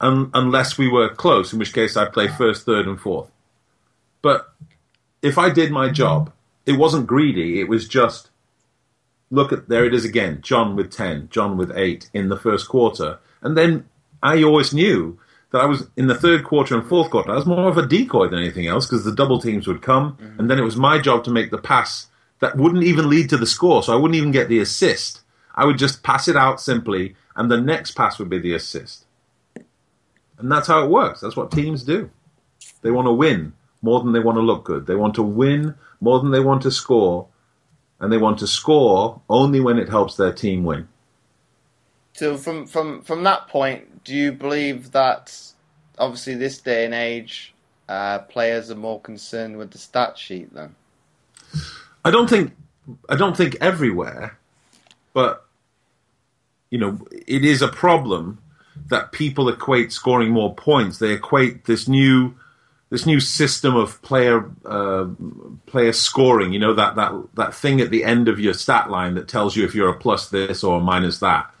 un- 0.00 0.30
unless 0.32 0.78
we 0.78 0.88
were 0.88 1.10
close, 1.10 1.52
in 1.52 1.58
which 1.58 1.74
case 1.74 1.94
I'd 1.94 2.12
play 2.14 2.26
first, 2.26 2.64
third, 2.64 2.86
and 2.86 2.98
fourth. 2.98 3.30
But 4.22 4.50
if 5.20 5.36
I 5.36 5.50
did 5.50 5.70
my 5.70 5.90
job, 5.90 6.32
it 6.64 6.78
wasn't 6.78 7.06
greedy. 7.06 7.60
It 7.60 7.68
was 7.68 7.86
just 7.86 8.30
look 9.30 9.52
at 9.52 9.68
there 9.68 9.84
it 9.84 9.92
is 9.92 10.06
again. 10.06 10.40
John 10.40 10.74
with 10.74 10.90
ten, 10.90 11.28
John 11.28 11.58
with 11.58 11.70
eight 11.76 12.08
in 12.14 12.30
the 12.30 12.38
first 12.38 12.66
quarter, 12.66 13.18
and 13.42 13.58
then 13.58 13.90
I 14.22 14.42
always 14.42 14.72
knew 14.72 15.18
that 15.54 15.62
I 15.62 15.66
was 15.66 15.86
in 15.96 16.08
the 16.08 16.16
third 16.16 16.42
quarter 16.42 16.74
and 16.76 16.84
fourth 16.84 17.10
quarter. 17.12 17.30
I 17.30 17.36
was 17.36 17.46
more 17.46 17.68
of 17.68 17.78
a 17.78 17.86
decoy 17.86 18.26
than 18.26 18.40
anything 18.40 18.66
else 18.66 18.86
because 18.86 19.04
the 19.04 19.14
double 19.14 19.40
teams 19.40 19.68
would 19.68 19.82
come, 19.82 20.16
mm-hmm. 20.16 20.40
and 20.40 20.50
then 20.50 20.58
it 20.58 20.64
was 20.64 20.76
my 20.76 20.98
job 20.98 21.22
to 21.24 21.30
make 21.30 21.52
the 21.52 21.58
pass 21.58 22.08
that 22.40 22.56
wouldn't 22.56 22.82
even 22.82 23.08
lead 23.08 23.30
to 23.30 23.36
the 23.36 23.46
score, 23.46 23.80
so 23.80 23.92
I 23.92 23.96
wouldn't 23.96 24.16
even 24.16 24.32
get 24.32 24.48
the 24.48 24.58
assist. 24.58 25.20
I 25.54 25.64
would 25.64 25.78
just 25.78 26.02
pass 26.02 26.26
it 26.26 26.34
out 26.34 26.60
simply, 26.60 27.14
and 27.36 27.48
the 27.48 27.60
next 27.60 27.92
pass 27.92 28.18
would 28.18 28.28
be 28.28 28.40
the 28.40 28.52
assist. 28.52 29.06
And 30.38 30.50
that's 30.50 30.66
how 30.66 30.82
it 30.82 30.90
works. 30.90 31.20
That's 31.20 31.36
what 31.36 31.52
teams 31.52 31.84
do. 31.84 32.10
They 32.82 32.90
want 32.90 33.06
to 33.06 33.12
win 33.12 33.52
more 33.80 34.00
than 34.00 34.12
they 34.12 34.18
want 34.18 34.36
to 34.36 34.42
look 34.42 34.64
good. 34.64 34.86
They 34.86 34.96
want 34.96 35.14
to 35.14 35.22
win 35.22 35.76
more 36.00 36.18
than 36.18 36.32
they 36.32 36.40
want 36.40 36.62
to 36.62 36.72
score. 36.72 37.28
And 38.00 38.12
they 38.12 38.18
want 38.18 38.40
to 38.40 38.48
score 38.48 39.20
only 39.30 39.60
when 39.60 39.78
it 39.78 39.88
helps 39.88 40.16
their 40.16 40.32
team 40.32 40.64
win. 40.64 40.88
So 42.14 42.36
from, 42.36 42.66
from, 42.66 43.02
from 43.02 43.22
that 43.22 43.46
point, 43.46 43.93
do 44.04 44.14
you 44.14 44.32
believe 44.32 44.92
that 44.92 45.36
obviously 45.98 46.34
this 46.34 46.58
day 46.58 46.84
and 46.84 46.94
age 46.94 47.54
uh, 47.88 48.20
players 48.20 48.70
are 48.70 48.76
more 48.76 49.00
concerned 49.00 49.56
with 49.56 49.70
the 49.70 49.78
stat 49.78 50.16
sheet 50.18 50.52
then? 50.54 50.74
I 52.04 52.10
don't 52.10 52.28
think 52.28 52.52
I 53.08 53.16
don't 53.16 53.36
think 53.36 53.56
everywhere, 53.60 54.38
but 55.12 55.46
you 56.70 56.78
know, 56.78 56.98
it 57.26 57.44
is 57.44 57.62
a 57.62 57.68
problem 57.68 58.38
that 58.88 59.12
people 59.12 59.48
equate 59.48 59.92
scoring 59.92 60.30
more 60.30 60.54
points. 60.54 60.98
They 60.98 61.12
equate 61.12 61.64
this 61.64 61.88
new 61.88 62.34
this 62.90 63.06
new 63.06 63.20
system 63.20 63.74
of 63.74 64.00
player 64.02 64.50
uh, 64.64 65.06
player 65.66 65.92
scoring. 65.92 66.52
You 66.52 66.58
know 66.58 66.74
that 66.74 66.96
that 66.96 67.12
that 67.34 67.54
thing 67.54 67.80
at 67.80 67.90
the 67.90 68.04
end 68.04 68.28
of 68.28 68.38
your 68.38 68.54
stat 68.54 68.90
line 68.90 69.14
that 69.14 69.28
tells 69.28 69.56
you 69.56 69.64
if 69.64 69.74
you're 69.74 69.88
a 69.88 69.98
plus 69.98 70.28
this 70.28 70.62
or 70.62 70.78
a 70.78 70.82
minus 70.82 71.20
that. 71.20 71.53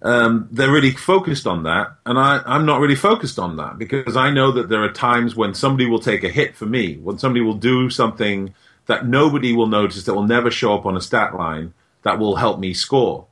Um, 0.00 0.48
they're 0.52 0.70
really 0.70 0.92
focused 0.92 1.46
on 1.46 1.64
that, 1.64 1.92
and 2.06 2.18
I, 2.18 2.40
I'm 2.46 2.64
not 2.64 2.80
really 2.80 2.94
focused 2.94 3.38
on 3.38 3.56
that 3.56 3.78
because 3.78 4.16
I 4.16 4.30
know 4.30 4.52
that 4.52 4.68
there 4.68 4.84
are 4.84 4.92
times 4.92 5.34
when 5.34 5.54
somebody 5.54 5.88
will 5.88 5.98
take 5.98 6.22
a 6.22 6.28
hit 6.28 6.54
for 6.54 6.66
me, 6.66 6.98
when 6.98 7.18
somebody 7.18 7.44
will 7.44 7.54
do 7.54 7.90
something 7.90 8.54
that 8.86 9.06
nobody 9.06 9.52
will 9.52 9.66
notice, 9.66 10.04
that 10.04 10.14
will 10.14 10.22
never 10.22 10.50
show 10.50 10.74
up 10.74 10.86
on 10.86 10.96
a 10.96 11.00
stat 11.00 11.34
line, 11.34 11.74
that 12.02 12.18
will 12.20 12.36
help 12.36 12.60
me 12.60 12.72
score 12.74 13.26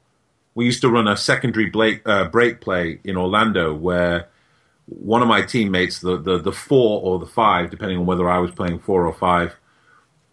we 0.56 0.64
used 0.64 0.80
to 0.80 0.88
run 0.90 1.06
a 1.06 1.16
secondary 1.16 1.66
break, 1.66 2.00
uh, 2.08 2.24
break 2.24 2.62
play 2.62 2.98
in 3.04 3.16
Orlando 3.16 3.74
where 3.74 4.28
one 4.86 5.20
of 5.20 5.28
my 5.28 5.42
teammates, 5.42 6.00
the, 6.00 6.16
the, 6.16 6.38
the 6.38 6.50
four 6.50 7.02
or 7.02 7.18
the 7.18 7.26
five, 7.26 7.70
depending 7.70 7.98
on 7.98 8.06
whether 8.06 8.28
I 8.28 8.38
was 8.38 8.50
playing 8.52 8.78
four 8.78 9.06
or 9.06 9.12
five, 9.12 9.54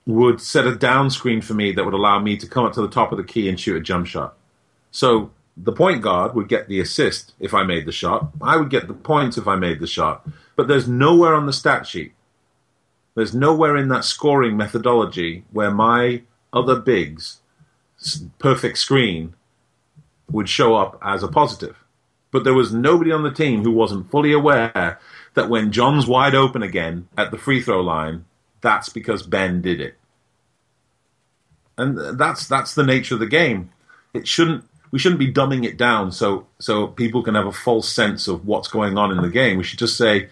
would 0.05 0.39
set 0.39 0.65
a 0.65 0.75
down 0.75 1.09
screen 1.09 1.41
for 1.41 1.53
me 1.53 1.73
that 1.73 1.83
would 1.83 1.93
allow 1.93 2.19
me 2.19 2.37
to 2.37 2.47
come 2.47 2.63
up 2.63 2.71
to 2.73 2.81
the 2.81 2.89
top 2.89 3.11
of 3.11 3.17
the 3.17 3.23
key 3.23 3.49
and 3.49 3.59
shoot 3.59 3.75
a 3.75 3.81
jump 3.81 4.07
shot. 4.07 4.37
So 4.91 5.31
the 5.55 5.71
point 5.71 6.01
guard 6.01 6.33
would 6.35 6.47
get 6.47 6.67
the 6.67 6.79
assist 6.79 7.33
if 7.39 7.53
I 7.53 7.63
made 7.63 7.85
the 7.85 7.91
shot. 7.91 8.29
I 8.41 8.57
would 8.57 8.69
get 8.69 8.87
the 8.87 8.93
points 8.93 9.37
if 9.37 9.47
I 9.47 9.55
made 9.55 9.79
the 9.79 9.87
shot. 9.87 10.27
But 10.55 10.67
there's 10.67 10.87
nowhere 10.87 11.35
on 11.35 11.45
the 11.45 11.53
stat 11.53 11.85
sheet. 11.87 12.13
There's 13.15 13.35
nowhere 13.35 13.77
in 13.77 13.89
that 13.89 14.05
scoring 14.05 14.57
methodology 14.57 15.43
where 15.51 15.71
my 15.71 16.23
other 16.51 16.79
bigs 16.79 17.39
perfect 18.39 18.77
screen 18.77 19.35
would 20.31 20.49
show 20.49 20.75
up 20.75 20.99
as 21.01 21.23
a 21.23 21.27
positive. 21.27 21.77
But 22.31 22.43
there 22.43 22.53
was 22.53 22.73
nobody 22.73 23.11
on 23.11 23.23
the 23.23 23.31
team 23.31 23.63
who 23.63 23.71
wasn't 23.71 24.09
fully 24.09 24.33
aware 24.33 24.99
that 25.35 25.49
when 25.49 25.71
John's 25.71 26.07
wide 26.07 26.33
open 26.33 26.63
again 26.63 27.07
at 27.17 27.31
the 27.31 27.37
free 27.37 27.61
throw 27.61 27.81
line, 27.81 28.25
that's 28.61 28.89
because 28.89 29.23
Ben 29.23 29.61
did 29.61 29.79
it. 29.79 29.95
And 31.77 31.97
uh, 31.97 32.11
that's 32.13 32.47
that's 32.47 32.73
the 32.73 32.83
nature 32.83 33.15
of 33.15 33.19
the 33.19 33.27
game. 33.27 33.71
It 34.13 34.27
shouldn't 34.27 34.63
we 34.93 34.99
shouldn't 34.99 35.17
be 35.17 35.33
dumbing 35.33 35.65
it 35.65 35.75
down 35.75 36.11
so 36.11 36.45
so 36.59 36.85
people 36.85 37.23
can 37.23 37.33
have 37.33 37.47
a 37.47 37.51
false 37.51 37.91
sense 37.91 38.27
of 38.27 38.45
what's 38.45 38.67
going 38.67 38.95
on 38.95 39.09
in 39.09 39.23
the 39.23 39.29
game. 39.29 39.57
We 39.57 39.63
should 39.63 39.79
just 39.79 39.97
say 39.97 40.29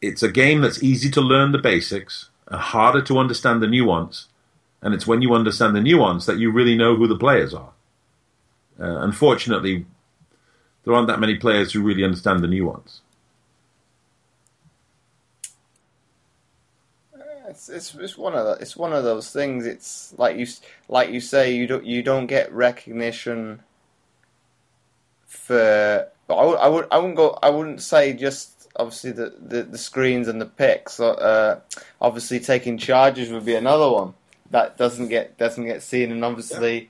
it's 0.00 0.22
a 0.22 0.30
game 0.30 0.60
that's 0.60 0.80
easy 0.80 1.10
to 1.10 1.20
learn 1.20 1.50
the 1.50 1.58
basics 1.58 2.30
and 2.46 2.60
harder 2.60 3.02
to 3.02 3.18
understand 3.18 3.60
the 3.60 3.66
nuance. 3.66 4.28
And 4.80 4.94
it's 4.94 5.08
when 5.08 5.22
you 5.22 5.34
understand 5.34 5.74
the 5.74 5.80
nuance 5.80 6.24
that 6.26 6.38
you 6.38 6.52
really 6.52 6.76
know 6.76 6.94
who 6.94 7.08
the 7.08 7.18
players 7.18 7.52
are. 7.52 7.72
Uh, 8.78 9.00
unfortunately, 9.00 9.86
there 10.84 10.94
aren't 10.94 11.08
that 11.08 11.18
many 11.18 11.34
players 11.34 11.72
who 11.72 11.82
really 11.82 12.04
understand 12.04 12.44
the 12.44 12.46
nuance. 12.46 13.00
It's, 17.48 17.68
it's, 17.68 17.94
it's 17.96 18.16
one 18.16 18.34
of 18.36 18.44
the, 18.46 18.52
it's 18.62 18.76
one 18.76 18.92
of 18.92 19.02
those 19.02 19.32
things. 19.32 19.66
It's 19.66 20.14
like 20.16 20.36
you 20.36 20.46
like 20.88 21.10
you 21.10 21.20
say 21.20 21.56
you 21.56 21.66
don't 21.66 21.84
you 21.84 22.04
don't 22.04 22.26
get 22.26 22.52
recognition 22.52 23.64
for. 25.26 26.08
I 26.28 26.44
would 26.44 26.58
I 26.58 26.68
would 26.68 26.86
I 26.90 26.98
wouldn't 26.98 27.16
go 27.16 27.38
I 27.42 27.50
wouldn't 27.50 27.80
say 27.80 28.12
just 28.12 28.68
obviously 28.78 29.12
the, 29.12 29.32
the, 29.40 29.62
the 29.62 29.78
screens 29.78 30.28
and 30.28 30.40
the 30.40 30.46
picks. 30.46 31.00
Uh, 31.00 31.60
obviously, 32.00 32.40
taking 32.40 32.78
charges 32.78 33.30
would 33.30 33.44
be 33.44 33.54
another 33.54 33.90
one 33.90 34.14
that 34.50 34.76
doesn't 34.76 35.08
get 35.08 35.38
doesn't 35.38 35.64
get 35.64 35.82
seen, 35.82 36.12
and 36.12 36.24
obviously 36.24 36.80
yeah. 36.80 36.86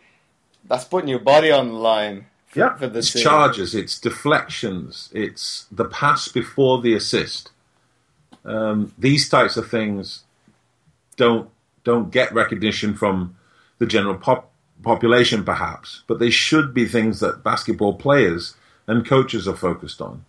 that's 0.68 0.84
putting 0.84 1.08
your 1.08 1.18
body 1.18 1.50
on 1.50 1.68
the 1.68 1.74
line. 1.74 2.26
For, 2.46 2.60
yeah, 2.60 2.76
for 2.76 2.88
the 2.88 3.00
it's 3.00 3.12
team. 3.12 3.22
charges, 3.22 3.74
it's 3.74 3.98
deflections, 3.98 5.10
it's 5.12 5.66
the 5.70 5.84
pass 5.84 6.28
before 6.28 6.80
the 6.80 6.94
assist. 6.94 7.50
Um, 8.44 8.92
these 8.96 9.28
types 9.28 9.56
of 9.56 9.68
things 9.68 10.22
don't 11.16 11.50
don't 11.84 12.10
get 12.10 12.32
recognition 12.32 12.94
from 12.94 13.36
the 13.78 13.86
general 13.86 14.16
pop, 14.16 14.50
population, 14.82 15.44
perhaps, 15.44 16.02
but 16.06 16.18
they 16.18 16.30
should 16.30 16.74
be 16.74 16.86
things 16.86 17.20
that 17.20 17.42
basketball 17.42 17.94
players 17.94 18.54
and 18.86 19.06
coaches 19.06 19.48
are 19.48 19.56
focused 19.56 20.00
on. 20.00 20.24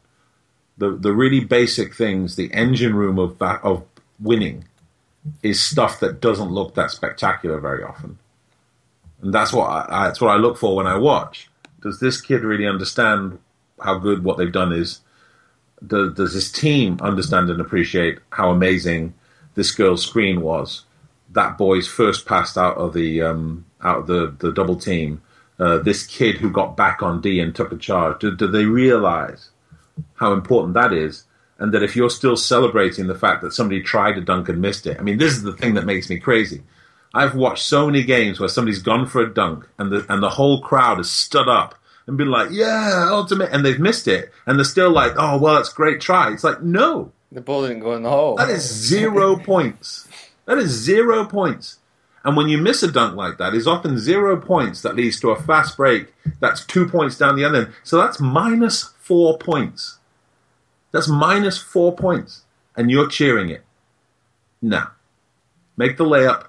The 0.78 0.92
the 0.92 1.14
really 1.14 1.40
basic 1.40 1.96
things, 1.96 2.36
the 2.36 2.54
engine 2.54 2.96
room 2.96 3.20
of 3.20 3.38
ba- 3.38 3.62
of 3.64 3.84
winning, 4.20 4.66
is 5.42 5.64
stuff 5.64 6.00
that 6.00 6.22
doesn't 6.22 6.52
look 6.52 6.76
that 6.76 6.92
spectacular 6.92 7.60
very 7.60 7.84
often, 7.84 8.20
and 9.22 9.34
that's 9.34 9.54
what 9.54 9.70
I, 9.70 10.08
that's 10.08 10.22
what 10.22 10.32
I 10.32 10.38
look 10.38 10.58
for 10.58 10.76
when 10.76 10.88
I 10.88 10.98
watch. 10.98 11.50
Does 11.82 12.00
this 12.00 12.22
kid 12.22 12.42
really 12.42 12.68
understand 12.68 13.40
how 13.80 13.98
good 14.00 14.24
what 14.24 14.38
they've 14.38 14.52
done 14.52 14.74
is? 14.74 15.02
Does, 15.86 16.14
does 16.16 16.34
this 16.34 16.52
team 16.52 16.98
understand 17.02 17.52
and 17.52 17.62
appreciate 17.62 18.18
how 18.32 18.50
amazing 18.50 19.14
this 19.54 19.72
girl's 19.72 20.04
screen 20.04 20.42
was? 20.42 20.86
That 21.30 21.58
boy's 21.58 21.88
first 21.88 22.26
pass 22.26 22.58
out 22.58 22.78
of 22.78 22.94
the 22.94 23.22
um, 23.22 23.66
out 23.84 24.00
of 24.00 24.08
the, 24.08 24.36
the 24.40 24.52
double 24.52 24.76
team. 24.76 25.22
Uh, 25.60 25.80
this 25.80 26.06
kid 26.06 26.38
who 26.38 26.52
got 26.52 26.78
back 26.78 27.02
on 27.02 27.20
D 27.20 27.40
and 27.40 27.56
took 27.56 27.72
a 27.72 27.78
charge. 27.78 28.20
Do, 28.20 28.36
do 28.36 28.48
they 28.48 28.66
realize 28.66 29.50
how 30.16 30.34
important 30.34 30.76
that 30.76 30.94
is? 30.94 31.24
and 31.60 31.74
that 31.74 31.84
if 31.84 31.96
you're 31.96 32.10
still 32.10 32.38
celebrating 32.38 33.08
the 33.08 33.16
fact 33.16 33.42
that 33.42 33.54
somebody 33.54 33.82
tried 33.82 34.14
to 34.14 34.22
dunk 34.22 34.50
and 34.50 34.62
missed 34.62 34.86
it, 34.86 34.98
I 35.00 35.04
mean, 35.04 35.18
this 35.18 35.34
is 35.34 35.44
the 35.44 35.54
thing 35.54 35.74
that 35.74 35.86
makes 35.86 36.10
me 36.10 36.20
crazy. 36.20 36.64
I've 37.14 37.36
watched 37.36 37.64
so 37.64 37.86
many 37.88 38.04
games 38.04 38.40
where 38.40 38.50
somebody's 38.50 38.82
gone 38.82 39.08
for 39.08 39.22
a 39.22 39.34
dunk 39.34 39.68
and 39.80 39.92
the 39.92 40.06
and 40.12 40.22
the 40.22 40.30
whole 40.30 40.62
crowd 40.62 40.98
has 40.98 41.10
stood 41.10 41.48
up 41.48 41.74
and 42.06 42.18
been 42.18 42.30
like, 42.30 42.50
"Yeah, 42.52 43.08
ultimate," 43.10 43.50
and 43.52 43.66
they've 43.66 43.80
missed 43.80 44.08
it, 44.08 44.32
and 44.46 44.58
they're 44.58 44.66
still 44.66 44.92
like, 44.92 45.14
"Oh, 45.18 45.38
well, 45.38 45.56
that's 45.56 45.74
great 45.74 46.00
try." 46.00 46.32
It's 46.32 46.44
like, 46.44 46.62
no, 46.62 47.12
the 47.32 47.42
ball 47.42 47.64
didn't 47.64 47.80
go 47.80 47.96
in 47.96 48.04
the 48.04 48.10
hole. 48.10 48.36
That 48.36 48.50
is 48.50 48.62
zero 48.62 49.38
points. 49.44 50.08
That 50.46 50.58
is 50.58 50.70
zero 50.70 51.26
points. 51.26 51.80
And 52.28 52.36
when 52.36 52.50
you 52.50 52.58
miss 52.58 52.84
a 52.84 52.92
dunk 52.92 53.16
like 53.16 53.38
that, 53.38 53.54
it's 53.54 53.68
often 53.68 53.98
zero 53.98 54.36
points 54.36 54.82
that 54.82 54.98
leads 54.98 55.18
to 55.22 55.30
a 55.30 55.42
fast 55.42 55.78
break. 55.78 56.14
That's 56.42 56.66
two 56.66 56.86
points 56.86 57.18
down 57.18 57.38
the 57.38 57.46
other 57.46 57.60
end. 57.60 57.74
So 57.86 57.96
that's 57.96 58.20
minus 58.20 58.94
four 59.00 59.38
points. 59.38 60.00
That's 60.92 61.08
minus 61.08 61.58
four 61.58 61.96
points. 61.96 62.42
And 62.76 62.92
you're 62.92 63.08
cheering 63.08 63.50
it. 63.50 63.64
Now, 64.62 64.92
make 65.78 65.96
the 65.96 66.04
layup, 66.04 66.48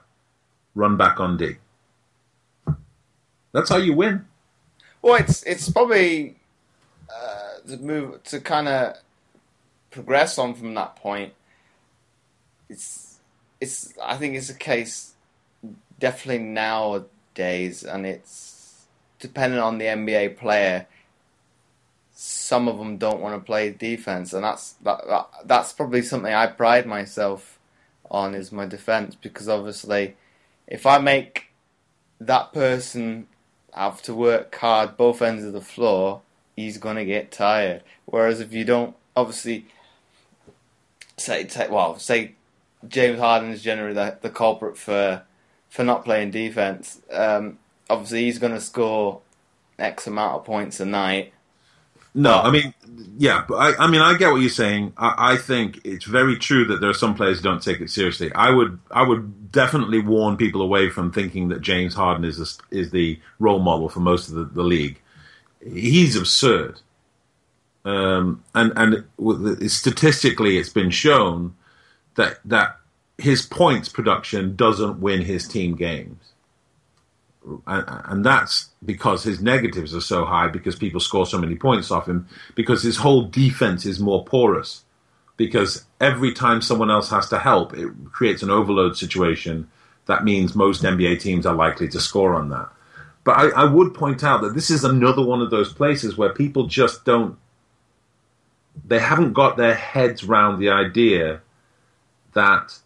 run 0.75 0.97
back 0.97 1.21
on 1.21 1.37
D. 1.37 1.59
That's 3.53 3.71
how 3.71 3.77
you 3.77 3.95
win. 3.95 4.27
Well, 5.01 5.15
it's 5.15 5.45
it's 5.45 5.71
probably 5.71 6.39
uh, 7.09 7.69
to 7.69 7.77
move 7.77 8.25
to 8.25 8.41
kind 8.41 8.67
of 8.67 8.97
progress 9.93 10.39
on 10.39 10.55
from 10.55 10.75
that 10.75 10.97
point. 10.97 11.35
It's 12.69 13.21
it's 13.61 13.95
I 14.03 14.17
think 14.17 14.35
it's 14.35 14.51
a 14.51 14.55
case 14.55 15.15
definitely 15.99 16.45
nowadays, 16.45 17.85
and 17.85 18.07
it's 18.07 18.87
dependent 19.19 19.63
on 19.63 19.79
the 19.79 19.87
NBA 19.87 20.37
player 20.37 20.87
some 22.21 22.67
of 22.67 22.79
them 22.79 22.97
don't 22.97 23.21
want 23.21 23.41
to 23.41 23.47
play 23.47 23.71
defense, 23.71 24.33
and 24.33 24.43
that's 24.43 24.73
that, 24.83 25.07
that, 25.07 25.29
that's 25.45 25.73
probably 25.73 26.03
something 26.03 26.35
I 26.35 26.49
pride 26.49 26.85
myself 26.85 27.61
on 28.11 28.35
is 28.35 28.51
my 28.51 28.67
defense 28.67 29.15
because 29.15 29.49
obviously, 29.49 30.17
if 30.67 30.85
I 30.85 30.99
make 30.99 31.53
that 32.19 32.53
person 32.53 33.29
have 33.73 34.03
to 34.03 34.15
work 34.15 34.53
hard 34.57 34.97
both 34.97 35.23
ends 35.23 35.45
of 35.45 35.53
the 35.53 35.61
floor, 35.61 36.23
he's 36.57 36.77
gonna 36.77 37.05
get 37.05 37.31
tired. 37.31 37.85
Whereas 38.05 38.41
if 38.41 38.53
you 38.53 38.65
don't, 38.65 38.97
obviously, 39.15 39.67
say 41.17 41.45
take 41.45 41.71
well, 41.71 42.01
say 42.01 42.33
James 42.89 43.21
Harden 43.21 43.51
is 43.51 43.63
generally 43.63 43.95
the, 43.95 44.19
the 44.21 44.31
culprit 44.31 44.77
for 44.77 45.23
for 45.69 45.85
not 45.85 46.05
playing 46.05 46.31
defense. 46.31 47.01
Um, 47.11 47.59
obviously, 47.89 48.25
he's 48.25 48.39
gonna 48.39 48.61
score 48.61 49.21
X 49.79 50.07
amount 50.07 50.37
of 50.37 50.45
points 50.45 50.81
a 50.81 50.85
night 50.85 51.33
no, 52.19 52.33
I 52.33 52.51
mean, 52.51 52.75
yeah, 53.17 53.45
but 53.47 53.55
I, 53.55 53.85
I 53.85 53.87
mean, 53.87 54.01
I 54.01 54.17
get 54.17 54.33
what 54.33 54.41
you're 54.41 54.51
saying. 54.51 54.93
I, 54.97 55.35
I, 55.35 55.37
think 55.37 55.81
it's 55.85 56.05
very 56.05 56.37
true 56.37 56.65
that 56.65 56.81
there 56.81 56.91
are 56.91 56.95
some 56.95 57.15
players 57.15 57.39
who 57.39 57.45
don't 57.45 57.63
take 57.63 57.81
it 57.81 57.91
seriously. 57.91 58.33
I 58.35 58.51
would, 58.51 58.79
I 58.91 59.03
would 59.03 59.53
definitely 59.53 60.01
warn 60.01 60.37
people 60.37 60.63
away 60.63 60.89
from 60.89 61.13
thinking 61.13 61.49
that 61.49 61.61
James 61.61 61.95
Harden 61.95 62.25
is 62.25 62.59
is 62.71 62.91
the 62.91 63.21
role 63.39 63.61
model 63.61 63.89
for 63.89 64.01
most 64.01 64.29
of 64.29 64.35
the, 64.35 64.45
the 64.47 64.63
league. 64.63 65.01
He's 65.63 66.17
absurd, 66.17 66.81
um, 67.85 68.43
and 68.53 68.73
and 68.75 69.71
statistically, 69.71 70.59
it's 70.59 70.71
been 70.71 70.91
shown 70.91 71.55
that 72.17 72.41
that 72.47 72.79
his 73.19 73.43
points 73.43 73.89
production 73.89 74.55
doesn't 74.57 75.01
win 75.01 75.23
his 75.23 75.47
team 75.47 75.75
games. 75.75 76.33
And 77.67 78.25
that's 78.25 78.71
because 78.85 79.25
his 79.25 79.41
negatives 79.41 79.95
are 79.95 80.01
so 80.01 80.25
high 80.25 80.49
because 80.49 80.77
people 80.77 81.01
score 81.01 81.27
so 81.27 81.39
many 81.39 81.57
points 81.57 81.91
off 81.91 82.09
him 82.09 82.29
because 82.55 82.83
his 82.83 82.99
whole 82.99 83.23
defense 83.23 83.85
is 83.87 84.01
more 84.01 84.25
porous. 84.25 84.85
Because 85.37 85.85
every 86.01 86.33
time 86.33 86.61
someone 86.61 86.91
else 86.91 87.11
has 87.11 87.29
to 87.31 87.39
help 87.39 87.77
it 87.77 87.91
creates 88.13 88.43
an 88.43 88.51
overload 88.51 88.97
situation. 88.97 89.69
That 90.07 90.25
means 90.25 90.55
most 90.55 90.83
NBA 90.83 91.21
teams 91.21 91.47
are 91.47 91.55
likely 91.55 91.89
to 91.89 92.01
score 92.01 92.35
on 92.35 92.49
that. 92.51 92.69
But 93.25 93.37
I, 93.37 93.63
I 93.63 93.65
would 93.65 93.95
point 93.95 94.25
out 94.25 94.41
that 94.43 94.55
this 94.55 94.71
is 94.71 94.85
another 94.85 95.23
one 95.23 95.43
of 95.43 95.51
those 95.51 95.73
places 95.73 96.17
where 96.17 96.33
people 96.33 96.67
just 96.67 97.05
don't 97.05 97.39
they 98.87 99.01
haven't 99.01 99.33
got 99.33 99.57
their 99.57 99.75
heads 99.75 100.25
round 100.25 100.63
the 100.63 100.71
idea 100.71 101.41
that 102.33 102.79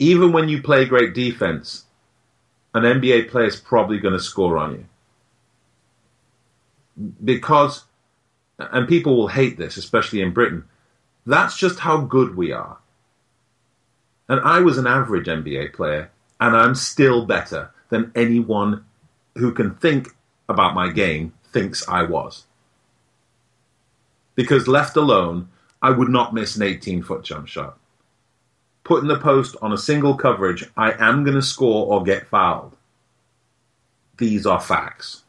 even 0.00 0.32
when 0.32 0.48
you 0.48 0.60
play 0.60 0.84
great 0.84 1.14
defense 1.14 1.84
an 2.74 2.82
NBA 2.82 3.30
player 3.30 3.46
is 3.46 3.56
probably 3.56 3.98
going 3.98 4.14
to 4.14 4.20
score 4.20 4.56
on 4.56 4.72
you. 4.72 4.86
Because, 7.24 7.84
and 8.58 8.88
people 8.88 9.16
will 9.16 9.28
hate 9.28 9.56
this, 9.56 9.76
especially 9.76 10.20
in 10.20 10.32
Britain, 10.32 10.64
that's 11.26 11.56
just 11.56 11.80
how 11.80 12.02
good 12.02 12.36
we 12.36 12.52
are. 12.52 12.78
And 14.28 14.40
I 14.42 14.60
was 14.60 14.78
an 14.78 14.86
average 14.86 15.26
NBA 15.26 15.72
player, 15.72 16.10
and 16.38 16.56
I'm 16.56 16.74
still 16.74 17.26
better 17.26 17.72
than 17.88 18.12
anyone 18.14 18.84
who 19.36 19.52
can 19.52 19.74
think 19.74 20.08
about 20.48 20.74
my 20.74 20.92
game 20.92 21.32
thinks 21.52 21.88
I 21.88 22.04
was. 22.04 22.44
Because 24.36 24.68
left 24.68 24.96
alone, 24.96 25.48
I 25.82 25.90
would 25.90 26.08
not 26.08 26.32
miss 26.32 26.54
an 26.54 26.62
18 26.62 27.02
foot 27.02 27.24
jump 27.24 27.48
shot. 27.48 27.79
Put 28.90 29.02
in 29.02 29.08
the 29.08 29.16
post 29.16 29.54
on 29.62 29.72
a 29.72 29.78
single 29.78 30.16
coverage, 30.16 30.68
I 30.76 30.90
am 30.98 31.22
going 31.22 31.36
to 31.36 31.42
score 31.42 31.86
or 31.86 32.02
get 32.02 32.26
fouled. 32.26 32.76
These 34.18 34.46
are 34.46 34.60
facts. 34.60 35.22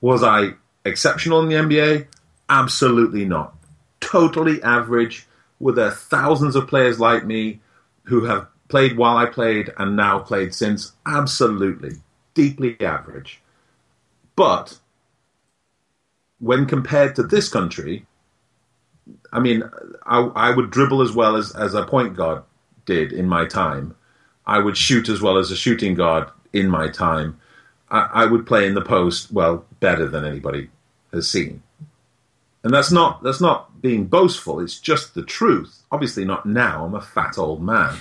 Was 0.00 0.24
I 0.24 0.54
exceptional 0.84 1.40
in 1.40 1.48
the 1.48 1.54
NBA? 1.54 2.08
Absolutely 2.48 3.24
not. 3.24 3.54
Totally 4.00 4.60
average. 4.64 5.28
Were 5.60 5.70
there 5.70 5.92
thousands 5.92 6.56
of 6.56 6.66
players 6.66 6.98
like 6.98 7.24
me 7.24 7.60
who 8.02 8.24
have 8.24 8.48
played 8.66 8.96
while 8.96 9.16
I 9.16 9.26
played 9.26 9.72
and 9.78 9.94
now 9.94 10.18
played 10.18 10.52
since? 10.52 10.90
Absolutely. 11.06 11.92
Deeply 12.34 12.76
average. 12.80 13.40
But 14.34 14.80
when 16.40 16.66
compared 16.66 17.14
to 17.14 17.22
this 17.22 17.48
country, 17.48 18.06
I 19.32 19.38
mean, 19.38 19.62
I, 20.04 20.18
I 20.18 20.50
would 20.50 20.72
dribble 20.72 21.00
as 21.00 21.12
well 21.12 21.36
as, 21.36 21.54
as 21.54 21.74
a 21.74 21.84
point 21.84 22.16
guard 22.16 22.42
did 22.84 23.12
in 23.12 23.26
my 23.26 23.44
time. 23.46 23.94
I 24.46 24.58
would 24.58 24.76
shoot 24.76 25.08
as 25.08 25.22
well 25.22 25.38
as 25.38 25.50
a 25.50 25.56
shooting 25.56 25.94
guard 25.94 26.28
in 26.52 26.68
my 26.68 26.88
time. 26.88 27.40
I, 27.90 28.08
I 28.12 28.26
would 28.26 28.46
play 28.46 28.66
in 28.66 28.74
the 28.74 28.82
post 28.82 29.32
well 29.32 29.64
better 29.80 30.08
than 30.08 30.24
anybody 30.24 30.70
has 31.12 31.28
seen. 31.28 31.62
And 32.62 32.72
that's 32.72 32.90
not 32.90 33.22
that's 33.22 33.40
not 33.40 33.82
being 33.82 34.06
boastful. 34.06 34.60
It's 34.60 34.80
just 34.80 35.14
the 35.14 35.22
truth. 35.22 35.82
Obviously, 35.92 36.24
not 36.24 36.46
now. 36.46 36.84
I'm 36.84 36.94
a 36.94 37.00
fat 37.00 37.38
old 37.38 37.62
man. 37.62 37.98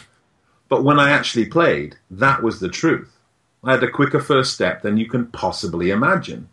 But 0.69 0.83
when 0.83 0.99
I 0.99 1.11
actually 1.11 1.45
played, 1.45 1.97
that 2.09 2.41
was 2.41 2.59
the 2.59 2.69
truth. 2.69 3.17
I 3.63 3.71
had 3.71 3.83
a 3.83 3.91
quicker 3.91 4.19
first 4.19 4.53
step 4.53 4.81
than 4.81 4.97
you 4.97 5.07
can 5.07 5.27
possibly 5.27 5.91
imagine. 5.91 6.49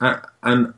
And 0.00 0.74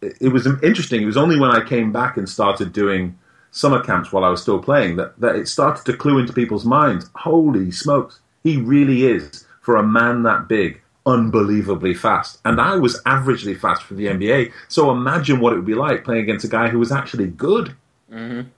it 0.00 0.32
was 0.32 0.46
interesting. 0.62 1.02
It 1.02 1.06
was 1.06 1.16
only 1.16 1.38
when 1.38 1.50
I 1.50 1.64
came 1.64 1.92
back 1.92 2.16
and 2.16 2.28
started 2.28 2.72
doing 2.72 3.18
summer 3.54 3.80
camps 3.80 4.12
while 4.12 4.24
I 4.24 4.28
was 4.28 4.42
still 4.42 4.58
playing 4.58 4.96
that, 4.96 5.18
that 5.20 5.36
it 5.36 5.46
started 5.46 5.84
to 5.86 5.96
clue 5.96 6.18
into 6.18 6.32
people's 6.32 6.64
minds. 6.64 7.08
Holy 7.14 7.70
smokes, 7.70 8.18
he 8.42 8.56
really 8.56 9.04
is, 9.06 9.46
for 9.60 9.76
a 9.76 9.86
man 9.86 10.24
that 10.24 10.48
big, 10.48 10.82
unbelievably 11.06 11.94
fast. 11.94 12.40
And 12.44 12.60
I 12.60 12.74
was 12.76 13.00
averagely 13.04 13.58
fast 13.58 13.84
for 13.84 13.94
the 13.94 14.06
NBA. 14.06 14.52
So 14.66 14.90
imagine 14.90 15.38
what 15.38 15.52
it 15.52 15.56
would 15.56 15.64
be 15.64 15.74
like 15.74 16.04
playing 16.04 16.24
against 16.24 16.44
a 16.44 16.48
guy 16.48 16.68
who 16.68 16.80
was 16.80 16.90
actually 16.90 17.28
good. 17.28 17.76
Mm-hmm. 18.12 18.48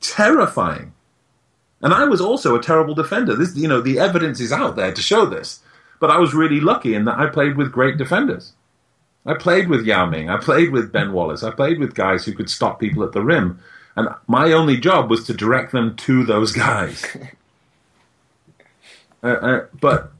Terrifying. 0.00 0.94
And 1.82 1.92
I 1.92 2.04
was 2.04 2.22
also 2.22 2.56
a 2.56 2.62
terrible 2.62 2.94
defender. 2.94 3.36
This, 3.36 3.54
you 3.54 3.68
know, 3.68 3.82
the 3.82 3.98
evidence 3.98 4.40
is 4.40 4.52
out 4.52 4.74
there 4.74 4.92
to 4.92 5.02
show 5.02 5.26
this. 5.26 5.60
But 6.00 6.10
I 6.10 6.18
was 6.18 6.32
really 6.32 6.60
lucky 6.60 6.94
in 6.94 7.04
that 7.04 7.18
I 7.18 7.26
played 7.26 7.58
with 7.58 7.72
great 7.72 7.98
defenders. 7.98 8.54
I 9.26 9.34
played 9.34 9.68
with 9.68 9.84
Yao 9.84 10.06
Ming. 10.06 10.30
I 10.30 10.38
played 10.38 10.70
with 10.70 10.92
Ben 10.92 11.12
Wallace. 11.12 11.42
I 11.42 11.50
played 11.50 11.78
with 11.78 11.94
guys 11.94 12.24
who 12.24 12.32
could 12.32 12.48
stop 12.48 12.80
people 12.80 13.04
at 13.04 13.12
the 13.12 13.22
rim. 13.22 13.60
And 13.96 14.08
my 14.26 14.52
only 14.52 14.76
job 14.76 15.10
was 15.10 15.24
to 15.26 15.34
direct 15.34 15.72
them 15.72 15.96
to 15.96 16.24
those 16.24 16.52
guys. 16.52 17.04
uh, 19.22 19.26
uh, 19.26 19.66
but 19.80 20.12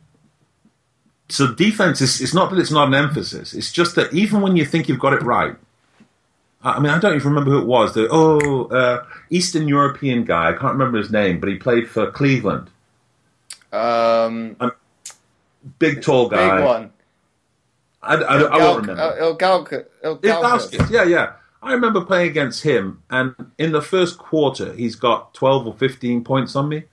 so 1.29 1.53
defense 1.53 2.01
is 2.01 2.21
it's 2.21 2.35
not 2.35 2.51
that 2.51 2.59
it's 2.59 2.71
not 2.71 2.89
an 2.89 2.95
emphasis. 2.95 3.55
It's 3.55 3.73
just 3.73 3.97
that 3.97 4.13
even 4.13 4.41
when 4.41 4.57
you 4.57 4.65
think 4.65 4.89
you've 4.89 5.01
got 5.01 5.13
it 5.13 5.23
right, 5.23 5.57
I 6.63 6.81
mean, 6.81 6.91
I 6.91 6.99
don't 6.99 7.15
even 7.15 7.29
remember 7.29 7.51
who 7.51 7.59
it 7.59 7.67
was. 7.67 7.95
The 7.95 8.09
oh, 8.11 8.67
uh, 8.67 9.05
Eastern 9.29 9.69
European 9.69 10.25
guy. 10.25 10.49
I 10.49 10.53
can't 10.53 10.73
remember 10.73 10.99
his 10.99 11.11
name, 11.11 11.41
but 11.41 11.49
he 11.49 11.57
played 11.57 11.89
for 11.89 12.11
Cleveland. 12.11 12.71
Um, 13.73 14.57
big 15.79 16.01
tall 16.01 16.29
guy. 16.29 16.57
Big 16.57 16.65
one. 16.65 16.91
I, 18.03 18.17
I, 18.17 18.43
I 18.43 18.59
won't 18.59 18.87
remember. 18.87 19.17
Ilgauskas. 19.21 19.87
Ilgauskas. 20.03 20.91
Yeah, 20.91 21.05
yeah. 21.05 21.33
I 21.65 21.73
remember 21.73 22.05
playing 22.05 22.29
against 22.29 22.63
him, 22.63 23.03
and 23.09 23.35
in 23.59 23.73
the 23.73 23.81
first 23.81 24.19
quarter, 24.19 24.75
he's 24.75 24.97
got 24.97 25.33
12 25.33 25.67
or 25.67 25.75
15 25.75 26.23
points 26.23 26.55
on 26.55 26.69
me. 26.69 26.85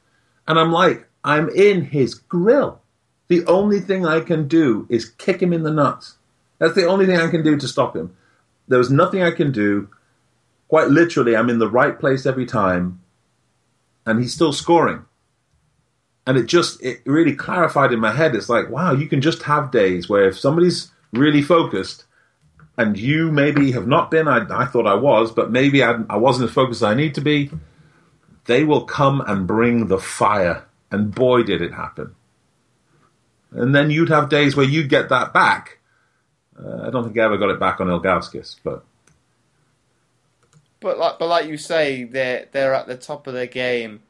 And 0.47 0.57
I'm 0.57 0.71
like, 0.71 1.07
I'm 1.25 1.49
in 1.49 1.83
his 1.83 2.13
grill. 2.13 2.81
The 3.27 3.45
only 3.47 3.81
thing 3.81 4.05
I 4.05 4.21
can 4.21 4.47
do 4.47 4.87
is 4.89 5.09
kick 5.09 5.41
him 5.41 5.51
in 5.51 5.63
the 5.63 5.71
nuts. 5.71 6.17
That's 6.57 6.73
the 6.73 6.87
only 6.87 7.05
thing 7.05 7.17
I 7.17 7.29
can 7.29 7.43
do 7.43 7.57
to 7.57 7.67
stop 7.67 7.97
him. 7.97 8.15
There 8.69 8.79
was 8.79 8.89
nothing 8.89 9.21
I 9.21 9.31
can 9.31 9.51
do. 9.51 9.89
Quite 10.69 10.87
literally, 10.87 11.35
I'm 11.35 11.49
in 11.49 11.59
the 11.59 11.69
right 11.69 11.99
place 11.99 12.25
every 12.25 12.45
time, 12.45 13.01
and 14.05 14.21
he's 14.21 14.33
still 14.33 14.53
scoring. 14.53 15.03
And 16.25 16.37
it 16.37 16.45
just, 16.45 16.81
it 16.81 17.01
really 17.05 17.35
clarified 17.35 17.91
in 17.91 17.99
my 17.99 18.13
head. 18.13 18.35
It's 18.35 18.47
like, 18.47 18.69
wow, 18.69 18.93
you 18.93 19.07
can 19.07 19.19
just 19.19 19.43
have 19.43 19.71
days 19.71 20.07
where 20.07 20.29
if 20.29 20.39
somebody's 20.39 20.91
really 21.11 21.41
focused, 21.41 22.05
and 22.81 22.97
you 22.97 23.31
maybe 23.31 23.71
have 23.73 23.87
not 23.87 24.09
been. 24.09 24.27
I, 24.27 24.45
I 24.49 24.65
thought 24.65 24.87
I 24.87 24.95
was, 24.95 25.31
but 25.31 25.51
maybe 25.51 25.83
I, 25.83 25.99
I 26.09 26.17
wasn't 26.17 26.49
as 26.49 26.55
focused 26.55 26.79
as 26.79 26.83
I 26.83 26.95
need 26.95 27.13
to 27.15 27.21
be. 27.21 27.51
They 28.45 28.63
will 28.63 28.85
come 28.85 29.21
and 29.21 29.45
bring 29.45 29.87
the 29.87 29.99
fire, 29.99 30.65
and 30.89 31.13
boy, 31.13 31.43
did 31.43 31.61
it 31.61 31.73
happen. 31.73 32.15
And 33.51 33.75
then 33.75 33.91
you'd 33.91 34.09
have 34.09 34.29
days 34.29 34.55
where 34.55 34.65
you'd 34.65 34.89
get 34.89 35.09
that 35.09 35.31
back. 35.31 35.77
Uh, 36.57 36.87
I 36.87 36.89
don't 36.89 37.03
think 37.03 37.17
I 37.19 37.23
ever 37.23 37.37
got 37.37 37.51
it 37.51 37.59
back 37.59 37.79
on 37.79 37.87
Ilgauskas, 37.87 38.55
but 38.63 38.83
but 40.79 40.97
like 40.97 41.19
but 41.19 41.27
like 41.27 41.47
you 41.47 41.57
say, 41.57 42.03
they're 42.03 42.47
they're 42.51 42.73
at 42.73 42.87
the 42.87 42.97
top 42.97 43.27
of 43.27 43.33
their 43.35 43.47
game, 43.47 44.01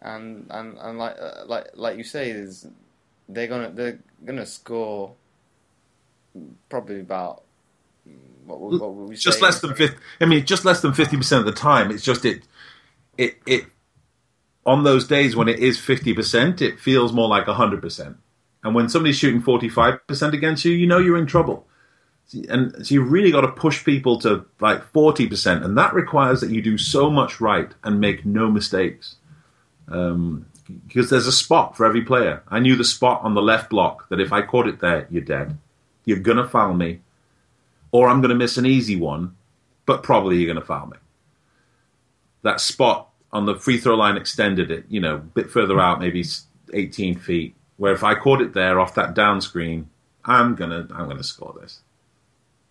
and 0.00 0.46
and, 0.50 0.78
and 0.78 0.98
like 0.98 1.16
uh, 1.18 1.44
like 1.46 1.70
like 1.74 1.98
you 1.98 2.04
say, 2.04 2.30
is 2.30 2.66
they're 3.28 3.48
gonna 3.48 3.70
they're 3.70 3.98
gonna 4.24 4.46
score 4.46 5.14
probably 6.68 7.00
about 7.00 7.42
what, 8.44 8.60
what 8.60 8.94
would 8.94 9.08
we 9.08 9.16
just 9.16 9.40
less 9.40 9.60
than 9.60 9.74
50 9.74 9.96
i 10.20 10.24
mean 10.24 10.44
just 10.44 10.64
less 10.64 10.80
than 10.80 10.92
50% 10.92 11.38
of 11.38 11.44
the 11.44 11.52
time 11.52 11.90
it's 11.90 12.02
just 12.02 12.24
it 12.24 12.42
it 13.16 13.38
it 13.46 13.66
on 14.64 14.84
those 14.84 15.06
days 15.06 15.34
when 15.34 15.48
it 15.48 15.58
is 15.58 15.78
50% 15.78 16.60
it 16.60 16.78
feels 16.78 17.12
more 17.12 17.28
like 17.28 17.46
100% 17.46 18.16
and 18.64 18.74
when 18.74 18.88
somebody's 18.88 19.16
shooting 19.16 19.42
45% 19.42 20.32
against 20.32 20.64
you 20.64 20.72
you 20.72 20.86
know 20.86 20.98
you're 20.98 21.18
in 21.18 21.26
trouble. 21.26 21.66
And 22.48 22.86
so 22.86 22.94
you've 22.94 23.10
really 23.10 23.30
got 23.30 23.42
to 23.42 23.48
push 23.48 23.84
people 23.84 24.18
to 24.20 24.46
like 24.60 24.90
40% 24.92 25.64
and 25.64 25.76
that 25.76 25.92
requires 25.92 26.40
that 26.40 26.50
you 26.50 26.62
do 26.62 26.78
so 26.78 27.10
much 27.10 27.40
right 27.40 27.70
and 27.82 28.00
make 28.00 28.24
no 28.24 28.50
mistakes. 28.50 29.16
Um, 29.88 30.46
because 30.86 31.10
there's 31.10 31.26
a 31.26 31.32
spot 31.32 31.76
for 31.76 31.84
every 31.84 32.02
player. 32.02 32.42
I 32.48 32.60
knew 32.60 32.76
the 32.76 32.84
spot 32.84 33.20
on 33.22 33.34
the 33.34 33.42
left 33.42 33.68
block 33.68 34.08
that 34.08 34.20
if 34.20 34.32
i 34.32 34.40
caught 34.42 34.68
it 34.68 34.80
there 34.80 35.06
you're 35.10 35.22
dead. 35.22 35.58
You're 36.04 36.20
gonna 36.20 36.48
foul 36.48 36.74
me 36.74 37.00
or 37.92 38.08
I'm 38.08 38.20
going 38.20 38.30
to 38.30 38.34
miss 38.34 38.56
an 38.56 38.66
easy 38.66 38.96
one, 38.96 39.36
but 39.86 40.02
probably 40.02 40.38
you're 40.38 40.52
going 40.52 40.60
to 40.60 40.66
foul 40.66 40.86
me. 40.86 40.96
That 42.42 42.60
spot 42.60 43.10
on 43.32 43.46
the 43.46 43.54
free 43.54 43.78
throw 43.78 43.94
line 43.94 44.16
extended 44.16 44.70
it, 44.70 44.86
you 44.88 45.00
know, 45.00 45.16
a 45.16 45.18
bit 45.18 45.50
further 45.50 45.78
out, 45.78 46.00
maybe 46.00 46.24
18 46.72 47.18
feet, 47.18 47.54
where 47.76 47.92
if 47.92 48.02
I 48.02 48.14
caught 48.14 48.40
it 48.40 48.54
there 48.54 48.80
off 48.80 48.94
that 48.96 49.14
down 49.14 49.40
screen, 49.40 49.88
I'm 50.24 50.54
gonna 50.54 50.86
I'm 50.94 51.08
gonna 51.08 51.22
score 51.22 51.56
this. 51.60 51.80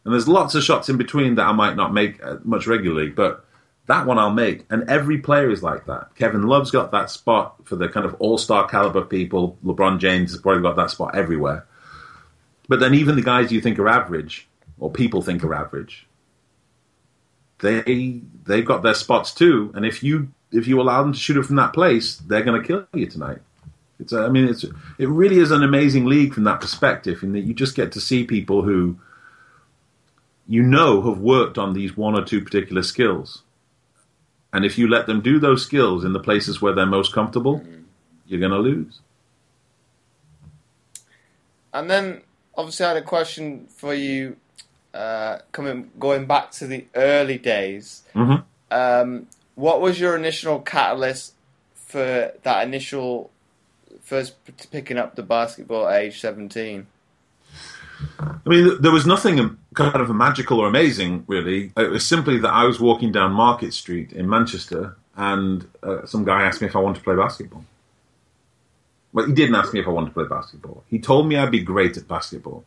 And 0.03 0.13
there's 0.13 0.27
lots 0.27 0.55
of 0.55 0.63
shots 0.63 0.89
in 0.89 0.97
between 0.97 1.35
that 1.35 1.47
I 1.47 1.51
might 1.51 1.75
not 1.75 1.93
make 1.93 2.23
uh, 2.23 2.37
much 2.43 2.65
regularly, 2.65 3.09
but 3.09 3.45
that 3.87 4.05
one 4.05 4.17
I'll 4.17 4.31
make. 4.31 4.65
And 4.69 4.89
every 4.89 5.19
player 5.19 5.51
is 5.51 5.61
like 5.61 5.85
that. 5.85 6.15
Kevin 6.15 6.43
Love's 6.43 6.71
got 6.71 6.91
that 6.91 7.09
spot 7.09 7.55
for 7.65 7.75
the 7.75 7.89
kind 7.89 8.05
of 8.05 8.15
all 8.15 8.37
star 8.37 8.67
caliber 8.67 9.03
people. 9.03 9.57
LeBron 9.63 9.99
James 9.99 10.31
has 10.31 10.41
probably 10.41 10.61
got 10.61 10.75
that 10.77 10.91
spot 10.91 11.15
everywhere. 11.15 11.65
But 12.67 12.79
then 12.79 12.93
even 12.93 13.15
the 13.15 13.21
guys 13.21 13.51
you 13.51 13.61
think 13.61 13.77
are 13.79 13.89
average, 13.89 14.47
or 14.81 14.91
people 14.91 15.21
think 15.21 15.43
are 15.45 15.53
average, 15.53 16.07
they 17.59 18.19
they've 18.43 18.65
got 18.65 18.83
their 18.83 18.95
spots 18.95 19.33
too. 19.33 19.71
And 19.73 19.85
if 19.85 20.03
you 20.03 20.29
if 20.51 20.67
you 20.67 20.81
allow 20.81 21.01
them 21.01 21.13
to 21.13 21.19
shoot 21.19 21.37
it 21.37 21.45
from 21.45 21.55
that 21.55 21.71
place, 21.71 22.17
they're 22.17 22.43
going 22.43 22.61
to 22.61 22.67
kill 22.67 22.85
you 22.93 23.05
tonight. 23.05 23.37
It's 23.99 24.11
I 24.11 24.27
mean 24.27 24.49
it's 24.49 24.65
it 24.97 25.07
really 25.07 25.37
is 25.37 25.51
an 25.51 25.63
amazing 25.63 26.05
league 26.05 26.33
from 26.33 26.43
that 26.43 26.59
perspective, 26.59 27.23
in 27.23 27.31
that 27.33 27.41
you 27.41 27.53
just 27.53 27.75
get 27.75 27.93
to 27.93 28.01
see 28.01 28.25
people 28.25 28.63
who 28.63 28.97
you 30.47 30.63
know 30.63 31.01
have 31.03 31.19
worked 31.19 31.57
on 31.57 31.73
these 31.73 31.95
one 31.95 32.15
or 32.15 32.25
two 32.25 32.41
particular 32.41 32.83
skills. 32.83 33.43
And 34.51 34.65
if 34.65 34.77
you 34.77 34.89
let 34.89 35.05
them 35.05 35.21
do 35.21 35.39
those 35.39 35.63
skills 35.63 36.03
in 36.03 36.11
the 36.11 36.19
places 36.19 36.61
where 36.61 36.73
they're 36.73 36.85
most 36.85 37.13
comfortable, 37.13 37.59
mm-hmm. 37.59 37.83
you're 38.25 38.39
going 38.41 38.51
to 38.51 38.57
lose. 38.57 38.99
And 41.73 41.89
then, 41.89 42.23
obviously, 42.57 42.85
I 42.85 42.89
had 42.89 42.97
a 42.97 43.01
question 43.01 43.67
for 43.67 43.93
you 43.93 44.35
uh, 44.93 45.39
coming 45.51 45.91
going 45.99 46.25
back 46.25 46.51
to 46.51 46.67
the 46.67 46.85
early 46.95 47.37
days, 47.37 48.03
mm-hmm. 48.13 48.43
um, 48.71 49.27
what 49.55 49.81
was 49.81 49.99
your 49.99 50.15
initial 50.15 50.59
catalyst 50.59 51.33
for 51.75 52.33
that 52.43 52.67
initial 52.67 53.29
first 54.01 54.35
picking 54.71 54.97
up 54.97 55.15
the 55.15 55.23
basketball 55.23 55.87
at 55.87 56.01
age 56.01 56.19
seventeen? 56.19 56.87
I 58.19 58.49
mean, 58.49 58.81
there 58.81 58.91
was 58.91 59.05
nothing 59.05 59.57
kind 59.75 59.95
of 59.95 60.09
magical 60.09 60.59
or 60.59 60.67
amazing, 60.67 61.23
really. 61.27 61.71
It 61.77 61.91
was 61.91 62.05
simply 62.05 62.39
that 62.39 62.51
I 62.51 62.63
was 62.65 62.79
walking 62.79 63.11
down 63.11 63.31
Market 63.31 63.73
Street 63.73 64.11
in 64.11 64.27
Manchester, 64.27 64.97
and 65.15 65.67
uh, 65.83 66.05
some 66.05 66.25
guy 66.25 66.43
asked 66.43 66.61
me 66.61 66.67
if 66.67 66.75
I 66.75 66.79
wanted 66.79 66.99
to 66.99 67.03
play 67.03 67.15
basketball. 67.15 67.63
Well, 69.13 69.27
he 69.27 69.33
didn't 69.33 69.55
ask 69.55 69.73
me 69.73 69.81
if 69.81 69.87
I 69.87 69.91
wanted 69.91 70.07
to 70.07 70.13
play 70.13 70.25
basketball. 70.25 70.83
He 70.87 70.97
told 70.97 71.27
me 71.27 71.35
I'd 71.35 71.51
be 71.51 71.61
great 71.61 71.97
at 71.97 72.07
basketball. 72.07 72.63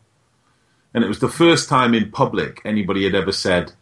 And 0.95 1.03
it 1.03 1.09
was 1.09 1.19
the 1.19 1.27
first 1.27 1.67
time 1.67 1.93
in 1.93 2.09
public 2.09 2.61
anybody 2.63 3.03
had 3.03 3.15
ever 3.15 3.33
said, 3.33 3.73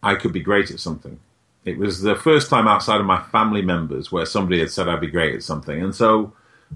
I 0.00 0.14
could 0.14 0.32
be 0.32 0.38
great 0.38 0.70
at 0.70 0.78
something. 0.78 1.18
It 1.64 1.76
was 1.76 2.02
the 2.02 2.14
first 2.14 2.48
time 2.48 2.68
outside 2.68 3.00
of 3.00 3.06
my 3.06 3.20
family 3.20 3.62
members 3.62 4.12
where 4.12 4.24
somebody 4.24 4.60
had 4.60 4.70
said 4.70 4.88
I'd 4.88 5.00
be 5.00 5.08
great 5.08 5.34
at 5.34 5.42
something, 5.42 5.82
and 5.82 5.92
so 5.92 6.32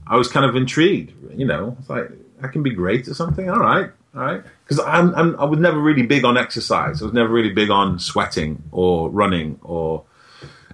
I 0.08 0.16
was 0.16 0.26
kind 0.26 0.44
of 0.44 0.56
intrigued. 0.56 1.12
You 1.38 1.46
know, 1.46 1.76
it's 1.78 1.88
like 1.88 2.10
I 2.42 2.48
can 2.48 2.64
be 2.64 2.70
great 2.70 3.06
at 3.06 3.14
something. 3.14 3.48
All 3.48 3.60
right, 3.60 3.90
all 4.14 4.22
right. 4.22 4.42
Because 4.64 4.84
I'm, 4.84 5.14
I'm 5.14 5.38
I 5.38 5.44
was 5.44 5.60
never 5.60 5.78
really 5.78 6.02
big 6.02 6.24
on 6.24 6.36
exercise. 6.36 7.00
I 7.00 7.04
was 7.04 7.14
never 7.14 7.32
really 7.32 7.52
big 7.52 7.70
on 7.70 8.00
sweating 8.00 8.60
or 8.72 9.08
running 9.08 9.60
or 9.62 10.02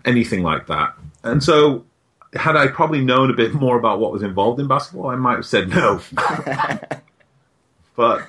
anything 0.06 0.42
like 0.42 0.68
that. 0.68 0.94
And 1.22 1.44
so, 1.44 1.84
had 2.32 2.56
I 2.56 2.68
probably 2.68 3.04
known 3.04 3.30
a 3.30 3.34
bit 3.34 3.52
more 3.64 3.78
about 3.78 4.00
what 4.00 4.10
was 4.10 4.22
involved 4.22 4.58
in 4.58 4.68
basketball, 4.68 5.10
I 5.10 5.16
might 5.16 5.36
have 5.36 5.46
said 5.46 5.68
no. 5.68 6.00
but 7.94 8.26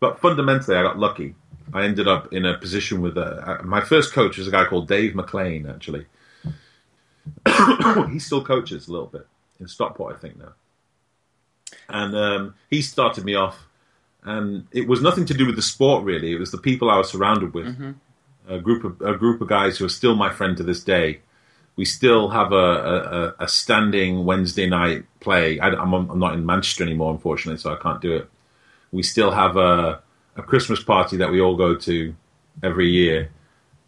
but 0.00 0.18
fundamentally, 0.18 0.76
I 0.76 0.82
got 0.82 0.98
lucky. 0.98 1.34
I 1.72 1.84
ended 1.84 2.08
up 2.08 2.32
in 2.32 2.44
a 2.44 2.58
position 2.58 3.00
with 3.00 3.16
a, 3.16 3.60
my 3.64 3.80
first 3.80 4.12
coach 4.12 4.38
was 4.38 4.48
a 4.48 4.50
guy 4.50 4.64
called 4.64 4.88
Dave 4.88 5.14
McLean. 5.14 5.68
Actually, 5.68 6.06
he 8.10 8.18
still 8.18 8.44
coaches 8.44 8.88
a 8.88 8.92
little 8.92 9.06
bit 9.06 9.26
in 9.60 9.68
Stockport, 9.68 10.16
I 10.16 10.18
think 10.18 10.38
now. 10.38 10.52
And 11.88 12.16
um, 12.16 12.54
he 12.68 12.82
started 12.82 13.24
me 13.24 13.34
off, 13.34 13.66
and 14.24 14.66
it 14.72 14.88
was 14.88 15.02
nothing 15.02 15.26
to 15.26 15.34
do 15.34 15.46
with 15.46 15.56
the 15.56 15.62
sport 15.62 16.04
really. 16.04 16.32
It 16.32 16.40
was 16.40 16.50
the 16.50 16.58
people 16.58 16.90
I 16.90 16.98
was 16.98 17.10
surrounded 17.10 17.54
with. 17.54 17.66
Mm-hmm. 17.66 17.92
A 18.48 18.58
group 18.58 18.82
of 18.82 19.00
a 19.00 19.16
group 19.16 19.40
of 19.40 19.48
guys 19.48 19.78
who 19.78 19.84
are 19.84 19.90
still 19.90 20.16
my 20.16 20.30
friend 20.30 20.56
to 20.56 20.64
this 20.64 20.82
day. 20.82 21.20
We 21.76 21.84
still 21.84 22.30
have 22.30 22.52
a, 22.52 23.34
a, 23.38 23.44
a 23.44 23.48
standing 23.48 24.24
Wednesday 24.24 24.68
night 24.68 25.04
play. 25.20 25.60
I, 25.60 25.68
am 25.68 26.18
not 26.18 26.34
in 26.34 26.44
Manchester 26.44 26.82
anymore, 26.82 27.12
unfortunately, 27.12 27.60
so 27.60 27.72
I 27.72 27.76
can't 27.76 28.00
do 28.00 28.12
it. 28.16 28.28
We 28.92 29.02
still 29.02 29.30
have 29.30 29.56
a, 29.56 30.02
a 30.36 30.42
Christmas 30.42 30.82
party 30.82 31.16
that 31.18 31.30
we 31.30 31.40
all 31.40 31.56
go 31.56 31.76
to 31.76 32.14
every 32.62 32.90
year. 32.90 33.30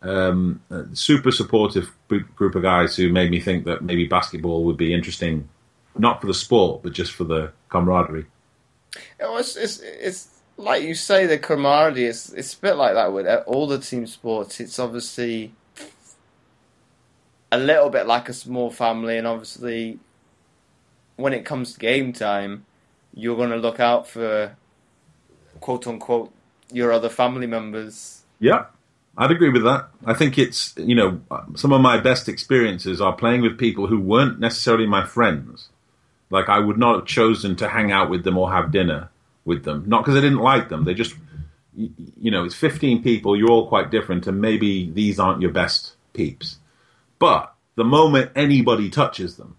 Um, 0.03 0.61
super 0.95 1.31
supportive 1.31 1.93
group 2.09 2.55
of 2.55 2.63
guys 2.63 2.97
who 2.97 3.13
made 3.13 3.31
me 3.31 3.41
think 3.41 3.65
that 3.67 3.83
maybe 3.83 4.07
basketball 4.07 4.65
would 4.65 4.77
be 4.77 4.93
interesting, 4.93 5.49
not 5.97 6.21
for 6.21 6.27
the 6.27 6.35
sport, 6.35 6.83
but 6.83 6.93
just 6.93 7.13
for 7.13 7.25
the 7.25 7.53
camaraderie. 7.69 8.27
It's, 9.21 9.57
it's, 9.57 10.29
like 10.57 10.83
you 10.83 10.95
say, 10.95 11.27
the 11.27 11.39
camaraderie. 11.39 12.07
It's, 12.07 12.33
it's 12.33 12.55
a 12.55 12.59
bit 12.59 12.77
like 12.77 12.95
that 12.95 13.13
with 13.13 13.27
all 13.47 13.67
the 13.67 13.79
team 13.79 14.07
sports. 14.07 14.61
It's 14.61 14.79
obviously 14.79 15.53
a 17.51 17.59
little 17.59 17.91
bit 17.91 18.07
like 18.07 18.29
a 18.29 18.33
small 18.33 18.71
family, 18.71 19.19
and 19.19 19.27
obviously, 19.27 19.99
when 21.17 21.33
it 21.33 21.45
comes 21.45 21.75
to 21.75 21.79
game 21.79 22.13
time, 22.13 22.65
you're 23.15 23.37
going 23.37 23.51
to 23.51 23.57
look 23.57 23.79
out 23.79 24.09
for 24.09 24.57
quote 25.63 25.87
unquote 25.87 26.31
your 26.71 26.93
other 26.93 27.09
family 27.09 27.47
members. 27.47 28.23
Yeah, 28.39 28.67
I'd 29.17 29.31
agree 29.31 29.49
with 29.49 29.63
that. 29.63 29.89
I 30.05 30.13
think 30.13 30.39
it's 30.39 30.75
you 30.77 30.95
know 30.95 31.21
some 31.55 31.73
of 31.73 31.81
my 31.81 31.99
best 31.99 32.29
experiences 32.29 33.01
are 33.01 33.15
playing 33.15 33.41
with 33.41 33.57
people 33.57 33.87
who 33.87 33.99
weren't 33.99 34.39
necessarily 34.41 34.87
my 34.87 35.07
friends. 35.07 35.71
Like 36.29 36.49
I 36.49 36.59
would 36.59 36.79
not 36.79 36.97
have 36.97 37.07
chosen 37.07 37.57
to 37.57 37.69
hang 37.69 37.93
out 37.93 38.11
with 38.11 38.25
them 38.25 38.37
or 38.37 38.53
have 38.53 38.73
dinner 38.73 39.11
with 39.45 39.65
them, 39.65 39.85
not 39.87 40.03
because 40.03 40.17
I 40.17 40.21
didn't 40.21 40.39
like 40.39 40.69
them. 40.69 40.85
They 40.85 40.95
just 40.95 41.15
you 41.75 42.31
know 42.31 42.45
it's 42.45 42.55
15 42.55 43.03
people. 43.03 43.37
You're 43.37 43.51
all 43.51 43.69
quite 43.69 43.91
different, 43.91 44.27
and 44.27 44.41
maybe 44.41 44.91
these 44.91 45.19
aren't 45.19 45.43
your 45.43 45.53
best 45.53 45.95
peeps. 46.13 46.59
But 47.19 47.55
the 47.77 47.85
moment 47.85 48.33
anybody 48.35 48.91
touches 48.91 49.37
them, 49.37 49.57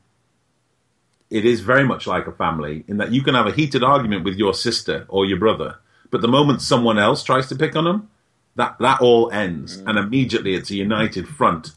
it 1.29 1.45
is 1.45 1.61
very 1.61 1.85
much 1.85 2.05
like 2.05 2.27
a 2.27 2.31
family 2.31 2.83
in 2.87 2.97
that 2.97 3.11
you 3.11 3.23
can 3.23 3.35
have 3.35 3.47
a 3.47 3.51
heated 3.51 3.83
argument 3.83 4.23
with 4.23 4.35
your 4.35 4.53
sister 4.53 5.05
or 5.07 5.25
your 5.25 5.39
brother 5.39 5.77
but 6.13 6.21
the 6.21 6.27
moment 6.27 6.61
someone 6.61 6.99
else 6.99 7.23
tries 7.23 7.47
to 7.47 7.55
pick 7.55 7.75
on 7.75 7.85
them, 7.85 8.07
that 8.55 8.75
that 8.79 9.01
all 9.01 9.31
ends, 9.31 9.81
mm. 9.81 9.87
and 9.87 9.97
immediately 9.97 10.53
it's 10.53 10.69
a 10.69 10.75
united 10.75 11.27
front, 11.27 11.71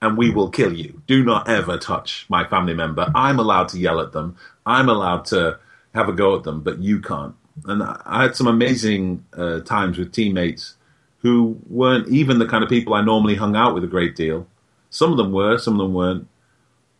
and 0.00 0.16
we 0.16 0.30
will 0.30 0.48
kill 0.48 0.72
you. 0.72 1.02
Do 1.08 1.24
not 1.24 1.48
ever 1.48 1.76
touch 1.76 2.24
my 2.28 2.46
family 2.46 2.72
member. 2.72 3.10
I'm 3.16 3.40
allowed 3.40 3.68
to 3.70 3.80
yell 3.80 3.98
at 3.98 4.12
them. 4.12 4.36
I'm 4.64 4.88
allowed 4.88 5.24
to 5.26 5.58
have 5.92 6.08
a 6.08 6.12
go 6.12 6.36
at 6.36 6.44
them, 6.44 6.60
but 6.60 6.78
you 6.78 7.00
can't. 7.00 7.34
And 7.64 7.82
I 7.82 8.22
had 8.22 8.36
some 8.36 8.46
amazing 8.46 9.24
uh, 9.36 9.58
times 9.62 9.98
with 9.98 10.12
teammates 10.12 10.76
who 11.22 11.58
weren't 11.68 12.06
even 12.06 12.38
the 12.38 12.46
kind 12.46 12.62
of 12.62 12.70
people 12.70 12.94
I 12.94 13.02
normally 13.02 13.34
hung 13.34 13.56
out 13.56 13.74
with 13.74 13.82
a 13.82 13.88
great 13.88 14.14
deal. 14.14 14.46
Some 14.90 15.10
of 15.10 15.16
them 15.18 15.32
were, 15.32 15.58
some 15.58 15.74
of 15.74 15.80
them 15.80 15.94
weren't. 15.94 16.28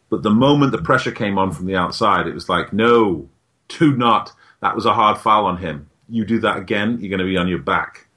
But 0.08 0.24
the 0.24 0.30
moment 0.30 0.72
the 0.72 0.82
pressure 0.82 1.12
came 1.12 1.38
on 1.38 1.52
from 1.52 1.66
the 1.66 1.76
outside, 1.76 2.26
it 2.26 2.34
was 2.34 2.48
like, 2.48 2.72
no, 2.72 3.28
do 3.68 3.96
not. 3.96 4.32
That 4.60 4.74
was 4.74 4.86
a 4.86 4.94
hard 4.94 5.18
foul 5.18 5.46
on 5.46 5.58
him 5.58 5.86
you 6.10 6.24
do 6.24 6.40
that 6.40 6.58
again, 6.58 6.98
you're 7.00 7.10
going 7.10 7.20
to 7.20 7.24
be 7.24 7.36
on 7.36 7.48
your 7.48 7.58
back, 7.58 8.08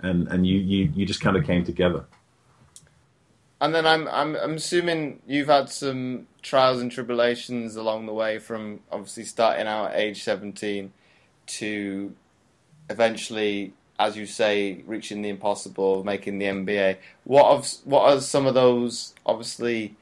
and 0.00 0.28
and 0.28 0.46
you 0.46 0.58
you, 0.58 0.92
you 0.94 1.06
just 1.06 1.20
kind 1.20 1.36
of 1.36 1.44
came 1.44 1.64
together. 1.64 2.04
And 3.60 3.74
then 3.74 3.86
I'm 3.86 4.08
I'm 4.08 4.36
I'm 4.36 4.54
assuming 4.54 5.20
you've 5.26 5.48
had 5.48 5.68
some 5.70 6.26
trials 6.42 6.80
and 6.80 6.90
tribulations 6.90 7.76
along 7.76 8.06
the 8.06 8.12
way, 8.12 8.38
from 8.38 8.80
obviously 8.90 9.24
starting 9.24 9.66
out 9.66 9.92
at 9.92 10.00
age 10.00 10.22
17 10.24 10.92
to 11.46 12.14
eventually, 12.90 13.72
as 13.98 14.16
you 14.16 14.26
say, 14.26 14.82
reaching 14.86 15.22
the 15.22 15.28
impossible, 15.28 16.02
making 16.02 16.38
the 16.38 16.46
NBA. 16.46 16.96
What 17.24 17.46
of 17.46 17.68
what 17.84 18.02
are 18.02 18.20
some 18.20 18.46
of 18.46 18.54
those? 18.54 19.14
Obviously, 19.24 19.96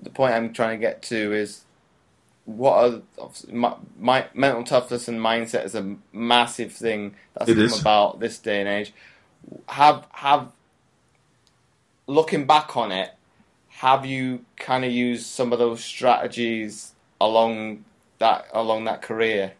the 0.00 0.10
point 0.10 0.34
I'm 0.34 0.52
trying 0.52 0.78
to 0.78 0.80
get 0.80 1.02
to 1.02 1.32
is 1.32 1.64
what 2.56 3.02
are 3.18 3.32
my, 3.50 3.74
my, 3.98 4.26
mental 4.34 4.64
toughness 4.64 5.08
and 5.08 5.20
mindset 5.20 5.64
is 5.64 5.74
a 5.74 5.96
massive 6.12 6.72
thing 6.72 7.14
that's 7.34 7.50
it 7.50 7.54
come 7.54 7.64
is. 7.64 7.80
about 7.80 8.20
this 8.20 8.38
day 8.38 8.60
and 8.60 8.68
age. 8.68 8.92
Have 9.68 10.06
have 10.12 10.52
looking 12.06 12.46
back 12.46 12.76
on 12.76 12.92
it, 12.92 13.10
have 13.68 14.04
you 14.04 14.44
kind 14.56 14.84
of 14.84 14.92
used 14.92 15.26
some 15.26 15.52
of 15.52 15.58
those 15.58 15.82
strategies 15.82 16.92
along 17.20 17.84
that 18.18 18.46
along 18.52 18.84
that 18.84 19.02
career? 19.02 19.52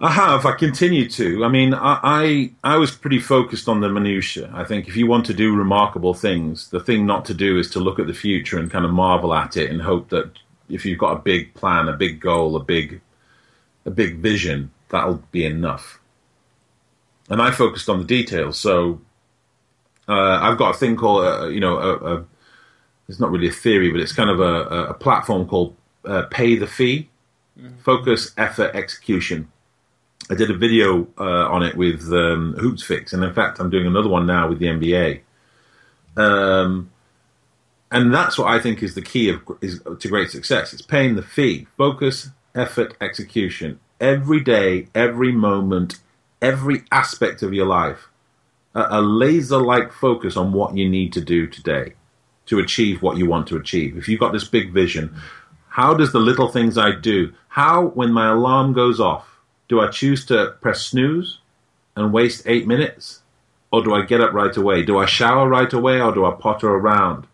I 0.00 0.12
have. 0.12 0.46
I 0.46 0.52
continue 0.52 1.08
to. 1.10 1.44
I 1.44 1.48
mean, 1.48 1.74
I, 1.74 1.98
I, 2.02 2.50
I 2.62 2.76
was 2.76 2.92
pretty 2.92 3.18
focused 3.18 3.68
on 3.68 3.80
the 3.80 3.88
minutiae. 3.88 4.48
I 4.54 4.62
think 4.62 4.86
if 4.86 4.96
you 4.96 5.08
want 5.08 5.26
to 5.26 5.34
do 5.34 5.56
remarkable 5.56 6.14
things, 6.14 6.70
the 6.70 6.78
thing 6.78 7.04
not 7.04 7.24
to 7.24 7.34
do 7.34 7.58
is 7.58 7.68
to 7.70 7.80
look 7.80 7.98
at 7.98 8.06
the 8.06 8.14
future 8.14 8.60
and 8.60 8.70
kind 8.70 8.84
of 8.84 8.92
marvel 8.92 9.34
at 9.34 9.56
it 9.56 9.70
and 9.70 9.82
hope 9.82 10.10
that 10.10 10.30
if 10.68 10.84
you've 10.84 10.98
got 10.98 11.16
a 11.16 11.20
big 11.20 11.54
plan, 11.54 11.88
a 11.88 11.96
big 11.96 12.20
goal, 12.20 12.56
a 12.56 12.62
big 12.62 13.00
a 13.84 13.90
big 13.90 14.18
vision, 14.18 14.70
that'll 14.90 15.22
be 15.32 15.44
enough. 15.44 16.00
And 17.28 17.42
I 17.42 17.50
focused 17.50 17.88
on 17.88 17.98
the 17.98 18.04
details. 18.04 18.58
So 18.58 19.00
uh, 20.08 20.38
I've 20.40 20.58
got 20.58 20.74
a 20.74 20.78
thing 20.78 20.96
called, 20.96 21.24
uh, 21.24 21.46
you 21.48 21.60
know, 21.60 21.78
a, 21.78 22.16
a, 22.16 22.24
it's 23.08 23.20
not 23.20 23.30
really 23.30 23.48
a 23.48 23.52
theory, 23.52 23.90
but 23.90 24.00
it's 24.00 24.12
kind 24.12 24.30
of 24.30 24.40
a, 24.40 24.90
a 24.90 24.94
platform 24.94 25.46
called 25.46 25.74
uh, 26.04 26.22
Pay 26.30 26.56
the 26.56 26.66
Fee, 26.66 27.08
mm-hmm. 27.58 27.78
Focus, 27.78 28.32
Effort, 28.36 28.74
Execution. 28.74 29.50
I 30.30 30.34
did 30.34 30.50
a 30.50 30.56
video 30.56 31.08
uh, 31.18 31.48
on 31.48 31.62
it 31.62 31.76
with 31.76 32.02
um, 32.12 32.54
Hoopsfix, 32.58 33.12
and 33.12 33.24
in 33.24 33.32
fact, 33.32 33.60
I'm 33.60 33.70
doing 33.70 33.86
another 33.86 34.08
one 34.08 34.26
now 34.26 34.48
with 34.48 34.58
the 34.58 34.66
NBA. 34.66 35.20
Um, 36.16 36.90
and 37.90 38.12
that's 38.12 38.38
what 38.38 38.48
I 38.48 38.58
think 38.60 38.82
is 38.82 38.94
the 38.94 39.02
key 39.02 39.30
of 39.30 39.40
is 39.60 39.80
to 40.00 40.08
great 40.08 40.30
success. 40.30 40.72
It's 40.72 40.82
paying 40.82 41.16
the 41.16 41.22
fee, 41.22 41.66
focus, 41.76 42.30
effort, 42.54 42.96
execution. 43.00 43.80
Every 44.00 44.40
day, 44.40 44.88
every 44.94 45.32
moment, 45.32 45.98
every 46.40 46.84
aspect 46.92 47.42
of 47.42 47.54
your 47.54 47.66
life, 47.66 48.08
a, 48.74 48.86
a 48.90 49.00
laser-like 49.00 49.92
focus 49.92 50.36
on 50.36 50.52
what 50.52 50.76
you 50.76 50.88
need 50.88 51.12
to 51.14 51.20
do 51.20 51.46
today 51.46 51.94
to 52.46 52.58
achieve 52.58 53.02
what 53.02 53.16
you 53.16 53.26
want 53.26 53.46
to 53.48 53.56
achieve. 53.56 53.96
If 53.96 54.08
you've 54.08 54.20
got 54.20 54.32
this 54.32 54.48
big 54.48 54.72
vision, 54.72 55.14
how 55.68 55.94
does 55.94 56.12
the 56.12 56.18
little 56.18 56.48
things 56.48 56.78
I 56.78 56.92
do? 56.92 57.32
How, 57.48 57.86
when 57.86 58.12
my 58.12 58.30
alarm 58.30 58.72
goes 58.72 59.00
off, 59.00 59.26
do 59.68 59.80
I 59.80 59.88
choose 59.88 60.24
to 60.26 60.56
press 60.60 60.86
snooze 60.86 61.40
and 61.96 62.12
waste 62.12 62.42
eight 62.46 62.66
minutes, 62.66 63.22
or 63.70 63.82
do 63.82 63.94
I 63.94 64.04
get 64.04 64.20
up 64.20 64.32
right 64.32 64.56
away? 64.56 64.82
Do 64.82 64.98
I 64.98 65.06
shower 65.06 65.48
right 65.48 65.72
away, 65.72 66.00
or 66.00 66.12
do 66.12 66.24
I 66.24 66.32
potter 66.32 66.68
around? 66.68 67.26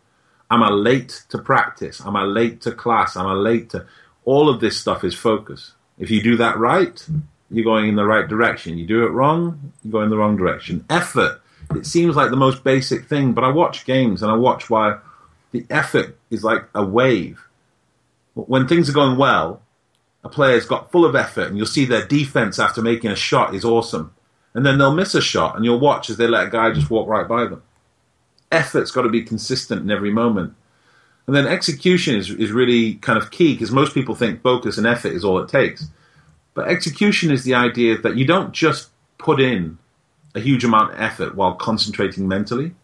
Am 0.55 0.63
I 0.63 0.71
late 0.71 1.25
to 1.31 1.39
practice? 1.39 2.01
Am 2.07 2.15
I 2.15 2.23
late 2.23 2.61
to 2.61 2.71
class? 2.71 3.17
Am 3.17 3.27
I 3.27 3.33
late 3.33 3.71
to. 3.71 3.87
All 4.25 4.49
of 4.49 4.61
this 4.61 4.81
stuff 4.81 5.03
is 5.03 5.13
focus. 5.13 5.73
If 5.99 6.13
you 6.13 6.23
do 6.23 6.37
that 6.37 6.57
right, 6.59 7.05
you're 7.51 7.65
going 7.65 7.89
in 7.89 7.97
the 7.97 8.05
right 8.05 8.29
direction. 8.29 8.79
You 8.79 8.87
do 8.87 9.05
it 9.05 9.11
wrong, 9.11 9.73
you 9.83 9.91
go 9.91 10.03
in 10.03 10.11
the 10.11 10.17
wrong 10.17 10.37
direction. 10.37 10.85
Effort. 10.89 11.41
It 11.75 11.87
seems 11.87 12.15
like 12.15 12.31
the 12.31 12.37
most 12.37 12.63
basic 12.63 13.07
thing, 13.07 13.33
but 13.33 13.43
I 13.43 13.49
watch 13.49 13.85
games 13.85 14.23
and 14.23 14.31
I 14.31 14.37
watch 14.37 14.71
why 14.71 14.99
the 15.51 15.67
effort 15.71 16.17
is 16.31 16.45
like 16.45 16.63
a 16.73 16.85
wave. 16.85 17.49
When 18.35 18.69
things 18.69 18.89
are 18.89 18.93
going 18.93 19.19
well, 19.19 19.61
a 20.23 20.29
player's 20.29 20.67
got 20.67 20.93
full 20.93 21.05
of 21.05 21.17
effort, 21.17 21.49
and 21.49 21.57
you'll 21.57 21.67
see 21.67 21.85
their 21.85 22.07
defense 22.07 22.61
after 22.61 22.81
making 22.81 23.11
a 23.11 23.17
shot 23.17 23.57
is 23.57 23.65
awesome. 23.65 24.15
And 24.55 24.65
then 24.65 24.79
they'll 24.79 24.95
miss 24.95 25.17
a 25.17 25.21
shot, 25.21 25.57
and 25.57 25.65
you'll 25.65 25.81
watch 25.81 26.11
as 26.11 26.17
they 26.17 26.29
let 26.29 26.47
a 26.47 26.51
guy 26.51 26.71
just 26.71 26.91
walk 26.91 27.09
right 27.09 27.27
by 27.27 27.47
them 27.47 27.63
effort's 28.55 28.91
got 28.91 29.03
to 29.03 29.09
be 29.09 29.23
consistent 29.23 29.83
in 29.83 29.91
every 29.91 30.13
moment. 30.13 30.55
And 31.27 31.35
then 31.35 31.47
execution 31.47 32.17
is, 32.17 32.31
is 32.31 32.53
really 32.53 32.95
kind 32.97 33.19
of 33.19 33.31
key 33.31 33.55
because 33.55 33.71
most 33.71 33.95
people 33.95 34.15
think 34.15 34.43
focus 34.43 34.79
and 34.79 34.87
effort 34.87 35.13
is 35.13 35.25
all 35.25 35.39
it 35.41 35.49
takes. 35.49 35.89
But 36.55 36.69
execution 36.69 37.31
is 37.31 37.45
the 37.45 37.55
idea 37.55 37.99
that 37.99 38.17
you 38.17 38.27
don't 38.27 38.53
just 38.53 38.91
put 39.19 39.41
in 39.41 39.79
a 40.35 40.41
huge 40.41 40.65
amount 40.65 40.93
of 40.93 41.01
effort 41.01 41.35
while 41.35 41.55
concentrating 41.55 42.29
mentally. 42.29 42.75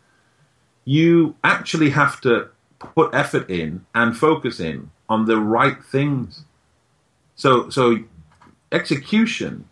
you 0.84 1.36
actually 1.44 1.90
have 1.90 2.20
to 2.22 2.48
put 2.78 3.14
effort 3.14 3.48
in 3.50 3.84
and 3.94 4.16
focus 4.16 4.60
in 4.60 4.90
on 5.08 5.26
the 5.26 5.38
right 5.38 5.82
things. 5.84 6.44
So, 7.36 7.70
so 7.70 7.98
execution, 8.72 9.68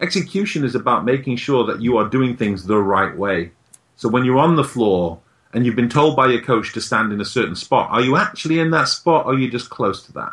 execution 0.00 0.64
is 0.64 0.74
about 0.74 1.04
making 1.04 1.36
sure 1.36 1.64
that 1.66 1.80
you 1.80 1.96
are 1.96 2.08
doing 2.08 2.36
things 2.36 2.66
the 2.66 2.78
right 2.78 3.16
way. 3.16 3.52
So 3.98 4.08
when 4.08 4.24
you're 4.24 4.38
on 4.38 4.54
the 4.54 4.64
floor 4.64 5.18
and 5.52 5.66
you've 5.66 5.74
been 5.74 5.88
told 5.88 6.14
by 6.14 6.28
your 6.28 6.40
coach 6.40 6.72
to 6.72 6.80
stand 6.80 7.12
in 7.12 7.20
a 7.20 7.24
certain 7.24 7.56
spot, 7.56 7.90
are 7.90 8.00
you 8.00 8.16
actually 8.16 8.60
in 8.60 8.70
that 8.70 8.86
spot 8.86 9.26
or 9.26 9.32
are 9.32 9.38
you 9.38 9.50
just 9.50 9.70
close 9.70 10.06
to 10.06 10.12
that? 10.12 10.32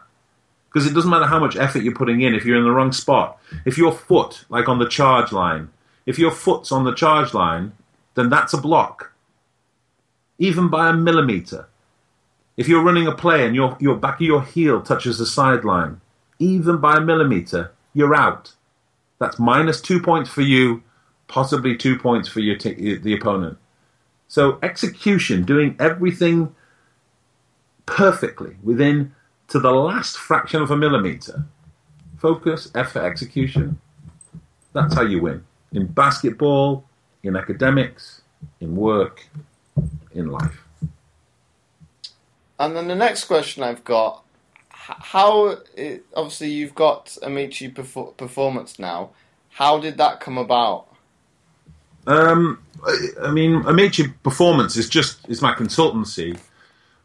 Because 0.69 0.85
it 0.85 0.93
doesn't 0.93 1.09
matter 1.09 1.25
how 1.25 1.39
much 1.39 1.55
effort 1.55 1.81
you're 1.81 1.95
putting 1.95 2.21
in 2.21 2.35
if 2.35 2.45
you're 2.45 2.59
in 2.59 2.63
the 2.63 2.71
wrong 2.71 2.91
spot. 2.91 3.39
If 3.65 3.75
your 3.75 3.91
foot, 3.91 4.45
like 4.49 4.69
on 4.69 4.77
the 4.77 4.87
charge 4.87 5.31
line, 5.31 5.69
if 6.05 6.19
your 6.19 6.29
foot's 6.29 6.71
on 6.71 6.83
the 6.83 6.93
charge 6.93 7.33
line, 7.33 7.71
then 8.13 8.29
that's 8.29 8.53
a 8.53 8.61
block, 8.61 9.11
even 10.37 10.69
by 10.69 10.89
a 10.89 10.93
millimeter. 10.93 11.67
If 12.57 12.67
you're 12.67 12.83
running 12.83 13.07
a 13.07 13.15
play 13.15 13.47
and 13.47 13.55
your, 13.55 13.75
your 13.79 13.95
back 13.95 14.21
of 14.21 14.27
your 14.27 14.43
heel 14.43 14.81
touches 14.81 15.17
the 15.17 15.25
sideline, 15.25 16.01
even 16.37 16.77
by 16.77 16.97
a 16.97 17.01
millimeter, 17.01 17.71
you're 17.95 18.13
out. 18.13 18.53
That's 19.19 19.39
minus 19.39 19.81
two 19.81 20.01
points 20.01 20.29
for 20.29 20.41
you, 20.43 20.83
possibly 21.27 21.75
two 21.75 21.97
points 21.97 22.27
for 22.29 22.39
your 22.39 22.55
t- 22.55 22.95
the 22.95 23.13
opponent. 23.13 23.57
So 24.27 24.59
execution, 24.63 25.43
doing 25.43 25.75
everything 25.79 26.55
perfectly 27.85 28.55
within 28.63 29.13
to 29.49 29.59
the 29.59 29.71
last 29.71 30.17
fraction 30.17 30.61
of 30.61 30.71
a 30.71 30.77
millimeter. 30.77 31.45
Focus, 32.17 32.71
effort, 32.73 33.03
execution. 33.03 33.79
That's 34.73 34.95
how 34.95 35.03
you 35.03 35.21
win. 35.21 35.43
In 35.71 35.87
basketball, 35.87 36.85
in 37.23 37.35
academics, 37.35 38.21
in 38.59 38.75
work, 38.75 39.27
in 40.13 40.27
life. 40.27 40.63
And 42.57 42.75
then 42.75 42.87
the 42.87 42.95
next 42.95 43.25
question 43.25 43.63
I've 43.63 43.83
got 43.83 44.25
how 44.87 45.57
obviously 46.15 46.49
you've 46.49 46.75
got 46.75 47.17
Amaechi 47.23 47.73
performance 48.17 48.77
now. 48.77 49.11
How 49.49 49.79
did 49.79 49.97
that 49.97 50.19
come 50.19 50.37
about? 50.37 50.94
Um, 52.07 52.59
I 53.21 53.31
mean, 53.31 53.63
Amaechi 53.63 54.13
Performance 54.23 54.77
is 54.77 54.89
just 54.89 55.27
is 55.29 55.41
my 55.41 55.53
consultancy. 55.53 56.39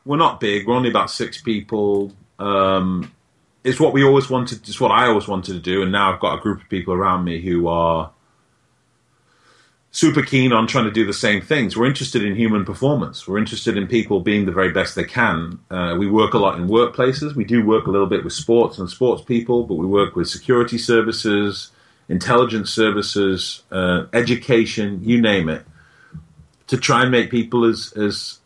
We're 0.05 0.17
not 0.17 0.41
big. 0.41 0.67
We're 0.67 0.75
only 0.75 0.91
about 0.91 1.11
six 1.11 1.41
people. 1.41 2.13
Um, 2.39 3.13
it's 3.65 3.79
what 3.79 3.93
we 3.93 4.05
always 4.05 4.31
wanted. 4.31 4.69
It's 4.69 4.81
what 4.81 4.91
I 4.91 5.07
always 5.07 5.29
wanted 5.29 5.53
to 5.53 5.61
do, 5.61 5.83
and 5.83 5.93
now 5.93 6.13
I've 6.13 6.21
got 6.21 6.39
a 6.39 6.41
group 6.41 6.63
of 6.63 6.69
people 6.69 6.95
around 6.95 7.25
me 7.25 7.41
who 7.41 7.69
are 7.69 8.11
super 9.93 10.23
keen 10.23 10.53
on 10.53 10.67
trying 10.67 10.85
to 10.85 10.91
do 10.91 11.05
the 11.05 11.13
same 11.13 11.41
things. 11.41 11.77
We're 11.77 11.87
interested 11.87 12.25
in 12.25 12.37
human 12.37 12.65
performance. 12.65 13.27
We're 13.27 13.39
interested 13.39 13.77
in 13.77 13.87
people 13.89 14.21
being 14.21 14.47
the 14.47 14.53
very 14.53 14.71
best 14.71 14.95
they 14.95 15.05
can. 15.05 15.59
Uh, 15.71 15.97
we 15.99 16.09
work 16.09 16.35
a 16.35 16.39
lot 16.39 16.59
in 16.59 16.69
workplaces. 16.69 17.35
We 17.35 17.45
do 17.45 17.65
work 17.65 17.87
a 17.87 17.91
little 17.91 18.07
bit 18.07 18.23
with 18.23 18.33
sports 18.33 18.79
and 18.79 18.89
sports 18.89 19.23
people, 19.23 19.65
but 19.65 19.75
we 19.75 19.87
work 19.87 20.15
with 20.15 20.29
security 20.29 20.79
services, 20.79 21.71
intelligence 22.11 22.71
services, 22.71 23.63
uh, 23.71 24.05
education, 24.13 25.01
you 25.03 25.21
name 25.23 25.49
it, 25.49 25.65
to 26.67 26.77
try 26.77 27.03
and 27.03 27.11
make 27.11 27.31
people 27.31 27.65
as 27.65 27.93
as 27.93 28.41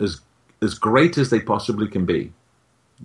as 0.00 0.20
as 0.62 0.74
great 0.74 1.16
as 1.18 1.30
they 1.30 1.40
possibly 1.40 1.86
can 1.86 2.04
be, 2.04 2.32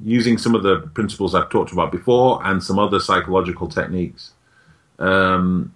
using 0.03 0.37
some 0.37 0.55
of 0.55 0.63
the 0.63 0.79
principles 0.93 1.35
I've 1.35 1.49
talked 1.49 1.71
about 1.71 1.91
before 1.91 2.43
and 2.43 2.63
some 2.63 2.79
other 2.79 2.99
psychological 2.99 3.67
techniques. 3.67 4.31
Um, 4.97 5.73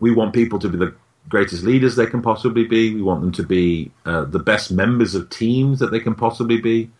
we 0.00 0.12
want 0.12 0.32
people 0.32 0.60
to 0.60 0.68
be 0.68 0.78
the 0.78 0.94
greatest 1.28 1.64
leaders 1.64 1.96
they 1.96 2.06
can 2.06 2.22
possibly 2.22 2.64
be. 2.64 2.94
We 2.94 3.02
want 3.02 3.20
them 3.20 3.32
to 3.32 3.42
be 3.42 3.90
uh, 4.06 4.24
the 4.24 4.38
best 4.38 4.70
members 4.70 5.14
of 5.16 5.28
teams 5.30 5.80
that 5.80 5.90
they 5.90 6.00
can 6.00 6.14
possibly 6.14 6.60
be. 6.60 6.90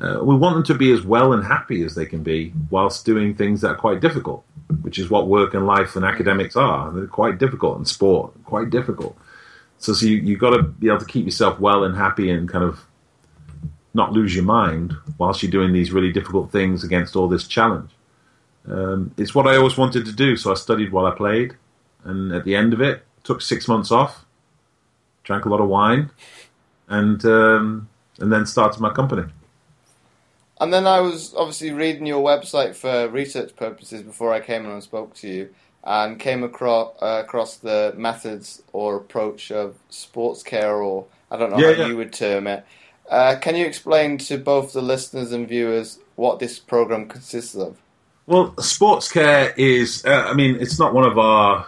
Uh, 0.00 0.20
we 0.22 0.36
want 0.36 0.54
them 0.54 0.62
to 0.62 0.74
be 0.74 0.92
as 0.92 1.02
well 1.02 1.32
and 1.32 1.44
happy 1.44 1.82
as 1.82 1.94
they 1.94 2.06
can 2.06 2.22
be 2.22 2.52
whilst 2.70 3.04
doing 3.04 3.34
things 3.34 3.60
that 3.60 3.70
are 3.70 3.76
quite 3.76 4.00
difficult, 4.00 4.44
which 4.82 4.98
is 4.98 5.10
what 5.10 5.26
work 5.26 5.54
and 5.54 5.66
life 5.66 5.96
and 5.96 6.04
academics 6.04 6.54
are. 6.54 6.92
They're 6.92 7.06
quite 7.06 7.38
difficult 7.38 7.78
and 7.78 7.88
sport, 7.88 8.32
quite 8.44 8.70
difficult. 8.70 9.16
So, 9.78 9.92
so 9.92 10.06
you, 10.06 10.16
you've 10.18 10.40
got 10.40 10.50
to 10.50 10.62
be 10.62 10.88
able 10.88 10.98
to 10.98 11.06
keep 11.06 11.24
yourself 11.24 11.58
well 11.58 11.84
and 11.84 11.96
happy 11.96 12.30
and 12.30 12.48
kind 12.48 12.64
of 12.64 12.84
not 13.94 14.12
lose 14.12 14.34
your 14.34 14.44
mind 14.44 14.94
whilst 15.18 15.42
you're 15.42 15.50
doing 15.50 15.72
these 15.72 15.92
really 15.92 16.12
difficult 16.12 16.52
things 16.52 16.84
against 16.84 17.16
all 17.16 17.28
this 17.28 17.46
challenge. 17.46 17.90
Um, 18.70 19.12
it's 19.16 19.34
what 19.34 19.46
I 19.46 19.56
always 19.56 19.76
wanted 19.76 20.04
to 20.06 20.12
do, 20.12 20.36
so 20.36 20.52
I 20.52 20.54
studied 20.54 20.92
while 20.92 21.06
I 21.06 21.14
played, 21.14 21.56
and 22.04 22.32
at 22.32 22.44
the 22.44 22.54
end 22.54 22.72
of 22.72 22.80
it, 22.80 23.02
took 23.24 23.40
six 23.40 23.66
months 23.66 23.90
off, 23.90 24.24
drank 25.24 25.44
a 25.44 25.48
lot 25.48 25.60
of 25.60 25.68
wine, 25.68 26.10
and 26.88 27.24
um, 27.24 27.88
and 28.18 28.32
then 28.32 28.46
started 28.46 28.80
my 28.80 28.90
company. 28.90 29.24
And 30.60 30.72
then 30.72 30.86
I 30.86 31.00
was 31.00 31.34
obviously 31.34 31.72
reading 31.72 32.06
your 32.06 32.24
website 32.24 32.74
for 32.74 33.08
research 33.08 33.54
purposes 33.56 34.02
before 34.02 34.32
I 34.32 34.40
came 34.40 34.64
in 34.64 34.70
and 34.70 34.82
spoke 34.82 35.14
to 35.16 35.28
you, 35.28 35.54
and 35.84 36.18
came 36.18 36.42
across 36.42 36.94
uh, 37.00 37.22
across 37.24 37.56
the 37.56 37.94
methods 37.96 38.62
or 38.72 38.96
approach 38.96 39.50
of 39.50 39.76
sports 39.88 40.42
care, 40.42 40.76
or 40.76 41.06
I 41.30 41.36
don't 41.36 41.50
know 41.50 41.58
yeah, 41.58 41.74
how 41.74 41.82
yeah. 41.82 41.86
you 41.88 41.96
would 41.96 42.12
term 42.12 42.46
it. 42.46 42.64
Uh, 43.08 43.36
can 43.40 43.56
you 43.56 43.64
explain 43.64 44.18
to 44.18 44.36
both 44.36 44.72
the 44.72 44.82
listeners 44.82 45.32
and 45.32 45.48
viewers 45.48 45.98
what 46.16 46.40
this 46.40 46.58
program 46.58 47.08
consists 47.08 47.54
of? 47.54 47.78
Well, 48.26 48.54
sports 48.58 49.10
care 49.10 49.54
is, 49.56 50.04
uh, 50.04 50.26
I 50.26 50.34
mean, 50.34 50.58
it's 50.60 50.78
not 50.78 50.92
one 50.92 51.04
of 51.04 51.16
our 51.16 51.66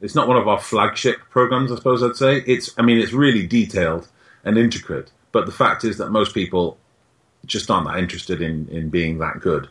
it's 0.00 0.14
not 0.14 0.28
one 0.28 0.38
of 0.38 0.48
our 0.48 0.58
flagship 0.58 1.18
programs, 1.28 1.70
I 1.70 1.76
suppose 1.76 2.02
I'd 2.02 2.16
say. 2.16 2.38
It's, 2.46 2.72
I 2.78 2.82
mean, 2.82 2.98
it's 2.98 3.12
really 3.12 3.46
detailed 3.46 4.08
and 4.44 4.56
intricate, 4.56 5.12
but 5.32 5.44
the 5.44 5.52
fact 5.52 5.84
is 5.84 5.98
that 5.98 6.08
most 6.08 6.32
people 6.32 6.78
just 7.46 7.70
aren't 7.70 7.86
that 7.88 7.98
interested 7.98 8.42
in, 8.42 8.68
in 8.68 8.90
being 8.90 9.18
that 9.18 9.40
good. 9.40 9.68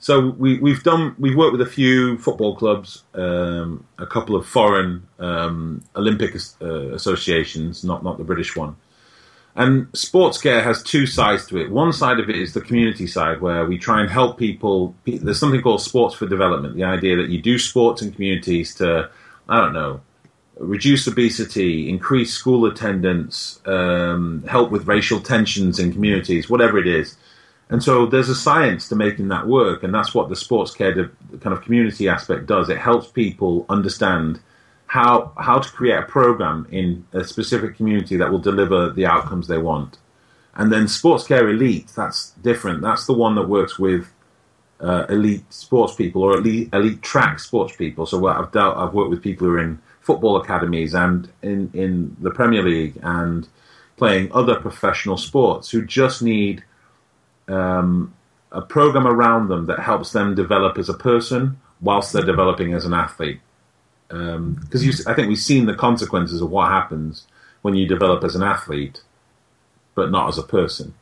So 0.00 0.30
we, 0.30 0.58
we've 0.58 0.82
done, 0.82 1.14
we've 1.18 1.36
worked 1.36 1.52
with 1.52 1.62
a 1.62 1.70
few 1.70 2.18
football 2.18 2.56
clubs, 2.56 3.04
um, 3.14 3.86
a 3.98 4.06
couple 4.06 4.36
of 4.36 4.46
foreign 4.46 5.06
um, 5.18 5.82
Olympic 5.96 6.34
uh, 6.60 6.92
associations, 6.92 7.84
not 7.84 8.04
not 8.04 8.18
the 8.18 8.24
British 8.24 8.54
one. 8.54 8.76
And 9.56 9.86
sports 9.94 10.42
care 10.42 10.62
has 10.62 10.82
two 10.82 11.06
sides 11.06 11.46
to 11.46 11.58
it. 11.58 11.70
One 11.70 11.92
side 11.92 12.18
of 12.18 12.28
it 12.28 12.36
is 12.36 12.52
the 12.52 12.60
community 12.60 13.06
side, 13.06 13.40
where 13.40 13.64
we 13.64 13.78
try 13.78 14.00
and 14.00 14.10
help 14.10 14.36
people. 14.36 14.94
There's 15.06 15.38
something 15.38 15.62
called 15.62 15.80
sports 15.80 16.16
for 16.16 16.26
development. 16.26 16.74
The 16.74 16.84
idea 16.84 17.16
that 17.16 17.30
you 17.30 17.40
do 17.40 17.58
sports 17.58 18.02
in 18.02 18.12
communities 18.12 18.74
to 18.74 19.10
I 19.48 19.58
don't 19.58 19.72
know, 19.72 20.00
reduce 20.58 21.06
obesity, 21.06 21.88
increase 21.88 22.32
school 22.32 22.66
attendance, 22.66 23.60
um, 23.66 24.44
help 24.48 24.70
with 24.70 24.86
racial 24.86 25.20
tensions 25.20 25.78
in 25.78 25.92
communities, 25.92 26.48
whatever 26.48 26.78
it 26.78 26.86
is. 26.86 27.16
And 27.70 27.82
so 27.82 28.06
there's 28.06 28.28
a 28.28 28.34
science 28.34 28.88
to 28.88 28.96
making 28.96 29.28
that 29.28 29.46
work, 29.46 29.82
and 29.82 29.92
that's 29.92 30.14
what 30.14 30.28
the 30.28 30.36
sports 30.36 30.74
care 30.74 31.10
kind 31.40 31.56
of 31.56 31.62
community 31.62 32.08
aspect 32.08 32.46
does. 32.46 32.68
It 32.68 32.78
helps 32.78 33.08
people 33.08 33.66
understand 33.68 34.40
how 34.86 35.32
how 35.38 35.58
to 35.58 35.68
create 35.70 35.98
a 35.98 36.02
program 36.02 36.68
in 36.70 37.04
a 37.12 37.24
specific 37.24 37.76
community 37.76 38.16
that 38.16 38.30
will 38.30 38.38
deliver 38.38 38.90
the 38.90 39.06
outcomes 39.06 39.48
they 39.48 39.58
want. 39.58 39.98
And 40.54 40.70
then 40.70 40.86
sports 40.86 41.26
care 41.26 41.48
elite, 41.48 41.88
that's 41.96 42.30
different. 42.42 42.82
That's 42.82 43.06
the 43.06 43.12
one 43.14 43.34
that 43.34 43.48
works 43.48 43.78
with 43.78 44.12
uh, 44.78 45.06
elite 45.08 45.52
sports 45.52 45.94
people 45.94 46.22
or 46.22 46.36
elite 46.36 46.68
elite 46.72 47.02
track 47.02 47.40
sports 47.40 47.74
people. 47.74 48.06
So 48.06 48.24
I've 48.26 48.52
dealt, 48.52 48.76
I've 48.76 48.92
worked 48.92 49.10
with 49.10 49.22
people 49.22 49.46
who 49.46 49.54
are 49.54 49.60
in 49.60 49.80
football 50.04 50.36
academies 50.36 50.94
and 50.94 51.30
in 51.42 51.70
in 51.72 52.14
the 52.20 52.30
Premier 52.30 52.62
League 52.62 52.98
and 53.02 53.48
playing 53.96 54.30
other 54.32 54.56
professional 54.56 55.16
sports 55.16 55.70
who 55.70 55.84
just 55.84 56.20
need 56.20 56.62
um, 57.48 58.12
a 58.52 58.60
program 58.60 59.06
around 59.06 59.48
them 59.48 59.66
that 59.66 59.80
helps 59.80 60.12
them 60.12 60.34
develop 60.34 60.76
as 60.78 60.88
a 60.88 60.94
person 60.94 61.58
whilst 61.80 62.12
they're 62.12 62.22
developing 62.22 62.74
as 62.74 62.84
an 62.84 62.92
athlete. 62.92 63.40
Because 64.08 64.82
um, 64.82 65.06
I 65.06 65.14
think 65.14 65.28
we've 65.28 65.38
seen 65.38 65.66
the 65.66 65.74
consequences 65.74 66.40
of 66.42 66.50
what 66.50 66.68
happens 66.68 67.26
when 67.62 67.74
you 67.74 67.86
develop 67.86 68.22
as 68.24 68.36
an 68.36 68.42
athlete, 68.42 69.00
but 69.94 70.10
not 70.10 70.28
as 70.28 70.38
a 70.38 70.42
person. 70.42 70.94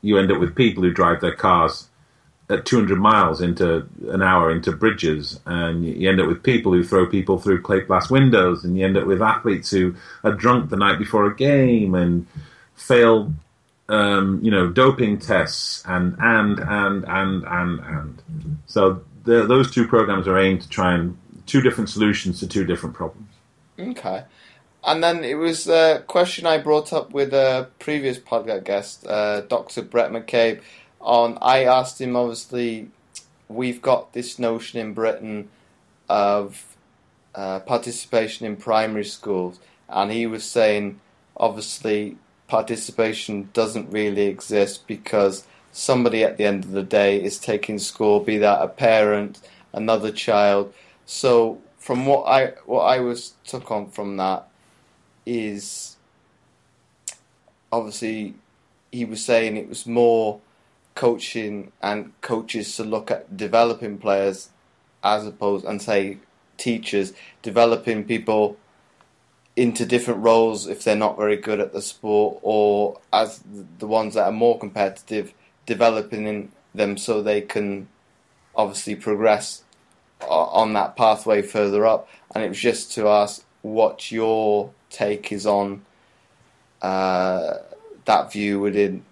You 0.00 0.18
end 0.18 0.32
up 0.32 0.40
with 0.40 0.56
people 0.56 0.82
who 0.82 0.92
drive 0.92 1.20
their 1.20 1.34
cars 1.34 1.88
at 2.52 2.66
200 2.66 2.96
miles 2.98 3.40
into 3.40 3.88
an 4.08 4.22
hour 4.22 4.50
into 4.50 4.72
bridges, 4.72 5.40
and 5.46 5.84
you 5.84 6.08
end 6.08 6.20
up 6.20 6.26
with 6.26 6.42
people 6.42 6.72
who 6.72 6.84
throw 6.84 7.06
people 7.06 7.38
through 7.38 7.62
plate 7.62 7.86
glass 7.86 8.10
windows, 8.10 8.64
and 8.64 8.78
you 8.78 8.84
end 8.84 8.96
up 8.96 9.06
with 9.06 9.22
athletes 9.22 9.70
who 9.70 9.94
are 10.22 10.32
drunk 10.32 10.70
the 10.70 10.76
night 10.76 10.98
before 10.98 11.26
a 11.26 11.34
game 11.34 11.94
and 11.94 12.26
fail, 12.74 13.32
um, 13.88 14.40
you 14.42 14.50
know, 14.50 14.68
doping 14.68 15.18
tests, 15.18 15.82
and 15.86 16.14
and 16.18 16.58
and 16.58 17.04
and 17.06 17.44
and 17.44 17.80
and. 17.80 18.22
So 18.66 19.02
the, 19.24 19.46
those 19.46 19.70
two 19.70 19.88
programs 19.88 20.28
are 20.28 20.38
aimed 20.38 20.62
to 20.62 20.68
try 20.68 20.94
and 20.94 21.16
two 21.46 21.62
different 21.62 21.88
solutions 21.88 22.40
to 22.40 22.46
two 22.46 22.64
different 22.64 22.94
problems. 22.94 23.28
Okay. 23.78 24.24
And 24.84 25.02
then 25.02 25.22
it 25.22 25.34
was 25.34 25.68
a 25.68 26.02
question 26.08 26.44
I 26.44 26.58
brought 26.58 26.92
up 26.92 27.12
with 27.12 27.32
a 27.32 27.68
previous 27.78 28.18
podcast 28.18 28.64
guest, 28.64 29.06
uh, 29.06 29.42
Dr. 29.42 29.82
Brett 29.82 30.10
McCabe 30.10 30.60
on 31.02 31.38
I 31.40 31.64
asked 31.64 32.00
him 32.00 32.16
obviously 32.16 32.88
we've 33.48 33.82
got 33.82 34.12
this 34.12 34.38
notion 34.38 34.80
in 34.80 34.94
Britain 34.94 35.48
of 36.08 36.76
uh, 37.34 37.60
participation 37.60 38.46
in 38.46 38.56
primary 38.56 39.04
schools 39.04 39.60
and 39.88 40.10
he 40.10 40.26
was 40.26 40.44
saying 40.44 41.00
obviously 41.36 42.16
participation 42.46 43.48
doesn't 43.52 43.90
really 43.90 44.26
exist 44.26 44.86
because 44.86 45.46
somebody 45.72 46.22
at 46.22 46.36
the 46.36 46.44
end 46.44 46.64
of 46.64 46.72
the 46.72 46.82
day 46.82 47.22
is 47.22 47.38
taking 47.38 47.78
school, 47.78 48.20
be 48.20 48.38
that 48.38 48.62
a 48.62 48.68
parent, 48.68 49.40
another 49.72 50.12
child. 50.12 50.72
So 51.06 51.60
from 51.78 52.06
what 52.06 52.24
I 52.24 52.52
what 52.66 52.82
I 52.82 53.00
was 53.00 53.34
took 53.44 53.70
on 53.70 53.88
from 53.90 54.18
that 54.18 54.46
is 55.24 55.96
obviously 57.72 58.34
he 58.92 59.04
was 59.04 59.24
saying 59.24 59.56
it 59.56 59.68
was 59.68 59.86
more 59.86 60.40
coaching 60.94 61.72
and 61.82 62.12
coaches 62.20 62.76
to 62.76 62.84
look 62.84 63.10
at 63.10 63.36
developing 63.36 63.98
players 63.98 64.50
as 65.02 65.26
opposed 65.26 65.64
and 65.64 65.80
say 65.80 66.18
teachers 66.58 67.12
developing 67.42 68.04
people 68.04 68.56
into 69.56 69.84
different 69.84 70.22
roles 70.22 70.66
if 70.66 70.82
they're 70.84 70.96
not 70.96 71.16
very 71.16 71.36
good 71.36 71.60
at 71.60 71.72
the 71.72 71.82
sport 71.82 72.38
or 72.42 73.00
as 73.12 73.42
the 73.78 73.86
ones 73.86 74.14
that 74.14 74.24
are 74.24 74.32
more 74.32 74.58
competitive 74.58 75.32
developing 75.66 76.50
them 76.74 76.96
so 76.96 77.22
they 77.22 77.40
can 77.40 77.88
obviously 78.54 78.94
progress 78.94 79.62
on 80.28 80.72
that 80.72 80.96
pathway 80.96 81.42
further 81.42 81.86
up. 81.86 82.08
And 82.34 82.44
it 82.44 82.48
was 82.48 82.60
just 82.60 82.92
to 82.92 83.08
ask 83.08 83.44
what 83.62 84.10
your 84.10 84.70
take 84.90 85.32
is 85.32 85.46
on 85.46 85.82
uh, 86.80 87.58
that 88.04 88.32
view 88.32 88.60
within 88.60 89.04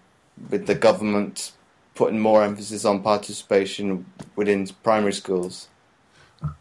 with 0.49 0.67
the 0.67 0.75
government 0.75 1.53
putting 2.01 2.19
more 2.19 2.43
emphasis 2.43 2.87
on 2.87 3.03
participation 3.03 4.07
within 4.35 4.67
primary 4.83 5.13
schools? 5.13 5.69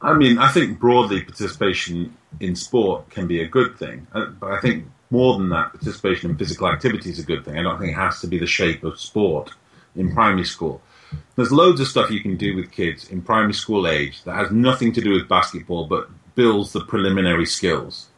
I 0.02 0.12
mean, 0.12 0.38
I 0.38 0.50
think 0.52 0.80
broadly 0.80 1.22
participation 1.22 2.18
in 2.42 2.58
sport 2.58 3.10
can 3.10 3.26
be 3.26 3.42
a 3.42 3.48
good 3.48 3.78
thing, 3.78 4.06
uh, 4.14 4.26
but 4.26 4.52
I 4.52 4.60
think 4.60 4.84
more 5.10 5.38
than 5.38 5.48
that, 5.50 5.72
participation 5.72 6.32
in 6.32 6.38
physical 6.38 6.68
activity 6.68 7.10
is 7.10 7.20
a 7.20 7.24
good 7.24 7.46
thing. 7.46 7.58
I 7.58 7.64
don't 7.64 7.80
think 7.80 7.94
it 7.94 7.96
has 7.96 8.20
to 8.20 8.28
be 8.28 8.38
the 8.38 8.46
shape 8.46 8.84
of 8.84 9.00
sport 9.00 9.52
in 9.96 10.14
primary 10.14 10.44
school. 10.44 10.82
There's 11.38 11.54
loads 11.54 11.80
of 11.80 11.88
stuff 11.88 12.12
you 12.12 12.22
can 12.22 12.36
do 12.36 12.58
with 12.58 12.70
kids 12.70 13.10
in 13.10 13.22
primary 13.22 13.54
school 13.54 13.88
age 13.88 14.22
that 14.26 14.36
has 14.36 14.52
nothing 14.52 14.92
to 14.92 15.02
do 15.02 15.12
with 15.12 15.30
basketball, 15.30 15.88
but 15.88 16.10
builds 16.36 16.74
the 16.74 16.84
preliminary 16.84 17.46
skills 17.46 18.10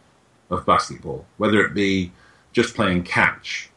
of 0.50 0.66
basketball, 0.66 1.28
whether 1.38 1.62
it 1.62 1.76
be 1.76 2.12
just 2.52 2.74
playing 2.74 3.04
catch, 3.04 3.70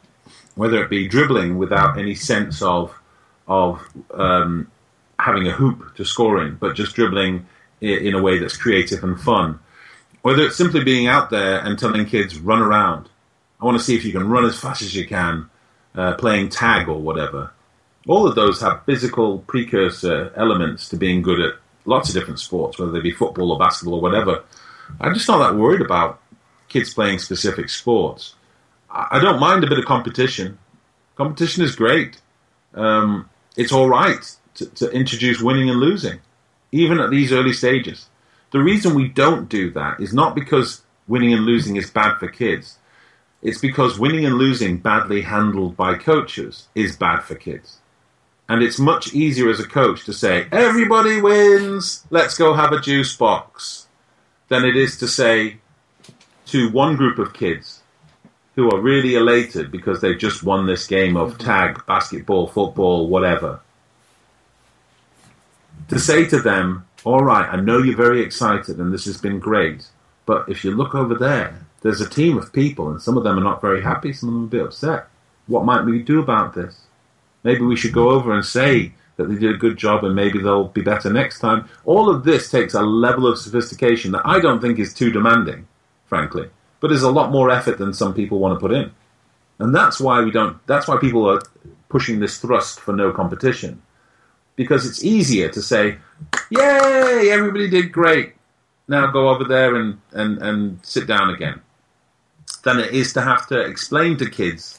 whether 0.54 0.82
it 0.82 0.88
be 0.88 1.06
dribbling 1.06 1.58
without 1.58 1.98
any 1.98 2.14
sense 2.14 2.62
of 2.62 2.98
of 3.46 3.86
um, 4.12 4.70
having 5.18 5.46
a 5.46 5.52
hoop 5.52 5.94
to 5.96 6.04
score 6.04 6.44
in, 6.44 6.56
but 6.56 6.74
just 6.74 6.94
dribbling 6.94 7.46
in 7.80 8.14
a 8.14 8.22
way 8.22 8.38
that's 8.38 8.56
creative 8.56 9.04
and 9.04 9.20
fun. 9.20 9.58
Whether 10.22 10.44
it's 10.44 10.56
simply 10.56 10.82
being 10.82 11.06
out 11.06 11.30
there 11.30 11.58
and 11.58 11.78
telling 11.78 12.06
kids 12.06 12.38
run 12.38 12.60
around. 12.62 13.08
I 13.60 13.66
want 13.66 13.78
to 13.78 13.84
see 13.84 13.96
if 13.96 14.04
you 14.04 14.12
can 14.12 14.28
run 14.28 14.44
as 14.44 14.58
fast 14.58 14.82
as 14.82 14.94
you 14.94 15.06
can, 15.06 15.50
uh, 15.94 16.14
playing 16.14 16.48
tag 16.48 16.88
or 16.88 17.00
whatever. 17.00 17.52
All 18.06 18.26
of 18.26 18.34
those 18.34 18.60
have 18.60 18.84
physical 18.84 19.38
precursor 19.40 20.32
elements 20.36 20.88
to 20.90 20.96
being 20.96 21.22
good 21.22 21.40
at 21.40 21.54
lots 21.84 22.08
of 22.08 22.14
different 22.14 22.40
sports, 22.40 22.78
whether 22.78 22.92
they 22.92 23.00
be 23.00 23.12
football 23.12 23.52
or 23.52 23.58
basketball 23.58 23.94
or 23.94 24.00
whatever. 24.00 24.44
I'm 25.00 25.14
just 25.14 25.28
not 25.28 25.38
that 25.38 25.58
worried 25.58 25.80
about 25.80 26.20
kids 26.68 26.92
playing 26.92 27.18
specific 27.18 27.68
sports. 27.68 28.34
I 28.90 29.18
don't 29.18 29.40
mind 29.40 29.64
a 29.64 29.66
bit 29.66 29.78
of 29.78 29.84
competition. 29.84 30.58
Competition 31.16 31.64
is 31.64 31.74
great. 31.74 32.20
Um, 32.74 33.28
it's 33.56 33.72
all 33.72 33.88
right 33.88 34.36
to, 34.54 34.66
to 34.66 34.90
introduce 34.90 35.40
winning 35.40 35.70
and 35.70 35.80
losing, 35.80 36.20
even 36.72 37.00
at 37.00 37.10
these 37.10 37.32
early 37.32 37.52
stages. 37.52 38.08
The 38.50 38.62
reason 38.62 38.94
we 38.94 39.08
don't 39.08 39.48
do 39.48 39.70
that 39.72 40.00
is 40.00 40.14
not 40.14 40.34
because 40.34 40.82
winning 41.08 41.32
and 41.32 41.44
losing 41.44 41.76
is 41.76 41.90
bad 41.90 42.18
for 42.18 42.28
kids. 42.28 42.78
It's 43.42 43.58
because 43.58 43.98
winning 43.98 44.24
and 44.24 44.36
losing 44.36 44.78
badly 44.78 45.22
handled 45.22 45.76
by 45.76 45.96
coaches 45.96 46.68
is 46.74 46.96
bad 46.96 47.20
for 47.20 47.34
kids. 47.34 47.78
And 48.48 48.62
it's 48.62 48.78
much 48.78 49.14
easier 49.14 49.50
as 49.50 49.60
a 49.60 49.66
coach 49.66 50.04
to 50.04 50.12
say, 50.12 50.46
everybody 50.52 51.20
wins, 51.20 52.04
let's 52.10 52.36
go 52.36 52.54
have 52.54 52.72
a 52.72 52.80
juice 52.80 53.16
box, 53.16 53.86
than 54.48 54.64
it 54.64 54.76
is 54.76 54.98
to 54.98 55.08
say 55.08 55.58
to 56.46 56.70
one 56.70 56.96
group 56.96 57.18
of 57.18 57.32
kids, 57.32 57.82
who 58.54 58.70
are 58.70 58.80
really 58.80 59.16
elated 59.16 59.70
because 59.70 60.00
they've 60.00 60.18
just 60.18 60.42
won 60.42 60.66
this 60.66 60.86
game 60.86 61.16
of 61.16 61.34
mm-hmm. 61.34 61.44
tag, 61.44 61.86
basketball, 61.86 62.46
football, 62.46 63.08
whatever. 63.08 63.60
To 65.88 65.98
say 65.98 66.24
to 66.26 66.40
them, 66.40 66.86
all 67.04 67.24
right, 67.24 67.48
I 67.50 67.56
know 67.56 67.78
you're 67.78 67.96
very 67.96 68.22
excited 68.22 68.78
and 68.78 68.92
this 68.92 69.04
has 69.06 69.20
been 69.20 69.38
great, 69.38 69.88
but 70.24 70.48
if 70.48 70.64
you 70.64 70.70
look 70.70 70.94
over 70.94 71.14
there, 71.14 71.66
there's 71.82 72.00
a 72.00 72.08
team 72.08 72.38
of 72.38 72.52
people 72.52 72.88
and 72.90 73.02
some 73.02 73.18
of 73.18 73.24
them 73.24 73.38
are 73.38 73.44
not 73.44 73.60
very 73.60 73.82
happy, 73.82 74.12
some 74.12 74.28
of 74.28 74.34
them 74.34 74.44
are 74.44 74.46
a 74.46 74.50
bit 74.50 74.66
upset. 74.66 75.06
What 75.46 75.66
might 75.66 75.84
we 75.84 76.02
do 76.02 76.20
about 76.20 76.54
this? 76.54 76.80
Maybe 77.42 77.60
we 77.60 77.76
should 77.76 77.92
go 77.92 78.10
over 78.10 78.32
and 78.32 78.44
say 78.44 78.94
that 79.16 79.28
they 79.28 79.34
did 79.34 79.54
a 79.54 79.58
good 79.58 79.76
job 79.76 80.04
and 80.04 80.14
maybe 80.14 80.40
they'll 80.40 80.68
be 80.68 80.80
better 80.80 81.12
next 81.12 81.40
time. 81.40 81.68
All 81.84 82.08
of 82.08 82.24
this 82.24 82.50
takes 82.50 82.72
a 82.72 82.80
level 82.80 83.26
of 83.26 83.38
sophistication 83.38 84.12
that 84.12 84.22
I 84.24 84.40
don't 84.40 84.60
think 84.60 84.78
is 84.78 84.94
too 84.94 85.10
demanding, 85.10 85.66
frankly 86.06 86.48
but 86.84 86.90
there's 86.90 87.02
a 87.02 87.10
lot 87.10 87.32
more 87.32 87.50
effort 87.50 87.78
than 87.78 87.94
some 87.94 88.12
people 88.12 88.38
want 88.38 88.54
to 88.54 88.60
put 88.60 88.70
in. 88.70 88.90
And 89.58 89.74
that's 89.74 89.98
why 89.98 90.22
we 90.22 90.30
don't, 90.30 90.58
that's 90.66 90.86
why 90.86 90.98
people 90.98 91.26
are 91.30 91.40
pushing 91.88 92.20
this 92.20 92.36
thrust 92.36 92.78
for 92.78 92.92
no 92.92 93.10
competition. 93.10 93.80
Because 94.54 94.84
it's 94.84 95.02
easier 95.02 95.48
to 95.48 95.62
say, 95.62 95.96
yay, 96.50 97.30
everybody 97.30 97.70
did 97.70 97.90
great. 97.90 98.34
Now 98.86 99.10
go 99.10 99.30
over 99.30 99.44
there 99.44 99.76
and, 99.76 99.98
and, 100.12 100.36
and 100.42 100.84
sit 100.84 101.06
down 101.06 101.30
again. 101.30 101.62
Than 102.64 102.80
it 102.80 102.92
is 102.92 103.14
to 103.14 103.22
have 103.22 103.46
to 103.46 103.58
explain 103.62 104.18
to 104.18 104.28
kids 104.28 104.78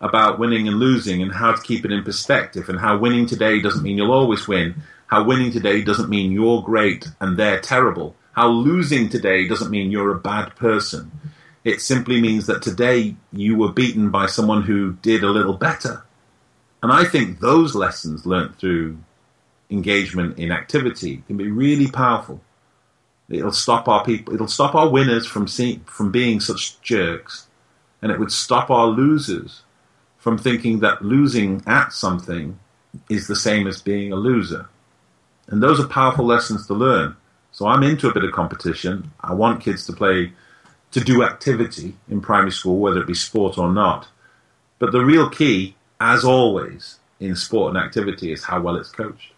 about 0.00 0.38
winning 0.38 0.68
and 0.68 0.78
losing 0.78 1.20
and 1.20 1.32
how 1.32 1.50
to 1.50 1.62
keep 1.62 1.84
it 1.84 1.90
in 1.90 2.04
perspective 2.04 2.68
and 2.68 2.78
how 2.78 2.96
winning 2.96 3.26
today 3.26 3.60
doesn't 3.60 3.82
mean 3.82 3.96
you'll 3.96 4.12
always 4.12 4.46
win. 4.46 4.76
How 5.08 5.24
winning 5.24 5.50
today 5.50 5.82
doesn't 5.82 6.10
mean 6.10 6.30
you're 6.30 6.62
great 6.62 7.08
and 7.18 7.36
they're 7.36 7.58
terrible. 7.58 8.14
How 8.34 8.46
losing 8.46 9.08
today 9.08 9.48
doesn't 9.48 9.72
mean 9.72 9.90
you're 9.90 10.14
a 10.14 10.20
bad 10.20 10.54
person. 10.54 11.10
It 11.64 11.80
simply 11.80 12.20
means 12.20 12.46
that 12.46 12.62
today 12.62 13.16
you 13.32 13.56
were 13.56 13.72
beaten 13.72 14.10
by 14.10 14.26
someone 14.26 14.62
who 14.62 14.94
did 15.02 15.22
a 15.22 15.30
little 15.30 15.54
better. 15.54 16.04
And 16.82 16.90
I 16.90 17.04
think 17.04 17.40
those 17.40 17.74
lessons 17.74 18.24
learnt 18.24 18.58
through 18.58 18.98
engagement 19.68 20.38
in 20.38 20.50
activity 20.50 21.22
can 21.26 21.36
be 21.36 21.50
really 21.50 21.90
powerful. 21.90 22.40
It'll 23.28 23.52
stop 23.52 23.88
our 23.88 24.04
people. 24.04 24.34
It'll 24.34 24.48
stop 24.48 24.74
our 24.74 24.88
winners 24.88 25.26
from 25.26 25.46
seeing, 25.46 25.80
from 25.84 26.10
being 26.10 26.40
such 26.40 26.80
jerks, 26.80 27.46
and 28.02 28.10
it 28.10 28.18
would 28.18 28.32
stop 28.32 28.70
our 28.70 28.86
losers 28.86 29.62
from 30.18 30.36
thinking 30.36 30.80
that 30.80 31.02
losing 31.02 31.62
at 31.66 31.92
something 31.92 32.58
is 33.08 33.26
the 33.26 33.36
same 33.36 33.66
as 33.66 33.80
being 33.80 34.12
a 34.12 34.16
loser. 34.16 34.68
And 35.48 35.62
those 35.62 35.80
are 35.80 35.86
powerful 35.86 36.24
lessons 36.24 36.66
to 36.66 36.74
learn. 36.74 37.16
So 37.52 37.66
I'm 37.66 37.82
into 37.82 38.08
a 38.08 38.14
bit 38.14 38.24
of 38.24 38.32
competition. 38.32 39.12
I 39.20 39.34
want 39.34 39.62
kids 39.62 39.86
to 39.86 39.92
play 39.92 40.32
to 40.92 41.00
do 41.00 41.22
activity 41.22 41.96
in 42.08 42.20
primary 42.20 42.52
school, 42.52 42.78
whether 42.78 43.00
it 43.00 43.06
be 43.06 43.14
sport 43.14 43.58
or 43.58 43.72
not. 43.72 44.08
But 44.78 44.92
the 44.92 45.04
real 45.04 45.28
key, 45.28 45.76
as 46.00 46.24
always, 46.24 46.98
in 47.20 47.36
sport 47.36 47.74
and 47.74 47.84
activity 47.84 48.32
is 48.32 48.44
how 48.44 48.60
well 48.60 48.76
it's 48.76 48.90
coached. 48.90 49.32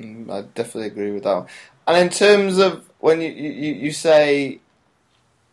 Mm, 0.00 0.30
I 0.30 0.42
definitely 0.42 0.88
agree 0.88 1.12
with 1.12 1.24
that. 1.24 1.46
And 1.86 1.96
in 1.96 2.10
terms 2.10 2.58
of 2.58 2.88
when 2.98 3.20
you 3.20 3.30
you, 3.30 3.74
you 3.74 3.92
say, 3.92 4.58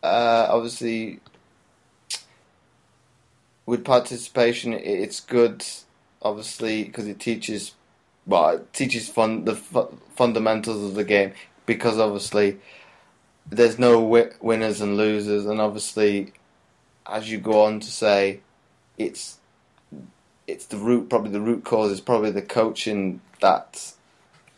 uh, 0.02 0.48
obviously, 0.50 1.20
with 3.64 3.84
participation, 3.84 4.74
it's 4.74 5.20
good, 5.20 5.64
obviously, 6.20 6.84
because 6.84 7.06
it 7.06 7.20
teaches, 7.20 7.72
well, 8.26 8.56
it 8.56 8.72
teaches 8.72 9.08
fun 9.08 9.44
the 9.44 9.54
fu- 9.54 9.96
fundamentals 10.16 10.84
of 10.84 10.94
the 10.94 11.04
game. 11.04 11.32
Because 11.64 11.98
obviously, 11.98 12.58
there's 13.48 13.78
no 13.78 14.00
wi- 14.00 14.32
winners 14.40 14.80
and 14.80 14.96
losers, 14.96 15.46
and 15.46 15.60
obviously, 15.60 16.32
as 17.06 17.30
you 17.30 17.38
go 17.38 17.64
on 17.64 17.80
to 17.80 17.90
say, 17.90 18.40
it's 18.98 19.38
it's 20.46 20.66
the 20.66 20.76
root 20.76 21.08
probably 21.08 21.30
the 21.30 21.40
root 21.40 21.64
cause 21.64 21.90
is 21.90 22.00
probably 22.00 22.30
the 22.30 22.42
coaching 22.42 23.20
that 23.40 23.92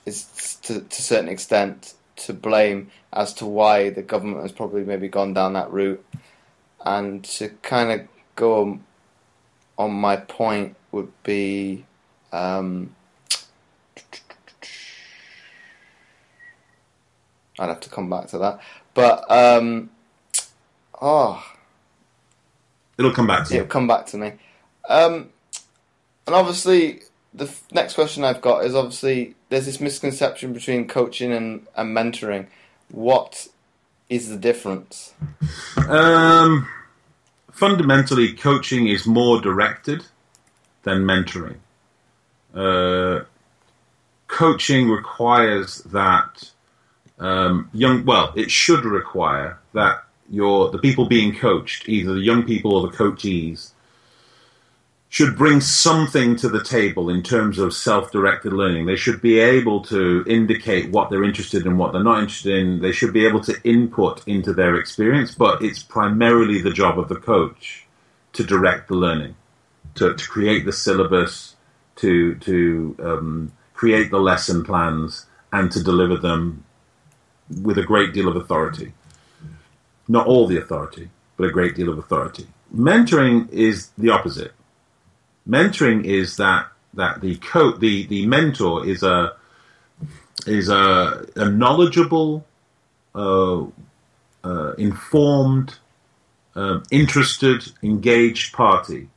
is 0.04 0.58
to, 0.62 0.80
to 0.80 0.98
a 0.98 1.02
certain 1.02 1.28
extent 1.28 1.94
to 2.16 2.32
blame 2.32 2.90
as 3.12 3.32
to 3.34 3.46
why 3.46 3.90
the 3.90 4.02
government 4.02 4.42
has 4.42 4.52
probably 4.52 4.84
maybe 4.84 5.08
gone 5.08 5.34
down 5.34 5.52
that 5.54 5.70
route, 5.72 6.04
and 6.84 7.24
to 7.24 7.48
kind 7.62 7.92
of 8.00 8.08
go 8.36 8.62
on, 8.62 8.84
on 9.78 9.92
my 9.92 10.16
point 10.16 10.76
would 10.92 11.12
be. 11.22 11.84
Um, 12.32 12.94
I'd 17.58 17.68
have 17.68 17.80
to 17.80 17.90
come 17.90 18.10
back 18.10 18.28
to 18.28 18.38
that. 18.38 18.60
But 18.94 19.30
um, 19.30 19.90
oh, 21.00 21.44
it'll 22.98 23.12
come 23.12 23.26
back 23.26 23.46
to. 23.48 23.54
It'll 23.54 23.66
come 23.66 23.86
back 23.86 24.06
to 24.06 24.18
me. 24.18 24.32
Um, 24.88 25.30
and 26.26 26.34
obviously, 26.34 27.02
the 27.34 27.44
f- 27.44 27.64
next 27.72 27.94
question 27.94 28.24
I've 28.24 28.40
got 28.40 28.64
is 28.64 28.74
obviously 28.74 29.34
there's 29.48 29.66
this 29.66 29.80
misconception 29.80 30.52
between 30.52 30.88
coaching 30.88 31.32
and, 31.32 31.66
and 31.76 31.96
mentoring. 31.96 32.46
What 32.90 33.48
is 34.08 34.28
the 34.28 34.36
difference? 34.36 35.12
Um, 35.88 36.68
fundamentally, 37.50 38.32
coaching 38.32 38.86
is 38.86 39.06
more 39.06 39.40
directed 39.40 40.04
than 40.82 41.02
mentoring. 41.02 41.56
Uh, 42.54 43.24
coaching 44.28 44.88
requires 44.88 45.78
that 45.78 46.50
um, 47.18 47.70
young. 47.72 48.04
Well, 48.04 48.32
it 48.36 48.50
should 48.50 48.84
require 48.84 49.58
that 49.72 50.04
your 50.30 50.70
the 50.70 50.78
people 50.78 51.06
being 51.06 51.34
coached, 51.34 51.88
either 51.88 52.14
the 52.14 52.20
young 52.20 52.44
people 52.44 52.74
or 52.74 52.88
the 52.88 52.96
coachees, 52.96 53.70
should 55.08 55.36
bring 55.36 55.60
something 55.60 56.36
to 56.36 56.48
the 56.48 56.62
table 56.62 57.08
in 57.08 57.22
terms 57.22 57.58
of 57.58 57.72
self-directed 57.72 58.52
learning. 58.52 58.86
They 58.86 58.96
should 58.96 59.22
be 59.22 59.38
able 59.38 59.80
to 59.84 60.24
indicate 60.26 60.90
what 60.90 61.08
they're 61.08 61.24
interested 61.24 61.64
in, 61.64 61.78
what 61.78 61.92
they're 61.92 62.02
not 62.02 62.18
interested 62.18 62.54
in. 62.54 62.80
They 62.82 62.92
should 62.92 63.14
be 63.14 63.24
able 63.24 63.40
to 63.44 63.54
input 63.64 64.26
into 64.26 64.52
their 64.52 64.74
experience, 64.76 65.34
but 65.34 65.62
it's 65.62 65.82
primarily 65.82 66.60
the 66.60 66.72
job 66.72 66.98
of 66.98 67.08
the 67.08 67.16
coach 67.16 67.86
to 68.34 68.44
direct 68.44 68.88
the 68.88 68.94
learning, 68.94 69.36
to, 69.94 70.14
to 70.14 70.28
create 70.28 70.66
the 70.66 70.72
syllabus, 70.72 71.56
to 71.96 72.34
to 72.34 72.94
um, 73.02 73.52
create 73.72 74.10
the 74.10 74.18
lesson 74.18 74.64
plans, 74.64 75.24
and 75.50 75.72
to 75.72 75.82
deliver 75.82 76.18
them 76.18 76.65
with 77.62 77.78
a 77.78 77.82
great 77.82 78.12
deal 78.12 78.28
of 78.28 78.36
authority. 78.36 78.92
Not 80.08 80.26
all 80.26 80.46
the 80.46 80.58
authority, 80.58 81.10
but 81.36 81.48
a 81.48 81.52
great 81.52 81.74
deal 81.74 81.88
of 81.88 81.98
authority. 81.98 82.46
Mentoring 82.74 83.50
is 83.50 83.90
the 83.98 84.10
opposite 84.10 84.52
mentoring 85.48 86.04
is 86.04 86.36
that 86.36 86.68
that 86.94 87.20
the 87.20 87.36
co- 87.36 87.76
the 87.76 88.06
the 88.06 88.26
mentor 88.26 88.86
is 88.86 89.02
a 89.02 89.34
is 90.46 90.68
a, 90.68 91.26
a 91.34 91.50
knowledgeable, 91.50 92.46
uh, 93.14 93.64
uh, 94.44 94.72
informed, 94.78 95.78
um, 96.54 96.84
interested, 96.90 97.72
engaged 97.82 98.52
party. 98.52 99.08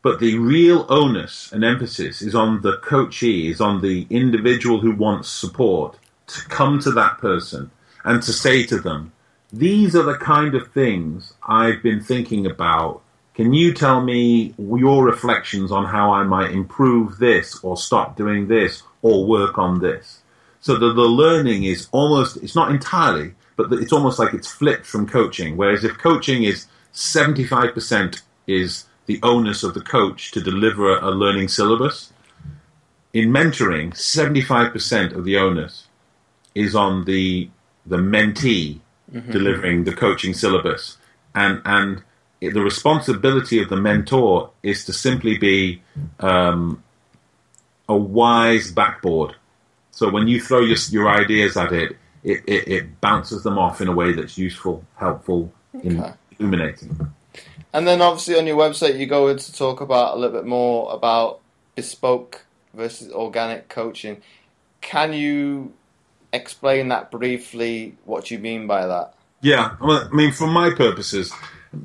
But 0.00 0.20
the 0.20 0.38
real 0.38 0.86
onus 0.88 1.52
and 1.52 1.64
emphasis 1.64 2.22
is 2.22 2.34
on 2.34 2.62
the 2.62 2.78
coachee, 2.78 3.50
is 3.50 3.60
on 3.60 3.82
the 3.82 4.06
individual 4.08 4.80
who 4.80 4.92
wants 4.92 5.28
support 5.28 5.98
to 6.28 6.40
come 6.48 6.78
to 6.80 6.90
that 6.92 7.18
person 7.18 7.70
and 8.04 8.22
to 8.22 8.32
say 8.32 8.64
to 8.66 8.78
them, 8.78 9.12
these 9.52 9.96
are 9.96 10.02
the 10.02 10.16
kind 10.16 10.54
of 10.54 10.72
things 10.72 11.32
I've 11.42 11.82
been 11.82 12.00
thinking 12.00 12.46
about 12.46 13.02
can 13.38 13.54
you 13.54 13.72
tell 13.72 14.00
me 14.00 14.52
your 14.58 15.04
reflections 15.04 15.70
on 15.70 15.84
how 15.84 16.12
I 16.12 16.24
might 16.24 16.50
improve 16.50 17.18
this 17.18 17.62
or 17.62 17.76
stop 17.76 18.16
doing 18.16 18.48
this 18.48 18.82
or 19.00 19.26
work 19.26 19.58
on 19.58 19.78
this? 19.78 20.22
So 20.60 20.74
the, 20.74 20.92
the 20.92 21.02
learning 21.02 21.62
is 21.62 21.88
almost, 21.92 22.38
it's 22.38 22.56
not 22.56 22.72
entirely, 22.72 23.34
but 23.54 23.72
it's 23.72 23.92
almost 23.92 24.18
like 24.18 24.34
it's 24.34 24.50
flipped 24.50 24.86
from 24.86 25.06
coaching. 25.06 25.56
Whereas 25.56 25.84
if 25.84 25.98
coaching 25.98 26.42
is 26.42 26.66
75% 26.92 28.22
is 28.48 28.86
the 29.06 29.20
onus 29.22 29.62
of 29.62 29.74
the 29.74 29.82
coach 29.82 30.32
to 30.32 30.40
deliver 30.40 30.98
a 30.98 31.12
learning 31.12 31.46
syllabus, 31.46 32.12
in 33.12 33.30
mentoring, 33.30 33.92
75% 33.92 35.14
of 35.14 35.24
the 35.24 35.36
onus 35.36 35.87
is 36.54 36.74
on 36.74 37.04
the, 37.04 37.48
the 37.86 37.96
mentee 37.96 38.80
mm-hmm. 39.12 39.30
delivering 39.30 39.84
the 39.84 39.92
coaching 39.92 40.34
syllabus. 40.34 40.96
And, 41.34 41.62
and 41.64 42.02
the 42.40 42.60
responsibility 42.60 43.60
of 43.62 43.68
the 43.68 43.76
mentor 43.76 44.50
is 44.62 44.84
to 44.86 44.92
simply 44.92 45.38
be 45.38 45.82
um, 46.20 46.82
a 47.88 47.96
wise 47.96 48.70
backboard. 48.70 49.34
So 49.90 50.10
when 50.10 50.28
you 50.28 50.40
throw 50.40 50.60
your, 50.60 50.76
your 50.90 51.08
ideas 51.08 51.56
at 51.56 51.72
it, 51.72 51.96
it, 52.22 52.42
it, 52.46 52.68
it, 52.68 53.00
bounces 53.00 53.42
them 53.42 53.58
off 53.58 53.80
in 53.80 53.88
a 53.88 53.92
way 53.92 54.12
that's 54.12 54.36
useful, 54.36 54.84
helpful, 54.96 55.52
okay. 55.74 56.12
illuminating. 56.38 57.12
And 57.72 57.86
then 57.86 58.00
obviously 58.02 58.38
on 58.38 58.46
your 58.46 58.56
website, 58.56 58.98
you 58.98 59.06
go 59.06 59.28
in 59.28 59.38
to 59.38 59.52
talk 59.52 59.80
about 59.80 60.16
a 60.16 60.20
little 60.20 60.36
bit 60.36 60.46
more 60.46 60.92
about 60.92 61.40
bespoke 61.74 62.44
versus 62.74 63.12
organic 63.12 63.68
coaching. 63.68 64.20
Can 64.80 65.12
you 65.12 65.72
explain 66.32 66.88
that 66.88 67.10
briefly? 67.10 67.96
What 68.04 68.30
you 68.30 68.38
mean 68.38 68.66
by 68.66 68.86
that? 68.86 69.14
Yeah, 69.40 69.76
I 69.80 70.08
mean, 70.12 70.32
for 70.32 70.48
my 70.48 70.70
purposes, 70.74 71.32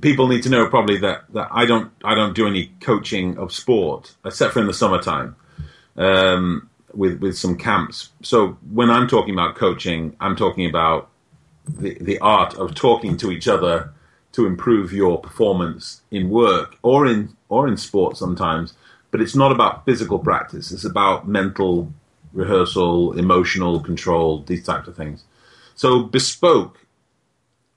people 0.02 0.28
need 0.28 0.44
to 0.44 0.50
know 0.50 0.68
probably 0.68 0.98
that, 1.00 1.24
that 1.34 1.50
I 1.52 1.66
don't 1.66 1.92
I 2.04 2.16
don't 2.16 2.36
do 2.36 2.48
any 2.48 2.72
coaching 2.82 3.38
of 3.38 3.52
sport 3.52 4.16
except 4.26 4.54
for 4.54 4.62
in 4.62 4.68
the 4.68 4.74
summertime 4.74 5.36
um, 5.98 6.70
with 6.94 7.20
with 7.20 7.38
some 7.38 7.58
camps. 7.58 8.10
So 8.22 8.58
when 8.72 8.90
I'm 8.90 9.08
talking 9.08 9.34
about 9.34 9.56
coaching, 9.56 10.16
I'm 10.20 10.36
talking 10.36 10.68
about 10.68 11.10
the 11.68 11.98
the 12.02 12.20
art 12.20 12.56
of 12.56 12.76
talking 12.76 13.18
to 13.18 13.32
each 13.32 13.48
other 13.48 13.92
to 14.34 14.48
improve 14.48 14.92
your 14.92 15.22
performance 15.22 16.02
in 16.10 16.30
work 16.30 16.78
or 16.82 17.06
in 17.06 17.36
or 17.50 17.68
in 17.68 17.78
sport 17.78 18.18
sometimes. 18.18 18.74
But 19.12 19.22
it's 19.22 19.36
not 19.36 19.52
about 19.52 19.86
physical 19.86 20.18
practice. 20.18 20.72
It's 20.72 20.86
about 20.86 21.28
mental 21.28 21.94
rehearsal, 22.34 23.18
emotional 23.18 23.80
control, 23.80 24.44
these 24.44 24.64
types 24.66 24.88
of 24.88 24.96
things. 24.96 25.24
So 25.76 26.04
bespoke 26.04 26.80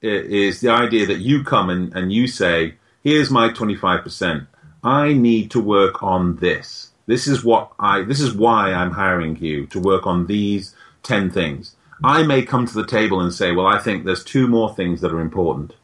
is 0.02 0.60
the 0.60 0.70
idea 0.70 1.06
that 1.06 1.18
you 1.18 1.44
come 1.44 1.70
and, 1.70 2.12
you 2.12 2.26
say, 2.26 2.74
here's 3.02 3.30
my 3.30 3.50
25%. 3.50 4.46
I 4.82 5.12
need 5.12 5.50
to 5.52 5.60
work 5.60 6.02
on 6.02 6.36
this. 6.36 6.90
This 7.06 7.26
is 7.26 7.44
what 7.44 7.72
I, 7.78 8.02
this 8.02 8.20
is 8.20 8.34
why 8.34 8.72
I'm 8.72 8.92
hiring 8.92 9.36
you 9.36 9.66
to 9.68 9.80
work 9.80 10.06
on 10.06 10.26
these 10.26 10.74
10 11.04 11.30
things. 11.30 11.76
I 12.04 12.24
may 12.24 12.42
come 12.42 12.66
to 12.66 12.74
the 12.74 12.86
table 12.86 13.20
and 13.20 13.32
say, 13.32 13.52
well, 13.52 13.66
I 13.66 13.78
think 13.78 14.04
there's 14.04 14.24
two 14.24 14.48
more 14.48 14.74
things 14.74 15.00
that 15.00 15.12
are 15.12 15.20
important 15.20 15.74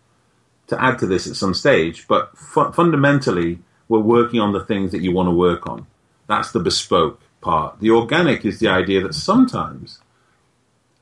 to 0.67 0.83
add 0.83 0.99
to 0.99 1.07
this 1.07 1.27
at 1.27 1.37
some 1.37 1.55
stage, 1.55 2.07
but 2.09 2.37
fu- 2.37 2.73
fundamentally, 2.73 3.61
we're 3.89 4.01
working 4.01 4.41
on 4.41 4.53
the 4.53 4.65
things 4.65 4.93
that 4.93 5.03
you 5.03 5.13
want 5.13 5.29
to 5.29 5.33
work 5.35 5.67
on. 5.67 5.87
That's 6.27 6.53
the 6.53 6.61
bespoke 6.61 7.21
part. 7.43 7.81
The 7.81 7.91
organic 7.91 8.45
is 8.45 8.59
the 8.59 8.69
idea 8.69 9.03
that 9.03 9.15
sometimes 9.15 9.99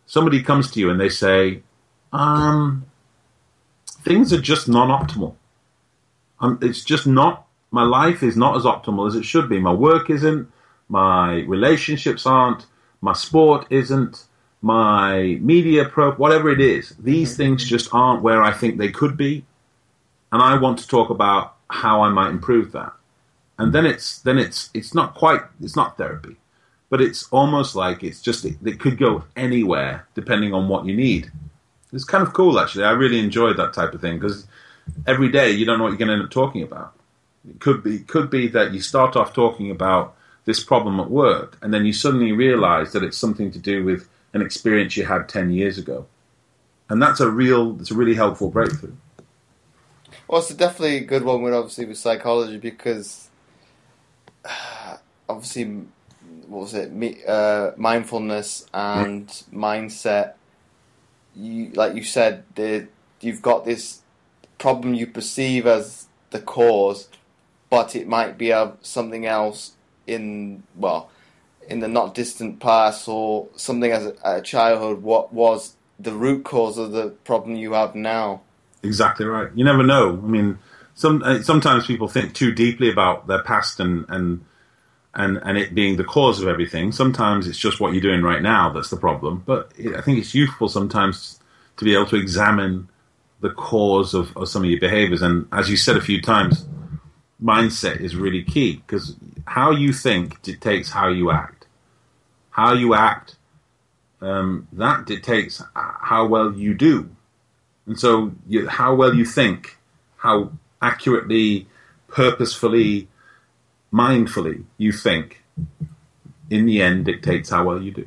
somebody 0.06 0.42
comes 0.42 0.70
to 0.72 0.80
you 0.80 0.90
and 0.90 1.00
they 1.00 1.08
say, 1.08 1.62
um, 2.12 2.86
things 4.02 4.32
are 4.32 4.40
just 4.40 4.68
non-optimal. 4.68 5.34
Um, 6.40 6.58
it's 6.62 6.82
just 6.82 7.06
not. 7.06 7.46
My 7.70 7.84
life 7.84 8.22
is 8.22 8.36
not 8.36 8.56
as 8.56 8.64
optimal 8.64 9.06
as 9.06 9.14
it 9.14 9.24
should 9.24 9.48
be. 9.48 9.60
My 9.60 9.72
work 9.72 10.10
isn't. 10.10 10.50
My 10.88 11.42
relationships 11.42 12.26
aren't. 12.26 12.66
My 13.00 13.12
sport 13.12 13.66
isn't. 13.70 14.24
My 14.62 15.38
media 15.40 15.84
pro, 15.84 16.12
whatever 16.12 16.50
it 16.50 16.60
is, 16.60 16.94
these 16.98 17.30
mm-hmm. 17.30 17.36
things 17.36 17.64
just 17.64 17.88
aren't 17.92 18.22
where 18.22 18.42
I 18.42 18.52
think 18.52 18.76
they 18.76 18.90
could 18.90 19.16
be, 19.16 19.44
and 20.32 20.42
I 20.42 20.58
want 20.58 20.80
to 20.80 20.88
talk 20.88 21.08
about 21.08 21.56
how 21.70 22.02
I 22.02 22.10
might 22.10 22.30
improve 22.30 22.72
that. 22.72 22.92
And 23.60 23.74
then 23.74 23.84
it's 23.84 24.20
then 24.20 24.38
it's 24.38 24.70
it's 24.72 24.94
not 24.94 25.14
quite 25.14 25.42
it's 25.60 25.76
not 25.76 25.98
therapy, 25.98 26.36
but 26.88 27.02
it's 27.02 27.28
almost 27.30 27.76
like 27.76 28.02
it's 28.02 28.22
just 28.22 28.46
it, 28.46 28.56
it 28.64 28.80
could 28.80 28.96
go 28.96 29.24
anywhere 29.36 30.06
depending 30.14 30.54
on 30.54 30.66
what 30.66 30.86
you 30.86 30.96
need. 30.96 31.30
It's 31.92 32.04
kind 32.04 32.26
of 32.26 32.32
cool, 32.32 32.58
actually. 32.58 32.84
I 32.84 32.92
really 32.92 33.18
enjoyed 33.18 33.58
that 33.58 33.74
type 33.74 33.92
of 33.92 34.00
thing 34.00 34.18
because 34.18 34.46
every 35.06 35.30
day 35.30 35.50
you 35.50 35.66
don't 35.66 35.76
know 35.76 35.84
what 35.84 35.90
you're 35.90 35.98
going 35.98 36.08
to 36.08 36.14
end 36.14 36.22
up 36.22 36.30
talking 36.30 36.62
about. 36.62 36.94
It 37.46 37.60
could 37.60 37.82
be 37.82 37.98
could 37.98 38.30
be 38.30 38.48
that 38.48 38.72
you 38.72 38.80
start 38.80 39.14
off 39.14 39.34
talking 39.34 39.70
about 39.70 40.16
this 40.46 40.64
problem 40.64 40.98
at 40.98 41.10
work, 41.10 41.58
and 41.60 41.74
then 41.74 41.84
you 41.84 41.92
suddenly 41.92 42.32
realise 42.32 42.92
that 42.92 43.02
it's 43.02 43.18
something 43.18 43.50
to 43.50 43.58
do 43.58 43.84
with 43.84 44.08
an 44.32 44.40
experience 44.40 44.96
you 44.96 45.04
had 45.04 45.28
ten 45.28 45.50
years 45.50 45.76
ago, 45.76 46.06
and 46.88 47.02
that's 47.02 47.20
a 47.20 47.28
real, 47.28 47.78
it's 47.78 47.90
a 47.90 47.94
really 47.94 48.14
helpful 48.14 48.48
breakthrough. 48.48 48.94
Well, 50.28 50.40
it's 50.40 50.54
definitely 50.54 50.96
a 50.96 51.04
good 51.04 51.24
one 51.24 51.42
with 51.42 51.52
obviously 51.52 51.84
with 51.84 51.98
psychology 51.98 52.56
because 52.56 53.29
obviously, 55.28 55.64
what 56.46 56.62
was 56.62 56.74
it? 56.74 57.28
Uh, 57.28 57.72
mindfulness 57.76 58.66
and 58.72 59.28
mindset 59.52 60.34
you 61.34 61.70
like 61.74 61.94
you 61.94 62.02
said, 62.02 62.44
the, 62.54 62.86
you've 63.20 63.42
got 63.42 63.64
this 63.64 64.00
problem 64.58 64.94
you 64.94 65.06
perceive 65.06 65.66
as 65.66 66.06
the 66.30 66.40
cause, 66.40 67.08
but 67.68 67.94
it 67.96 68.06
might 68.06 68.38
be 68.38 68.50
a, 68.50 68.74
something 68.82 69.26
else 69.26 69.72
in 70.06 70.62
well 70.76 71.10
in 71.68 71.80
the 71.80 71.88
not 71.88 72.14
distant 72.14 72.58
past 72.58 73.08
or 73.08 73.48
something 73.54 73.92
as 73.92 74.06
a, 74.06 74.14
a 74.24 74.40
childhood. 74.42 75.02
What 75.02 75.32
was 75.32 75.76
the 75.98 76.12
root 76.12 76.44
cause 76.44 76.78
of 76.78 76.92
the 76.92 77.10
problem 77.24 77.56
you 77.56 77.74
have 77.74 77.94
now? 77.94 78.42
Exactly 78.82 79.26
right. 79.26 79.50
You 79.54 79.64
never 79.64 79.82
know. 79.82 80.20
I 80.22 80.26
mean, 80.26 80.58
some 81.00 81.22
uh, 81.22 81.42
sometimes 81.42 81.86
people 81.86 82.08
think 82.08 82.34
too 82.34 82.52
deeply 82.52 82.90
about 82.90 83.26
their 83.26 83.42
past 83.42 83.80
and 83.80 84.04
and 84.08 84.44
and 85.14 85.38
and 85.38 85.58
it 85.58 85.74
being 85.74 85.96
the 85.96 86.04
cause 86.04 86.40
of 86.40 86.48
everything. 86.48 86.92
Sometimes 86.92 87.46
it's 87.46 87.58
just 87.58 87.80
what 87.80 87.92
you're 87.92 88.02
doing 88.02 88.22
right 88.22 88.42
now 88.42 88.72
that's 88.72 88.90
the 88.90 88.96
problem. 88.96 89.42
But 89.46 89.72
I 89.96 90.00
think 90.00 90.18
it's 90.18 90.34
useful 90.34 90.68
sometimes 90.68 91.40
to 91.76 91.84
be 91.84 91.94
able 91.94 92.06
to 92.06 92.16
examine 92.16 92.88
the 93.40 93.50
cause 93.50 94.12
of, 94.12 94.36
of 94.36 94.48
some 94.48 94.64
of 94.64 94.70
your 94.70 94.80
behaviors. 94.80 95.22
And 95.22 95.46
as 95.52 95.70
you 95.70 95.76
said 95.76 95.96
a 95.96 96.00
few 96.00 96.20
times, 96.20 96.66
mindset 97.42 98.00
is 98.00 98.14
really 98.14 98.42
key 98.42 98.82
because 98.86 99.16
how 99.46 99.70
you 99.70 99.92
think 99.92 100.42
dictates 100.42 100.90
how 100.90 101.08
you 101.08 101.30
act. 101.30 101.66
How 102.50 102.74
you 102.74 102.94
act 102.94 103.36
um, 104.20 104.68
that 104.72 105.06
dictates 105.06 105.62
how 105.74 106.26
well 106.26 106.52
you 106.52 106.74
do. 106.74 107.10
And 107.86 107.98
so, 107.98 108.32
you, 108.46 108.68
how 108.68 108.94
well 108.94 109.14
you 109.14 109.24
think, 109.24 109.78
how 110.16 110.52
accurately, 110.82 111.66
purposefully, 112.08 113.08
mindfully 113.92 114.64
you 114.78 114.92
think, 114.92 115.42
in 116.48 116.66
the 116.66 116.82
end 116.82 117.04
dictates 117.04 117.50
how 117.50 117.64
well 117.64 117.82
you 117.82 117.92
do. 117.92 118.06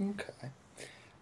Okay. 0.00 0.50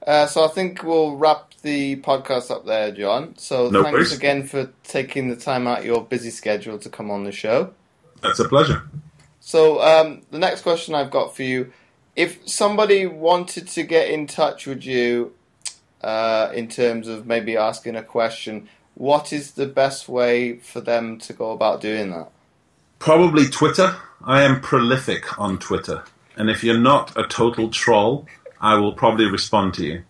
Uh, 0.07 0.27
so 0.27 0.45
I 0.45 0.49
think 0.49 0.83
we'll 0.83 1.17
wrap 1.17 1.55
the 1.63 1.97
podcast 1.97 2.51
up 2.51 2.67
there, 2.67 2.91
John. 2.91 3.37
So 3.39 3.69
No 3.71 3.83
thanks 3.83 3.95
worries. 3.97 4.13
again 4.13 4.45
for 4.47 4.71
taking 4.83 5.29
the 5.29 5.37
time 5.37 5.67
out 5.67 5.81
of 5.81 5.85
your 5.85 6.03
busy 6.03 6.31
schedule 6.31 6.79
to 6.79 6.89
come 6.91 7.11
on 7.11 7.25
the 7.25 7.33
show. 7.33 7.73
That's 8.21 8.41
a 8.41 8.49
pleasure. 8.49 8.83
So 9.41 9.81
um, 9.81 10.23
the 10.31 10.39
next 10.39 10.63
question 10.63 10.95
I've 10.95 11.11
got 11.11 11.37
for 11.37 11.43
you: 11.43 11.73
If 12.17 12.49
somebody 12.49 13.07
wanted 13.07 13.69
to 13.69 13.83
get 13.85 14.11
in 14.11 14.27
touch 14.27 14.67
with 14.67 14.85
you, 14.85 15.35
uh, 16.03 16.51
in 16.55 16.69
terms 16.69 17.07
of 17.09 17.27
maybe 17.27 17.57
asking 17.57 17.97
a 17.97 18.03
question, 18.03 18.69
what 18.95 19.33
is 19.33 19.53
the 19.53 19.67
best 19.67 20.09
way 20.09 20.57
for 20.57 20.81
them 20.81 21.19
to 21.19 21.33
go 21.33 21.51
about 21.53 21.81
doing 21.81 22.11
that? 22.11 22.31
Probably 22.99 23.47
Twitter. 23.49 23.97
I 24.25 24.43
am 24.43 24.61
prolific 24.61 25.39
on 25.39 25.59
Twitter. 25.59 26.05
And 26.37 26.49
if 26.49 26.63
you're 26.63 26.79
not 26.79 27.17
a 27.17 27.25
total 27.25 27.69
troll, 27.69 28.27
I 28.61 28.77
will 28.77 28.93
probably 28.93 29.27
respond 29.27 29.75
to 29.75 29.85
you. 29.85 30.05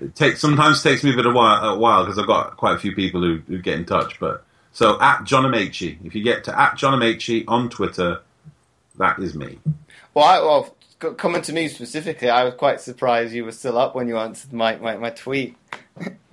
It 0.00 0.14
takes 0.14 0.40
sometimes 0.40 0.82
takes 0.82 1.02
me 1.02 1.12
a 1.12 1.16
bit 1.16 1.26
of 1.26 1.34
while, 1.34 1.74
a 1.74 1.78
while 1.78 2.04
because 2.04 2.18
I've 2.18 2.26
got 2.26 2.56
quite 2.56 2.76
a 2.76 2.78
few 2.78 2.94
people 2.94 3.20
who, 3.20 3.42
who 3.48 3.58
get 3.58 3.78
in 3.78 3.84
touch. 3.84 4.20
But 4.20 4.44
so 4.72 5.00
at 5.00 5.24
John 5.24 5.44
Amaechi, 5.44 5.98
if 6.04 6.14
you 6.14 6.22
get 6.22 6.44
to 6.44 6.58
at 6.58 6.76
John 6.76 6.98
Amaechi 6.98 7.44
on 7.48 7.68
Twitter, 7.68 8.20
that 8.98 9.18
is 9.18 9.34
me. 9.34 9.58
Well, 10.14 10.24
I, 10.24 10.38
well, 10.40 10.76
coming 11.14 11.42
to 11.42 11.52
me 11.52 11.68
specifically, 11.68 12.30
I 12.30 12.44
was 12.44 12.54
quite 12.54 12.80
surprised 12.80 13.32
you 13.32 13.44
were 13.44 13.52
still 13.52 13.76
up 13.76 13.94
when 13.96 14.06
you 14.08 14.18
answered 14.18 14.52
my, 14.52 14.76
my, 14.76 14.96
my 14.96 15.10
tweet. 15.10 15.56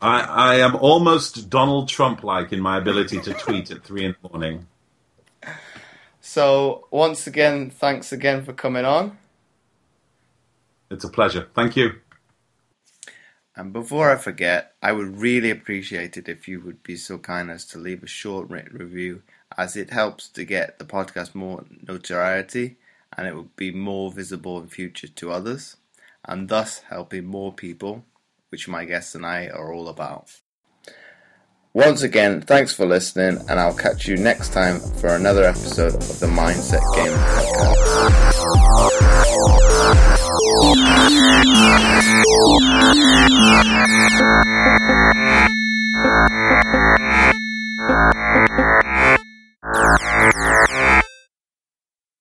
I, 0.00 0.20
I 0.20 0.54
am 0.56 0.76
almost 0.76 1.48
Donald 1.48 1.88
Trump 1.88 2.22
like 2.22 2.52
in 2.52 2.60
my 2.60 2.78
ability 2.78 3.20
to 3.20 3.32
tweet 3.34 3.70
at 3.70 3.84
three 3.84 4.04
in 4.04 4.14
the 4.22 4.28
morning. 4.28 4.66
So 6.20 6.86
once 6.90 7.26
again, 7.26 7.70
thanks 7.70 8.12
again 8.12 8.44
for 8.44 8.52
coming 8.52 8.84
on. 8.84 9.16
It's 10.90 11.04
a 11.04 11.08
pleasure. 11.08 11.48
Thank 11.54 11.76
you. 11.76 11.94
And 13.54 13.72
before 13.72 14.10
I 14.10 14.16
forget, 14.16 14.74
I 14.82 14.92
would 14.92 15.18
really 15.18 15.50
appreciate 15.50 16.16
it 16.16 16.28
if 16.28 16.46
you 16.46 16.60
would 16.60 16.82
be 16.82 16.96
so 16.96 17.16
kind 17.16 17.50
as 17.50 17.64
to 17.66 17.78
leave 17.78 18.02
a 18.02 18.06
short 18.06 18.50
written 18.50 18.76
review, 18.76 19.22
as 19.56 19.76
it 19.76 19.90
helps 19.90 20.28
to 20.28 20.44
get 20.44 20.78
the 20.78 20.84
podcast 20.84 21.34
more 21.34 21.64
notoriety 21.88 22.76
and 23.16 23.26
it 23.26 23.34
would 23.34 23.56
be 23.56 23.70
more 23.70 24.12
visible 24.12 24.60
in 24.60 24.68
future 24.68 25.08
to 25.08 25.32
others, 25.32 25.76
and 26.24 26.48
thus 26.48 26.80
helping 26.90 27.24
more 27.24 27.52
people, 27.52 28.04
which 28.50 28.68
my 28.68 28.84
guests 28.84 29.14
and 29.14 29.24
I 29.26 29.48
are 29.48 29.72
all 29.72 29.88
about. 29.88 30.30
Once 31.74 32.02
again, 32.02 32.40
thanks 32.40 32.72
for 32.72 32.86
listening, 32.86 33.38
and 33.50 33.60
I'll 33.60 33.74
catch 33.76 34.08
you 34.08 34.16
next 34.16 34.52
time 34.54 34.80
for 34.80 35.14
another 35.14 35.44
episode 35.44 35.94
of 35.94 36.20
the 36.20 36.26
Mindset 36.26 36.80
Game 36.94 37.12
Podcast. 37.12 38.56